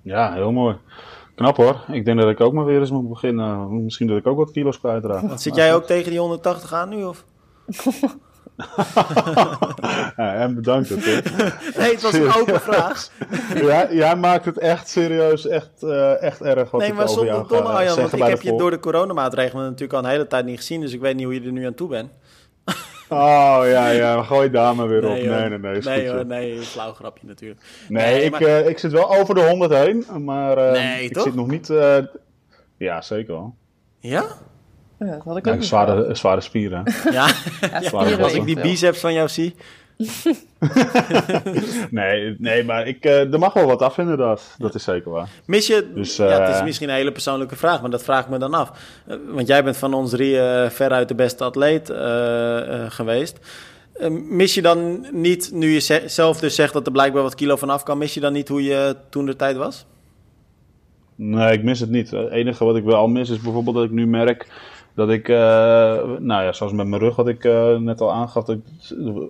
Ja, 0.02 0.34
heel 0.34 0.52
mooi. 0.52 0.76
Knap 1.36 1.58
hoor. 1.58 1.84
Ik 1.91 2.06
denk 2.06 2.20
dat 2.20 2.30
ik 2.30 2.41
ook 2.41 2.54
maar 2.54 2.65
weer 2.65 2.80
eens 2.80 2.91
moet 2.91 3.10
beginnen. 3.10 3.84
Misschien 3.84 4.08
dat 4.08 4.17
ik 4.17 4.28
ook 4.28 4.38
wat 4.38 4.52
kilo's 4.52 4.80
kwijtraak. 4.80 5.24
Zit 5.36 5.56
jij 5.56 5.76
ook 5.76 5.84
tegen 5.84 6.10
die 6.10 6.20
180 6.20 6.74
aan 6.74 6.89
nu? 6.89 7.04
Of? 7.04 7.26
ja, 10.17 10.36
en 10.36 10.56
bedankt 10.56 10.89
het. 10.89 11.06
Nee, 11.78 11.91
het 11.91 12.02
was 12.02 12.13
een 12.13 12.34
open 12.34 12.62
vraag. 12.62 13.10
ja, 13.56 13.91
jij 13.91 14.15
maakt 14.15 14.46
het 14.46 14.58
echt 14.58 14.89
serieus, 14.89 15.48
echt, 15.48 15.84
uh, 15.84 16.22
echt 16.22 16.41
erg 16.41 16.72
wat 16.72 16.82
nee, 16.82 16.89
ik 16.89 16.96
maar 16.96 17.10
over 17.10 17.26
jou 17.26 17.48
domme, 17.48 17.70
Arjan, 17.70 17.96
want 17.96 18.13
ik 18.13 18.24
heb 18.24 18.41
je 18.41 18.56
door 18.56 18.72
de 18.72 18.80
coronamaatregelen 18.80 19.63
natuurlijk 19.63 19.93
al 19.93 20.00
een 20.00 20.10
hele 20.10 20.28
tijd 20.28 20.46
niet 20.46 20.58
gezien, 20.58 20.82
dus 20.82 20.93
ik 20.93 21.02
weet 21.02 21.15
niet 21.15 21.26
hoe 21.26 21.34
je 21.34 21.41
er 21.41 21.52
nu 21.52 21.65
aan 21.65 21.74
toe 21.74 21.88
bent. 21.88 22.10
Oh 23.10 23.60
ja, 23.63 23.89
ja, 23.89 24.24
gooi 24.24 24.50
daar 24.50 24.76
maar 24.76 24.88
weer 24.88 25.06
op. 25.06 25.12
Nee, 25.12 25.28
nee, 25.28 25.60
nee. 25.60 25.82
nee, 25.82 26.10
hoor, 26.10 26.26
nee, 26.26 26.60
flauw 26.60 26.93
grapje 26.93 27.28
natuurlijk. 27.28 27.62
Nee, 27.89 28.13
nee 28.13 28.24
ik, 28.24 28.32
maar... 28.32 28.41
uh, 28.41 28.67
ik 28.67 28.78
zit 28.78 28.91
wel 28.91 29.15
over 29.15 29.36
de 29.36 29.48
100 29.48 29.74
heen, 29.74 30.06
maar 30.24 30.58
uh, 30.58 30.72
nee, 30.72 31.04
ik 31.04 31.13
toch? 31.13 31.24
zit 31.24 31.36
nog 31.36 31.48
niet. 31.48 31.70
Uh, 31.70 31.98
ja, 32.78 33.02
zeker 33.02 33.34
wel. 33.34 33.56
Ja? 34.00 34.26
Ja, 34.99 35.05
dat 35.05 35.23
had 35.23 35.38
ik 35.38 35.47
ook 35.47 35.63
zware, 35.63 36.15
zware 36.15 36.41
spieren. 36.41 36.83
Ja, 37.12 37.27
ja 37.81 37.89
als 38.19 38.33
ik 38.33 38.45
die 38.45 38.62
biceps 38.62 38.99
van 38.99 39.13
jou 39.13 39.29
zie. 39.29 39.55
nee, 41.89 42.36
nee, 42.39 42.63
maar 42.63 42.88
ik, 42.88 43.05
uh, 43.05 43.33
er 43.33 43.39
mag 43.39 43.53
wel 43.53 43.65
wat 43.65 43.81
af 43.81 43.97
inderdaad. 43.97 44.55
Dat 44.57 44.75
is 44.75 44.83
zeker 44.83 45.12
waar. 45.12 45.29
Mis 45.45 45.67
je, 45.67 45.91
dus, 45.93 46.19
uh, 46.19 46.29
ja, 46.29 46.41
het 46.41 46.49
is 46.49 46.60
eh, 46.60 46.63
misschien 46.63 46.89
een 46.89 46.95
hele 46.95 47.12
persoonlijke 47.12 47.55
vraag, 47.55 47.81
maar 47.81 47.89
dat 47.89 48.03
vraag 48.03 48.23
ik 48.23 48.29
me 48.29 48.38
dan 48.38 48.53
af. 48.53 48.71
Uh, 49.07 49.15
want 49.27 49.47
jij 49.47 49.63
bent 49.63 49.77
van 49.77 49.93
ons 49.93 50.10
drie 50.10 50.36
veruit 50.69 51.07
de 51.07 51.15
beste 51.15 51.43
atleet 51.43 51.91
geweest. 52.88 53.39
mis 54.29 54.53
je 54.53 54.62
dan 54.62 55.07
niet, 55.12 55.51
nu 55.53 55.69
je 55.69 56.03
zelf 56.05 56.39
dus 56.39 56.55
zegt 56.55 56.73
dat 56.73 56.86
er 56.86 56.91
blijkbaar 56.91 57.23
wat 57.23 57.36
kilo 57.36 57.55
vanaf 57.55 57.83
kan, 57.83 57.97
mis 57.97 58.13
je 58.13 58.19
dan 58.19 58.33
niet 58.33 58.47
hoe 58.47 58.63
je 58.63 58.95
toen 59.10 59.25
de 59.25 59.36
tijd 59.36 59.57
was? 59.57 59.86
Nee, 61.15 61.53
ik 61.53 61.63
mis 61.63 61.79
het 61.79 61.89
niet. 61.89 62.12
Het 62.12 62.29
enige 62.29 62.65
wat 62.65 62.75
ik 62.75 62.83
wel 62.83 63.07
mis 63.07 63.29
is 63.29 63.39
bijvoorbeeld 63.39 63.75
dat 63.75 63.86
ik 63.86 63.91
nu 63.91 64.07
merk 64.07 64.47
dat 64.97 65.10
ik, 65.10 65.27
uh, 65.27 65.38
nou 66.19 66.43
ja, 66.43 66.51
zoals 66.51 66.73
met 66.73 66.88
mijn 66.88 67.01
rug 67.01 67.15
wat 67.15 67.27
ik 67.27 67.43
uh, 67.43 67.77
net 67.77 68.01
al 68.01 68.12
aangaf, 68.12 68.43
dat 68.43 68.55
ik 68.55 68.63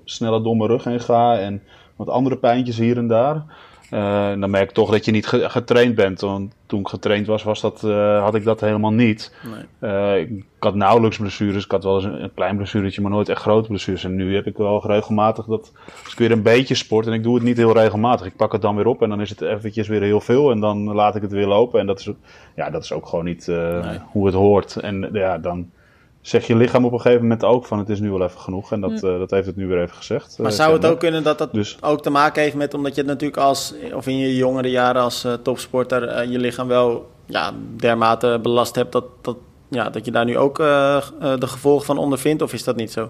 sneller 0.03 0.43
door 0.43 0.57
mijn 0.57 0.69
rug 0.69 0.83
heen 0.83 0.99
ga 0.99 1.37
en 1.37 1.61
wat 1.95 2.09
andere 2.09 2.37
pijntjes 2.37 2.77
hier 2.77 2.97
en 2.97 3.07
daar. 3.07 3.43
Uh, 3.91 4.39
dan 4.39 4.49
merk 4.49 4.69
ik 4.69 4.75
toch 4.75 4.91
dat 4.91 5.05
je 5.05 5.11
niet 5.11 5.27
getraind 5.27 5.95
bent. 5.95 6.21
Want 6.21 6.53
toen 6.65 6.79
ik 6.79 6.87
getraind 6.87 7.27
was, 7.27 7.43
was 7.43 7.61
dat, 7.61 7.81
had 8.21 8.35
ik 8.35 8.43
dat 8.43 8.61
helemaal 8.61 8.93
niet. 8.93 9.33
Nee. 9.79 10.21
ik 10.21 10.43
had 10.59 10.75
nauwelijks 10.75 11.17
blessures. 11.17 11.65
Ik 11.65 11.71
had 11.71 11.83
wel 11.83 11.95
eens 11.95 12.03
een, 12.03 12.23
een, 12.23 12.33
klein 12.33 12.55
blessuretje, 12.57 13.01
maar 13.01 13.11
nooit 13.11 13.29
echt 13.29 13.41
grote 13.41 13.67
blessures. 13.67 14.03
En 14.03 14.15
nu 14.15 14.35
heb 14.35 14.45
ik 14.45 14.57
wel 14.57 14.87
regelmatig 14.87 15.45
dat 15.45 15.71
als 16.03 16.11
ik 16.11 16.19
weer 16.19 16.31
een 16.31 16.41
beetje 16.41 16.75
sport 16.75 17.07
en 17.07 17.13
ik 17.13 17.23
doe 17.23 17.35
het 17.35 17.43
niet 17.43 17.57
heel 17.57 17.73
regelmatig. 17.73 18.25
Ik 18.25 18.35
pak 18.35 18.51
het 18.51 18.61
dan 18.61 18.75
weer 18.75 18.87
op 18.87 19.01
en 19.01 19.09
dan 19.09 19.21
is 19.21 19.29
het 19.29 19.41
eventjes 19.41 19.87
weer 19.87 20.01
heel 20.01 20.21
veel 20.21 20.51
en 20.51 20.59
dan 20.59 20.93
laat 20.93 21.15
ik 21.15 21.21
het 21.21 21.31
weer 21.31 21.47
lopen. 21.47 21.79
En 21.79 21.87
dat 21.87 21.99
is, 21.99 22.11
ja, 22.55 22.69
dat 22.69 22.83
is 22.83 22.91
ook 22.91 23.07
gewoon 23.07 23.25
niet 23.25 23.47
nee. 23.47 23.99
hoe 24.11 24.25
het 24.25 24.35
hoort. 24.35 24.75
En 24.75 25.09
ja, 25.13 25.37
dan 25.37 25.69
zeg 26.21 26.47
je 26.47 26.55
lichaam 26.55 26.85
op 26.85 26.91
een 26.91 27.01
gegeven 27.01 27.21
moment 27.21 27.43
ook 27.43 27.65
van 27.65 27.79
het 27.79 27.89
is 27.89 27.99
nu 27.99 28.09
wel 28.09 28.21
even 28.21 28.39
genoeg. 28.39 28.71
En 28.71 28.81
dat, 28.81 28.91
uh, 28.91 29.01
dat 29.01 29.31
heeft 29.31 29.45
het 29.45 29.55
nu 29.55 29.67
weer 29.67 29.81
even 29.81 29.95
gezegd. 29.95 30.37
Maar 30.37 30.51
uh, 30.51 30.57
zou 30.57 30.73
het 30.73 30.85
ook 30.85 30.99
kunnen 30.99 31.23
dat 31.23 31.37
dat 31.37 31.53
dus. 31.53 31.77
ook 31.81 32.01
te 32.01 32.09
maken 32.09 32.41
heeft 32.41 32.55
met 32.55 32.73
omdat 32.73 32.95
je 32.95 33.01
het 33.01 33.09
natuurlijk 33.09 33.41
als, 33.41 33.73
of 33.93 34.07
in 34.07 34.17
je 34.17 34.35
jongere 34.35 34.69
jaren 34.69 35.01
als 35.01 35.25
uh, 35.25 35.33
topsporter, 35.33 36.29
je 36.29 36.39
lichaam 36.39 36.67
wel 36.67 37.09
ja, 37.25 37.53
dermate 37.75 38.39
belast 38.41 38.75
hebt 38.75 38.91
dat, 38.91 39.05
dat, 39.21 39.37
ja, 39.67 39.89
dat 39.89 40.05
je 40.05 40.11
daar 40.11 40.25
nu 40.25 40.37
ook 40.37 40.57
de 40.57 41.37
gevolgen 41.39 41.85
van 41.85 41.97
ondervindt? 41.97 42.41
Of 42.41 42.53
is 42.53 42.63
dat 42.63 42.75
niet 42.75 42.91
zo? 42.91 43.09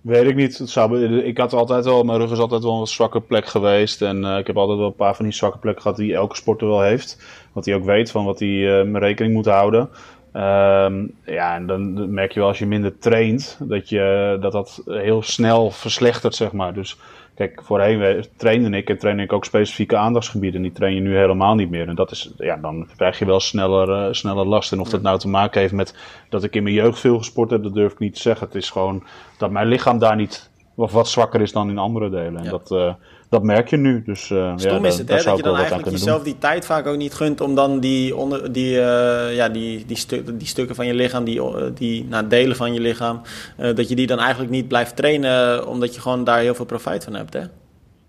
Weet 0.00 0.26
ik 0.26 0.34
niet. 0.34 0.60
Zou, 0.64 1.04
ik 1.22 1.38
had 1.38 1.52
altijd 1.52 1.84
wel, 1.84 2.02
mijn 2.02 2.18
rug 2.18 2.30
is 2.30 2.38
altijd 2.38 2.62
wel 2.62 2.80
een 2.80 2.86
zwakke 2.86 3.20
plek 3.20 3.46
geweest. 3.46 4.02
En 4.02 4.24
ik 4.24 4.46
heb 4.46 4.56
altijd 4.56 4.78
wel 4.78 4.86
een 4.86 4.94
paar 4.94 5.16
van 5.16 5.24
die 5.24 5.34
zwakke 5.34 5.58
plekken 5.58 5.82
gehad 5.82 5.96
die 5.96 6.14
elke 6.14 6.36
sporter 6.36 6.68
wel 6.68 6.82
heeft. 6.82 7.22
Wat 7.52 7.64
hij 7.64 7.74
ook 7.74 7.84
weet 7.84 8.10
van 8.10 8.24
wat 8.24 8.38
hij 8.38 8.82
rekening 8.92 9.34
moet 9.34 9.46
houden. 9.46 9.88
Um, 10.36 11.14
ja, 11.24 11.54
en 11.54 11.66
dan 11.66 12.14
merk 12.14 12.32
je 12.32 12.40
wel 12.40 12.48
als 12.48 12.58
je 12.58 12.66
minder 12.66 12.98
traint, 12.98 13.58
dat 13.60 13.88
je, 13.88 14.36
dat, 14.40 14.52
dat 14.52 14.82
heel 14.84 15.22
snel 15.22 15.70
verslechtert, 15.70 16.34
zeg 16.34 16.52
maar. 16.52 16.74
Dus 16.74 16.96
kijk, 17.34 17.60
voorheen 17.64 18.26
trainde 18.36 18.76
ik 18.76 18.88
en 18.88 18.98
train 18.98 19.20
ik 19.20 19.32
ook 19.32 19.44
specifieke 19.44 19.96
aandachtsgebieden. 19.96 20.62
Die 20.62 20.72
train 20.72 20.94
je 20.94 21.00
nu 21.00 21.16
helemaal 21.16 21.54
niet 21.54 21.70
meer. 21.70 21.88
En 21.88 21.94
dat 21.94 22.10
is, 22.10 22.32
ja, 22.36 22.56
dan 22.56 22.88
krijg 22.96 23.18
je 23.18 23.24
wel 23.24 23.40
sneller, 23.40 23.88
uh, 23.88 24.12
sneller 24.12 24.46
last. 24.46 24.72
En 24.72 24.80
of 24.80 24.88
dat 24.88 25.02
nou 25.02 25.18
te 25.18 25.28
maken 25.28 25.60
heeft 25.60 25.72
met 25.72 25.96
dat 26.28 26.44
ik 26.44 26.54
in 26.54 26.62
mijn 26.62 26.74
jeugd 26.74 26.98
veel 26.98 27.18
gesport 27.18 27.50
heb, 27.50 27.62
dat 27.62 27.74
durf 27.74 27.92
ik 27.92 27.98
niet 27.98 28.14
te 28.14 28.20
zeggen. 28.20 28.46
Het 28.46 28.56
is 28.56 28.70
gewoon 28.70 29.02
dat 29.38 29.50
mijn 29.50 29.66
lichaam 29.66 29.98
daar 29.98 30.16
niet, 30.16 30.50
of 30.74 30.92
wat 30.92 31.08
zwakker 31.08 31.40
is 31.40 31.52
dan 31.52 31.70
in 31.70 31.78
andere 31.78 32.10
delen. 32.10 32.44
En 32.44 32.50
dat, 32.50 32.70
uh, 32.70 32.94
dat 33.34 33.42
merk 33.42 33.68
je 33.68 33.76
nu. 33.76 34.02
Dus, 34.02 34.30
uh, 34.30 34.52
Stom 34.56 34.82
ja, 34.82 34.88
is 34.88 34.98
het, 34.98 35.08
hè, 35.08 35.22
dat 35.22 35.36
je 35.36 35.42
dan 35.42 35.56
eigenlijk 35.56 35.90
jezelf 35.90 36.22
die 36.22 36.38
tijd 36.38 36.64
vaak 36.64 36.86
ook 36.86 36.96
niet 36.96 37.14
gunt 37.14 37.40
om 37.40 37.54
dan 37.54 37.80
die, 37.80 38.16
onder, 38.16 38.52
die, 38.52 38.72
uh, 38.72 39.34
ja, 39.34 39.48
die, 39.48 39.86
die, 39.86 39.96
stu 39.96 40.22
die 40.36 40.46
stukken 40.46 40.74
van 40.74 40.86
je 40.86 40.94
lichaam, 40.94 41.24
die, 41.24 41.40
die 41.72 42.04
nou, 42.04 42.26
delen 42.26 42.56
van 42.56 42.72
je 42.72 42.80
lichaam, 42.80 43.20
dat 43.56 43.88
je 43.88 43.94
die 43.94 44.06
dan 44.06 44.18
eigenlijk 44.18 44.50
niet 44.50 44.68
blijft 44.68 44.96
trainen, 44.96 45.66
omdat 45.66 45.94
je 45.94 46.00
gewoon 46.00 46.24
daar 46.24 46.38
heel 46.38 46.54
veel 46.54 46.64
profijt 46.64 47.04
van 47.04 47.14
hebt. 47.14 47.32
Hè? 47.32 47.42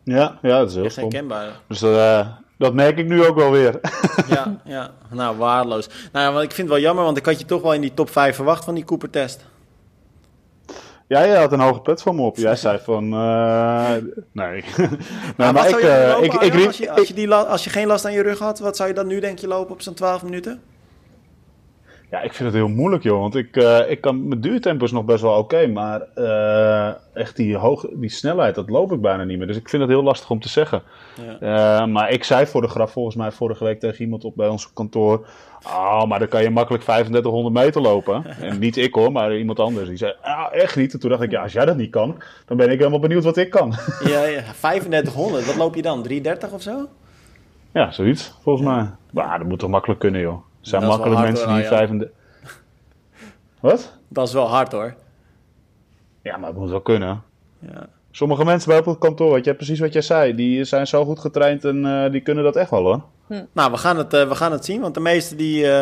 Ja, 0.04 0.40
ja, 0.42 0.60
dat 0.60 0.70
is 0.70 0.76
heel 0.76 0.86
Echt 0.86 0.96
herkenbaar. 0.96 1.48
Dus 1.68 1.80
dat 2.58 2.74
merk 2.74 2.98
ik 2.98 3.08
nu 3.08 3.26
ook 3.26 3.36
wel 3.36 3.52
weer. 3.52 3.80
ja, 4.36 4.62
ja, 4.66 4.92
nou 5.12 5.38
waardeloos. 5.38 5.90
Nou 6.12 6.36
ja, 6.36 6.42
ik 6.42 6.52
vind 6.52 6.68
het 6.68 6.78
wel 6.78 6.86
jammer, 6.86 7.04
want 7.04 7.18
ik 7.18 7.26
had 7.26 7.40
je 7.40 7.46
toch 7.46 7.62
wel 7.62 7.74
in 7.74 7.82
die 7.82 7.94
top 7.94 8.10
5 8.10 8.36
verwacht 8.36 8.66
van 8.66 8.76
die 8.76 8.84
Cooper-test. 8.84 9.46
Ja, 11.08 11.26
jij 11.26 11.40
had 11.40 11.52
een 11.52 11.60
hoge 11.60 12.14
me 12.14 12.22
op. 12.22 12.38
Jij 12.38 12.56
zei 12.56 12.80
van, 12.84 13.04
uh, 13.14 13.92
nee. 14.32 14.64
maar, 15.38 15.54
maar 15.54 15.70
ik, 15.70 15.76
uh, 15.76 16.18
ik, 16.22 16.34
ik, 16.34 16.66
als, 16.66 16.78
je, 16.78 16.92
als, 16.92 17.08
je 17.08 17.14
die, 17.14 17.34
als 17.34 17.64
je 17.64 17.70
geen 17.70 17.88
last 17.88 18.06
aan 18.06 18.14
je 18.14 18.22
rug 18.22 18.40
had, 18.40 18.60
wat 18.60 18.76
zou 18.76 18.90
je 18.90 18.96
dan 18.96 19.08
nu 19.08 19.20
denk 19.20 19.40
je 19.40 19.48
lopen 19.48 19.74
op 19.74 19.82
zo'n 19.82 19.94
12 19.94 20.24
minuten? 20.24 20.62
Ja, 22.16 22.22
ik 22.22 22.34
vind 22.34 22.50
het 22.50 22.58
heel 22.58 22.68
moeilijk, 22.68 23.04
joh. 23.04 23.20
Want 23.20 23.36
ik, 23.36 23.56
uh, 23.56 23.90
ik 23.90 24.02
kan, 24.02 24.28
mijn 24.28 24.42
duurtempo 24.42 24.86
is 24.86 24.92
nog 24.92 25.06
best 25.06 25.22
wel 25.22 25.32
oké. 25.32 25.56
Okay, 25.56 25.68
maar 25.68 26.02
uh, 26.16 26.94
echt 27.14 27.36
die, 27.36 27.56
hoog, 27.56 27.86
die 27.94 28.10
snelheid, 28.10 28.56
dat 28.56 28.70
loop 28.70 28.92
ik 28.92 29.02
bijna 29.02 29.24
niet 29.24 29.38
meer. 29.38 29.48
Dus 29.48 29.58
ik 29.58 29.70
vind 29.70 29.82
het 29.82 29.92
heel 29.92 30.04
lastig 30.04 30.30
om 30.30 30.40
te 30.40 30.50
zeggen. 30.50 30.82
Ja. 31.40 31.82
Uh, 31.82 31.88
maar 31.88 32.12
ik 32.12 32.24
zei 32.24 32.46
voor 32.46 32.62
de 32.62 32.68
graf 32.68 32.92
volgens 32.92 33.16
mij 33.16 33.32
vorige 33.32 33.64
week 33.64 33.80
tegen 33.80 34.02
iemand 34.02 34.24
op 34.24 34.36
bij 34.36 34.48
ons 34.48 34.74
kantoor. 34.74 35.28
Oh, 35.66 36.04
maar 36.04 36.20
dan 36.20 36.28
kan 36.28 36.44
je 36.44 36.50
makkelijk 36.50 36.84
3500 36.84 37.56
meter 37.56 37.82
lopen. 37.82 38.26
En 38.42 38.60
niet 38.60 38.78
ik 38.78 38.94
hoor, 38.94 39.12
maar 39.12 39.38
iemand 39.38 39.60
anders. 39.60 39.88
Die 39.88 39.98
zei, 39.98 40.14
ah, 40.22 40.48
echt 40.52 40.76
niet. 40.76 40.94
En 40.94 41.00
toen 41.00 41.10
dacht 41.10 41.22
ik, 41.22 41.32
ja, 41.32 41.42
als 41.42 41.54
jij 41.54 41.66
dat 41.66 41.78
niet 41.78 41.92
kan, 41.92 42.22
dan 42.46 42.58
ben 42.58 42.72
ik 42.72 42.78
helemaal 42.78 43.00
benieuwd 43.00 43.24
wat 43.24 43.38
ik 43.38 43.50
kan. 43.50 43.70
Ja, 44.04 44.24
ja 44.24 44.42
3500. 44.42 45.46
Wat 45.46 45.56
loop 45.56 45.76
je 45.76 45.82
dan? 45.82 46.04
330 46.04 46.52
of 46.52 46.62
zo? 46.62 46.88
Ja, 47.72 47.92
zoiets, 47.92 48.38
volgens 48.42 48.68
mij. 48.68 48.90
Maar 49.12 49.38
dat 49.38 49.48
moet 49.48 49.60
toch 49.60 49.70
makkelijk 49.70 50.00
kunnen, 50.00 50.22
joh. 50.22 50.44
Zijn 50.68 50.86
makkelijk 50.86 51.22
mensen 51.22 51.56
die 51.56 51.64
35... 51.64 52.10
Wat? 53.60 53.92
Dat 54.08 54.28
is 54.28 54.34
wel 54.34 54.48
hard 54.48 54.72
hoor. 54.72 54.96
Ja, 56.22 56.38
maar 56.38 56.50
het 56.50 56.58
moet 56.58 56.70
wel 56.70 56.82
kunnen. 56.82 57.24
Ja. 57.60 57.88
Sommige 58.12 58.46
mensen 58.46 58.70
bij 58.70 58.80
op 58.80 58.86
het 58.86 58.98
kantoor, 58.98 59.34
weet 59.34 59.46
je, 59.46 59.54
precies 59.54 59.80
wat 59.80 59.94
jij 59.94 60.02
zei, 60.02 60.36
die 60.36 60.64
zijn 60.64 60.88
zo 60.88 61.06
goed 61.06 61.20
getraind 61.20 61.66
en 61.66 61.86
uh, 61.86 62.12
die 62.12 62.22
kunnen 62.22 62.44
dat 62.44 62.56
echt 62.56 62.70
wel 62.70 62.84
hoor. 62.84 63.02
Nou, 63.54 63.72
we 63.72 63.78
gaan, 63.78 63.98
het, 63.98 64.14
uh, 64.14 64.28
we 64.28 64.36
gaan 64.36 64.52
het 64.52 64.66
zien, 64.66 64.82
want 64.82 64.94
de 64.94 65.00
meesten 65.00 65.38
die, 65.38 65.64
uh, 65.64 65.80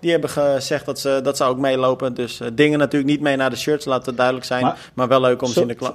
die 0.00 0.10
hebben 0.10 0.30
gezegd 0.30 0.86
dat 0.86 0.98
ze, 0.98 1.20
dat 1.22 1.36
ze 1.36 1.44
ook 1.44 1.58
meelopen. 1.58 2.14
Dus 2.14 2.40
dingen 2.52 2.78
natuurlijk 2.78 3.10
niet 3.10 3.20
mee 3.20 3.36
naar 3.36 3.50
de 3.50 3.56
shirts, 3.56 3.84
laat 3.84 4.06
het 4.06 4.16
duidelijk 4.16 4.46
zijn. 4.46 4.62
Maar, 4.62 4.90
maar 4.94 5.08
wel 5.08 5.20
leuk 5.20 5.42
om 5.42 5.48
ze 5.48 5.60
in 5.60 5.68
de 5.68 5.74
klas. 5.74 5.92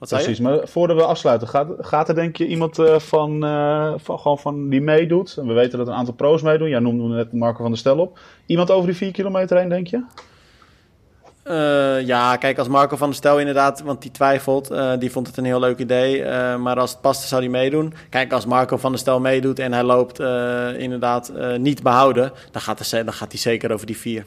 Wat 0.00 0.08
zei 0.08 0.22
Precies, 0.22 0.44
je? 0.44 0.48
maar 0.48 0.68
voordat 0.68 0.96
we 0.96 1.04
afsluiten, 1.04 1.48
gaat, 1.48 1.68
gaat 1.78 2.08
er 2.08 2.14
denk 2.14 2.36
je 2.36 2.46
iemand 2.46 2.76
van, 2.96 3.40
van, 4.00 4.18
gewoon 4.18 4.38
van 4.38 4.68
die 4.68 4.80
meedoet? 4.80 5.36
En 5.36 5.46
we 5.46 5.52
weten 5.52 5.78
dat 5.78 5.86
een 5.86 5.94
aantal 5.94 6.14
pro's 6.14 6.42
meedoen. 6.42 6.68
Jij 6.68 6.78
noemde 6.78 7.14
net 7.14 7.32
Marco 7.32 7.62
van 7.62 7.70
der 7.70 7.78
Stel 7.78 7.98
op. 7.98 8.18
Iemand 8.46 8.70
over 8.70 8.86
die 8.86 8.96
4 8.96 9.12
kilometer 9.12 9.58
heen, 9.58 9.68
denk 9.68 9.86
je? 9.86 10.04
Uh, 11.44 12.06
ja, 12.06 12.36
kijk, 12.36 12.58
als 12.58 12.68
Marco 12.68 12.96
van 12.96 13.08
der 13.08 13.16
Stel 13.16 13.38
inderdaad, 13.38 13.82
want 13.82 14.02
die 14.02 14.10
twijfelt, 14.10 14.70
uh, 14.70 14.92
die 14.98 15.10
vond 15.10 15.26
het 15.26 15.36
een 15.36 15.44
heel 15.44 15.60
leuk 15.60 15.78
idee. 15.78 16.18
Uh, 16.18 16.56
maar 16.56 16.78
als 16.78 16.90
het 16.90 17.00
past, 17.00 17.28
zou 17.28 17.42
hij 17.42 17.50
meedoen. 17.50 17.94
Kijk, 18.08 18.32
als 18.32 18.46
Marco 18.46 18.76
van 18.76 18.90
der 18.90 19.00
Stel 19.00 19.20
meedoet 19.20 19.58
en 19.58 19.72
hij 19.72 19.82
loopt 19.82 20.18
inderdaad 20.78 21.32
niet 21.58 21.82
behouden, 21.82 22.32
dan 22.50 22.62
gaat, 22.62 22.90
hij, 22.90 23.04
dan 23.04 23.12
gaat 23.12 23.32
hij 23.32 23.40
zeker 23.40 23.72
over 23.72 23.86
die 23.86 23.96
vier. 23.96 24.24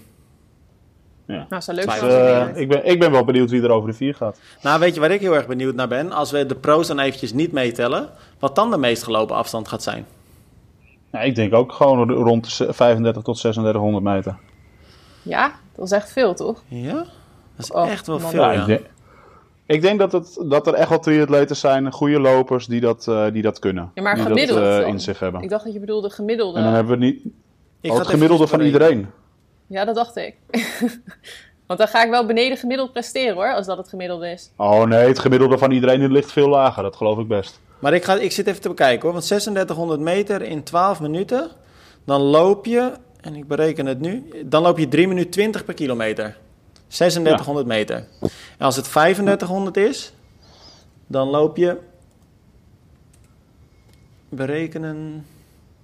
Ja. 1.28 1.46
Nou, 1.50 1.62
zou 1.62 1.78
leuk 1.78 1.92
zijn. 1.92 2.56
ik, 2.56 2.68
ben, 2.68 2.86
ik 2.86 3.00
ben 3.00 3.12
wel 3.12 3.24
benieuwd 3.24 3.50
wie 3.50 3.64
er 3.64 3.72
over 3.72 3.90
de 3.90 3.96
vier 3.96 4.16
gaat. 4.16 4.40
Nou, 4.62 4.80
weet 4.80 4.94
je 4.94 5.00
waar 5.00 5.12
ik 5.12 5.22
heel 5.22 5.36
erg 5.36 5.48
benieuwd 5.48 5.76
naar 5.76 5.88
ben? 5.88 6.12
Als 6.12 6.32
we 6.32 6.46
de 6.46 6.56
pro's 6.56 6.88
dan 6.88 7.00
eventjes 7.00 7.34
niet 7.34 7.52
meetellen, 7.52 8.10
wat 8.40 8.56
dan 8.56 8.72
de 8.72 8.78
meest 8.78 9.04
gelopen 9.04 9.36
afstand 9.36 9.68
gaat 9.68 9.84
zijn? 9.84 10.06
Nou, 11.12 11.26
ik 11.26 11.36
denk 11.36 11.54
ook 11.54 11.72
gewoon 11.72 12.12
rond 12.12 12.58
de 12.58 12.74
35 12.74 13.24
tot 13.24 13.40
3600 13.40 14.04
meter. 14.04 14.38
Ja, 15.22 15.52
dat 15.76 15.86
is 15.86 15.92
echt 15.92 16.12
veel, 16.12 16.34
toch? 16.34 16.64
Ja, 16.68 16.94
dat 16.94 17.06
is 17.66 17.72
oh, 17.72 17.90
echt 17.90 18.08
wel 18.08 18.20
veel, 18.20 18.42
ja. 18.42 18.52
Ik, 18.52 18.66
denk, 18.66 18.82
ik 19.66 19.82
denk 19.82 20.00
dat, 20.00 20.12
het, 20.12 20.44
dat 20.50 20.68
er 20.68 20.74
echt 20.74 20.90
wel 20.90 21.00
triatleten 21.00 21.56
zijn, 21.56 21.92
goede 21.92 22.20
lopers, 22.20 22.66
die 22.66 22.80
dat, 22.80 23.06
uh, 23.10 23.32
die 23.32 23.42
dat 23.42 23.60
kunnen. 23.60 23.92
Ja, 23.94 24.02
maar 24.02 24.16
die 24.16 24.24
gemiddeld 24.24 24.60
dat, 24.60 24.82
uh, 24.82 24.88
in 24.88 25.00
zich 25.00 25.20
hebben. 25.20 25.42
Ik 25.42 25.50
dacht 25.50 25.64
dat 25.64 25.74
je 25.74 25.80
bedoelde 25.80 26.10
gemiddelde. 26.10 26.58
En 26.58 26.64
dan 26.64 26.74
hebben 26.74 27.00
we 27.00 27.06
niet... 27.06 27.22
Ik 27.82 27.92
oh, 27.92 27.98
het 27.98 28.08
gemiddelde 28.08 28.48
van 28.48 28.62
iedereen. 28.62 29.08
Ja, 29.68 29.86
dat 29.86 29.96
dacht 29.96 30.16
ik. 30.16 30.36
Want 31.68 31.80
dan 31.80 31.88
ga 31.88 32.04
ik 32.04 32.10
wel 32.10 32.26
beneden 32.26 32.58
gemiddeld 32.58 32.92
presteren 32.92 33.36
hoor, 33.36 33.54
als 33.54 33.66
dat 33.66 33.78
het 33.78 33.88
gemiddelde 33.88 34.32
is. 34.32 34.52
Oh 34.58 34.84
nee, 34.84 35.08
het 35.08 35.20
gemiddelde 35.20 35.58
van 35.58 35.72
iedereen 35.72 36.12
ligt 36.12 36.32
veel 36.32 36.50
lager, 36.50 36.84
dat 36.84 36.96
geloof 36.96 37.20
ik 37.20 37.28
best. 37.28 37.60
Maar 37.80 37.94
ik, 37.94 38.04
ga, 38.04 38.16
ik 38.16 38.32
zit 38.32 38.48
even 38.48 38.62
te 38.62 38.70
bekijken 38.70 39.02
hoor, 39.02 39.12
want 39.12 39.26
3600 39.26 40.00
meter 40.00 40.42
in 40.42 40.64
12 40.64 41.00
minuten, 41.00 41.50
dan 42.06 42.22
loop 42.22 42.66
je 42.66 42.92
en 43.22 43.36
ik 43.36 43.48
bereken 43.48 43.86
het 43.86 44.00
nu, 44.00 44.30
dan 44.46 44.62
loop 44.62 44.78
je 44.78 44.88
3 44.88 45.08
minuten 45.08 45.32
20 45.32 45.66
per 45.66 45.74
kilometer. 45.74 46.38
3600 46.88 47.68
ja. 47.68 47.74
meter. 47.74 48.08
En 48.58 48.66
als 48.66 48.76
het 48.76 48.86
3500 48.92 49.78
is, 49.78 50.14
dan 51.08 51.28
loop 51.28 51.58
je, 51.58 51.78
berekenen, 54.30 55.26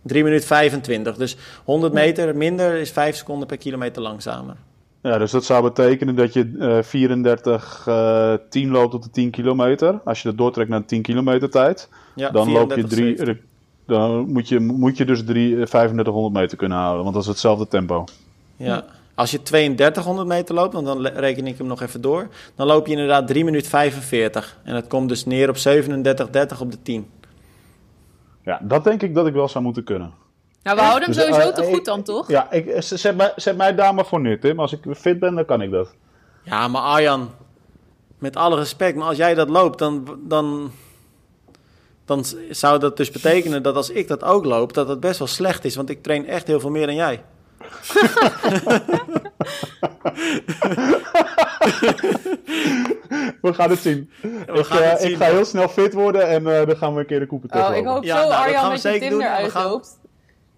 3 0.01 0.23
minuten 0.23 0.47
25. 0.47 1.17
Dus 1.17 1.37
100 1.63 1.93
meter 1.93 2.35
minder 2.37 2.75
is 2.75 2.91
5 2.91 3.15
seconden 3.15 3.47
per 3.47 3.57
kilometer 3.57 4.01
langzamer. 4.01 4.55
Ja, 5.01 5.17
dus 5.17 5.31
dat 5.31 5.45
zou 5.45 5.63
betekenen 5.63 6.15
dat 6.15 6.33
je 6.33 6.51
uh, 6.59 6.77
34 6.81 7.85
uh, 7.87 8.33
10 8.49 8.69
loopt 8.69 8.93
op 8.93 9.03
de 9.03 9.09
10 9.09 9.29
kilometer. 9.29 9.99
Als 10.03 10.21
je 10.21 10.27
dat 10.27 10.37
doortrekt 10.37 10.69
naar 10.69 10.79
de 10.79 10.85
10 10.85 11.01
kilometer 11.01 11.49
tijd, 11.49 11.89
ja, 12.15 12.29
dan 12.29 12.51
loop 12.51 12.75
je 12.75 12.83
3 12.83 13.37
dan 13.89 14.31
moet 14.31 14.47
je, 14.47 14.59
moet 14.59 14.97
je 14.97 15.05
dus 15.05 15.23
3, 15.23 15.53
3500 15.53 16.33
meter 16.33 16.57
kunnen 16.57 16.77
houden, 16.77 17.03
want 17.03 17.13
dat 17.13 17.23
is 17.23 17.29
hetzelfde 17.29 17.67
tempo. 17.67 18.03
Ja, 18.55 18.85
als 19.15 19.31
je 19.31 19.41
3200 19.41 20.27
meter 20.27 20.55
loopt, 20.55 20.73
want 20.73 20.85
dan 20.85 21.07
reken 21.07 21.47
ik 21.47 21.57
hem 21.57 21.67
nog 21.67 21.81
even 21.81 22.01
door, 22.01 22.27
dan 22.55 22.67
loop 22.67 22.85
je 22.85 22.91
inderdaad 22.91 23.27
3 23.27 23.43
minuten 23.43 23.69
45. 23.69 24.57
En 24.63 24.73
dat 24.73 24.87
komt 24.87 25.09
dus 25.09 25.25
neer 25.25 25.49
op 25.49 25.55
37,30 25.55 26.59
op 26.59 26.71
de 26.71 26.81
10. 26.83 27.07
Ja, 28.43 28.59
dat 28.61 28.83
denk 28.83 29.01
ik 29.01 29.15
dat 29.15 29.27
ik 29.27 29.33
wel 29.33 29.47
zou 29.47 29.63
moeten 29.63 29.83
kunnen. 29.83 30.13
Nou, 30.63 30.77
we 30.77 30.83
houden 30.83 31.09
hem 31.09 31.17
dus, 31.17 31.25
sowieso 31.25 31.49
uh, 31.49 31.55
te 31.55 31.63
goed 31.63 31.85
dan, 31.85 32.03
toch? 32.03 32.27
Ja, 32.27 32.51
ik, 32.51 32.75
zet, 32.79 33.15
mij, 33.15 33.33
zet 33.35 33.57
mij 33.57 33.75
daar 33.75 33.93
maar 33.93 34.05
voor 34.05 34.21
neer, 34.21 34.39
Tim. 34.39 34.59
Als 34.59 34.73
ik 34.73 34.79
fit 34.95 35.19
ben, 35.19 35.35
dan 35.35 35.45
kan 35.45 35.61
ik 35.61 35.71
dat. 35.71 35.95
Ja, 36.43 36.67
maar 36.67 36.81
Arjan, 36.81 37.29
met 38.17 38.35
alle 38.35 38.55
respect, 38.55 38.97
maar 38.97 39.07
als 39.07 39.17
jij 39.17 39.33
dat 39.33 39.49
loopt, 39.49 39.79
dan, 39.79 40.19
dan, 40.19 40.71
dan 42.05 42.25
zou 42.49 42.79
dat 42.79 42.97
dus 42.97 43.11
betekenen 43.11 43.63
dat 43.63 43.75
als 43.75 43.89
ik 43.89 44.07
dat 44.07 44.23
ook 44.23 44.45
loop, 44.45 44.73
dat 44.73 44.87
het 44.87 44.99
best 44.99 45.19
wel 45.19 45.27
slecht 45.27 45.65
is. 45.65 45.75
Want 45.75 45.89
ik 45.89 46.03
train 46.03 46.27
echt 46.27 46.47
heel 46.47 46.59
veel 46.59 46.69
meer 46.69 46.85
dan 46.85 46.95
jij. 46.95 47.23
we 53.41 53.53
gaan 53.53 53.69
het 53.69 53.79
zien. 53.79 54.09
ik, 54.21 54.73
uh, 54.73 55.03
ik 55.03 55.17
ga 55.17 55.25
heel 55.25 55.45
snel 55.45 55.67
fit 55.67 55.93
worden 55.93 56.27
en 56.27 56.43
uh, 56.43 56.65
dan 56.65 56.77
gaan 56.77 56.93
we 56.93 56.99
een 56.99 57.05
keer 57.05 57.19
de 57.19 57.25
koepen 57.25 57.67
Oh, 57.69 57.75
ik 57.75 57.85
hoop 57.85 58.03
ja, 58.03 58.21
zo 58.21 58.29
nou, 58.29 58.43
Arjan 58.43 58.69
met 58.69 58.81
je 58.81 58.99
Tinder 58.99 59.27
uitloopt. 59.27 59.99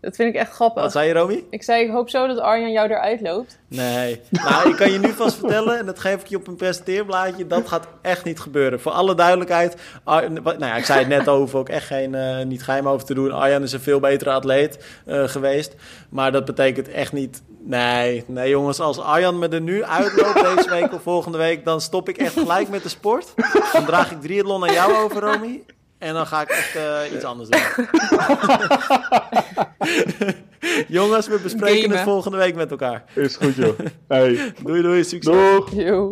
Dat 0.02 0.16
vind 0.16 0.36
ik 0.36 0.42
echt 0.42 0.52
grappig. 0.52 0.84
Wat 0.84 0.92
zei 0.92 1.08
je, 1.08 1.14
Romy? 1.14 1.44
Ik 1.50 1.64
zei, 1.64 1.84
ik 1.84 1.92
hoop 1.92 2.10
zo 2.10 2.28
dat 2.28 2.40
Arjan 2.40 2.72
jou 2.72 2.90
eruit 2.90 3.22
loopt. 3.22 3.60
Nee. 3.68 4.22
nou, 4.30 4.70
ik 4.70 4.76
kan 4.76 4.92
je 4.92 5.00
nu 5.00 5.10
vast 5.10 5.38
vertellen, 5.38 5.80
en 5.80 5.86
dat 5.86 6.00
geef 6.00 6.22
ik 6.22 6.28
je 6.28 6.36
op 6.36 6.48
een 6.48 6.56
presenteerblaadje, 6.56 7.48
dat 7.48 7.68
gaat 7.68 7.88
echt 8.02 8.24
niet 8.24 8.40
gebeuren. 8.40 8.80
Voor 8.80 8.92
alle 8.92 9.16
duidelijkheid, 9.16 9.76
nou 10.06 10.58
ja, 10.60 10.76
ik 10.76 10.86
zei 10.86 11.00
het 11.00 11.08
net 11.08 11.28
over, 11.28 11.60
ook 11.60 11.70
echt 11.70 11.86
geen, 11.86 12.14
uh, 12.14 12.44
niet 12.44 12.64
geheim 12.64 12.88
over 12.88 13.06
te 13.06 13.14
doen. 13.14 13.32
Arjan 13.32 13.64
is 13.64 13.74
een 13.74 13.80
veel 13.80 14.00
betere 14.00 14.32
atleet 14.32 14.86
uh, 15.08 15.24
geweest. 15.28 15.76
Maar 16.10 16.32
dat 16.32 16.46
betekent 16.46 16.90
echt 16.90 17.14
niet, 17.14 17.42
nee, 17.64 18.24
nee 18.28 18.50
jongens, 18.50 18.80
als 18.80 19.00
Arjan 19.00 19.40
me 19.40 19.48
er 19.48 19.62
nu 19.62 19.84
uitloopt 19.84 20.44
deze 20.56 20.70
week 20.70 20.94
of 20.94 21.02
volgende 21.02 21.38
week, 21.38 21.66
dan 21.66 21.82
stop 21.82 22.10
ik 22.10 22.18
echt 22.18 22.34
gelijk 22.34 22.70
met 22.70 22.84
de 22.84 22.90
sport. 22.90 23.34
Dan 23.74 23.86
draag 23.86 24.12
ik 24.12 24.22
triathlon 24.22 24.64
aan 24.64 24.74
jou 24.74 24.94
over, 24.94 25.22
Romy. 25.22 25.64
En 25.98 26.14
dan 26.14 26.28
ga 26.28 26.42
ik 26.42 26.50
echt 26.50 26.76
uh, 26.76 27.16
iets 27.16 27.24
anders 27.24 27.50
doen. 27.50 27.88
Jongens, 30.88 31.28
we 31.28 31.40
bespreken 31.44 31.82
Game, 31.82 31.94
het 31.94 32.04
volgende 32.04 32.38
week 32.38 32.56
met 32.56 32.72
elkaar. 32.72 33.04
Is 33.14 33.36
goed, 33.36 33.56
joh. 33.56 33.80
Hey. 34.08 34.54
doei, 34.64 34.82
doei. 34.82 35.04
Succes. 35.04 35.34
Doeg. 35.34 35.72
Yo. 35.72 36.12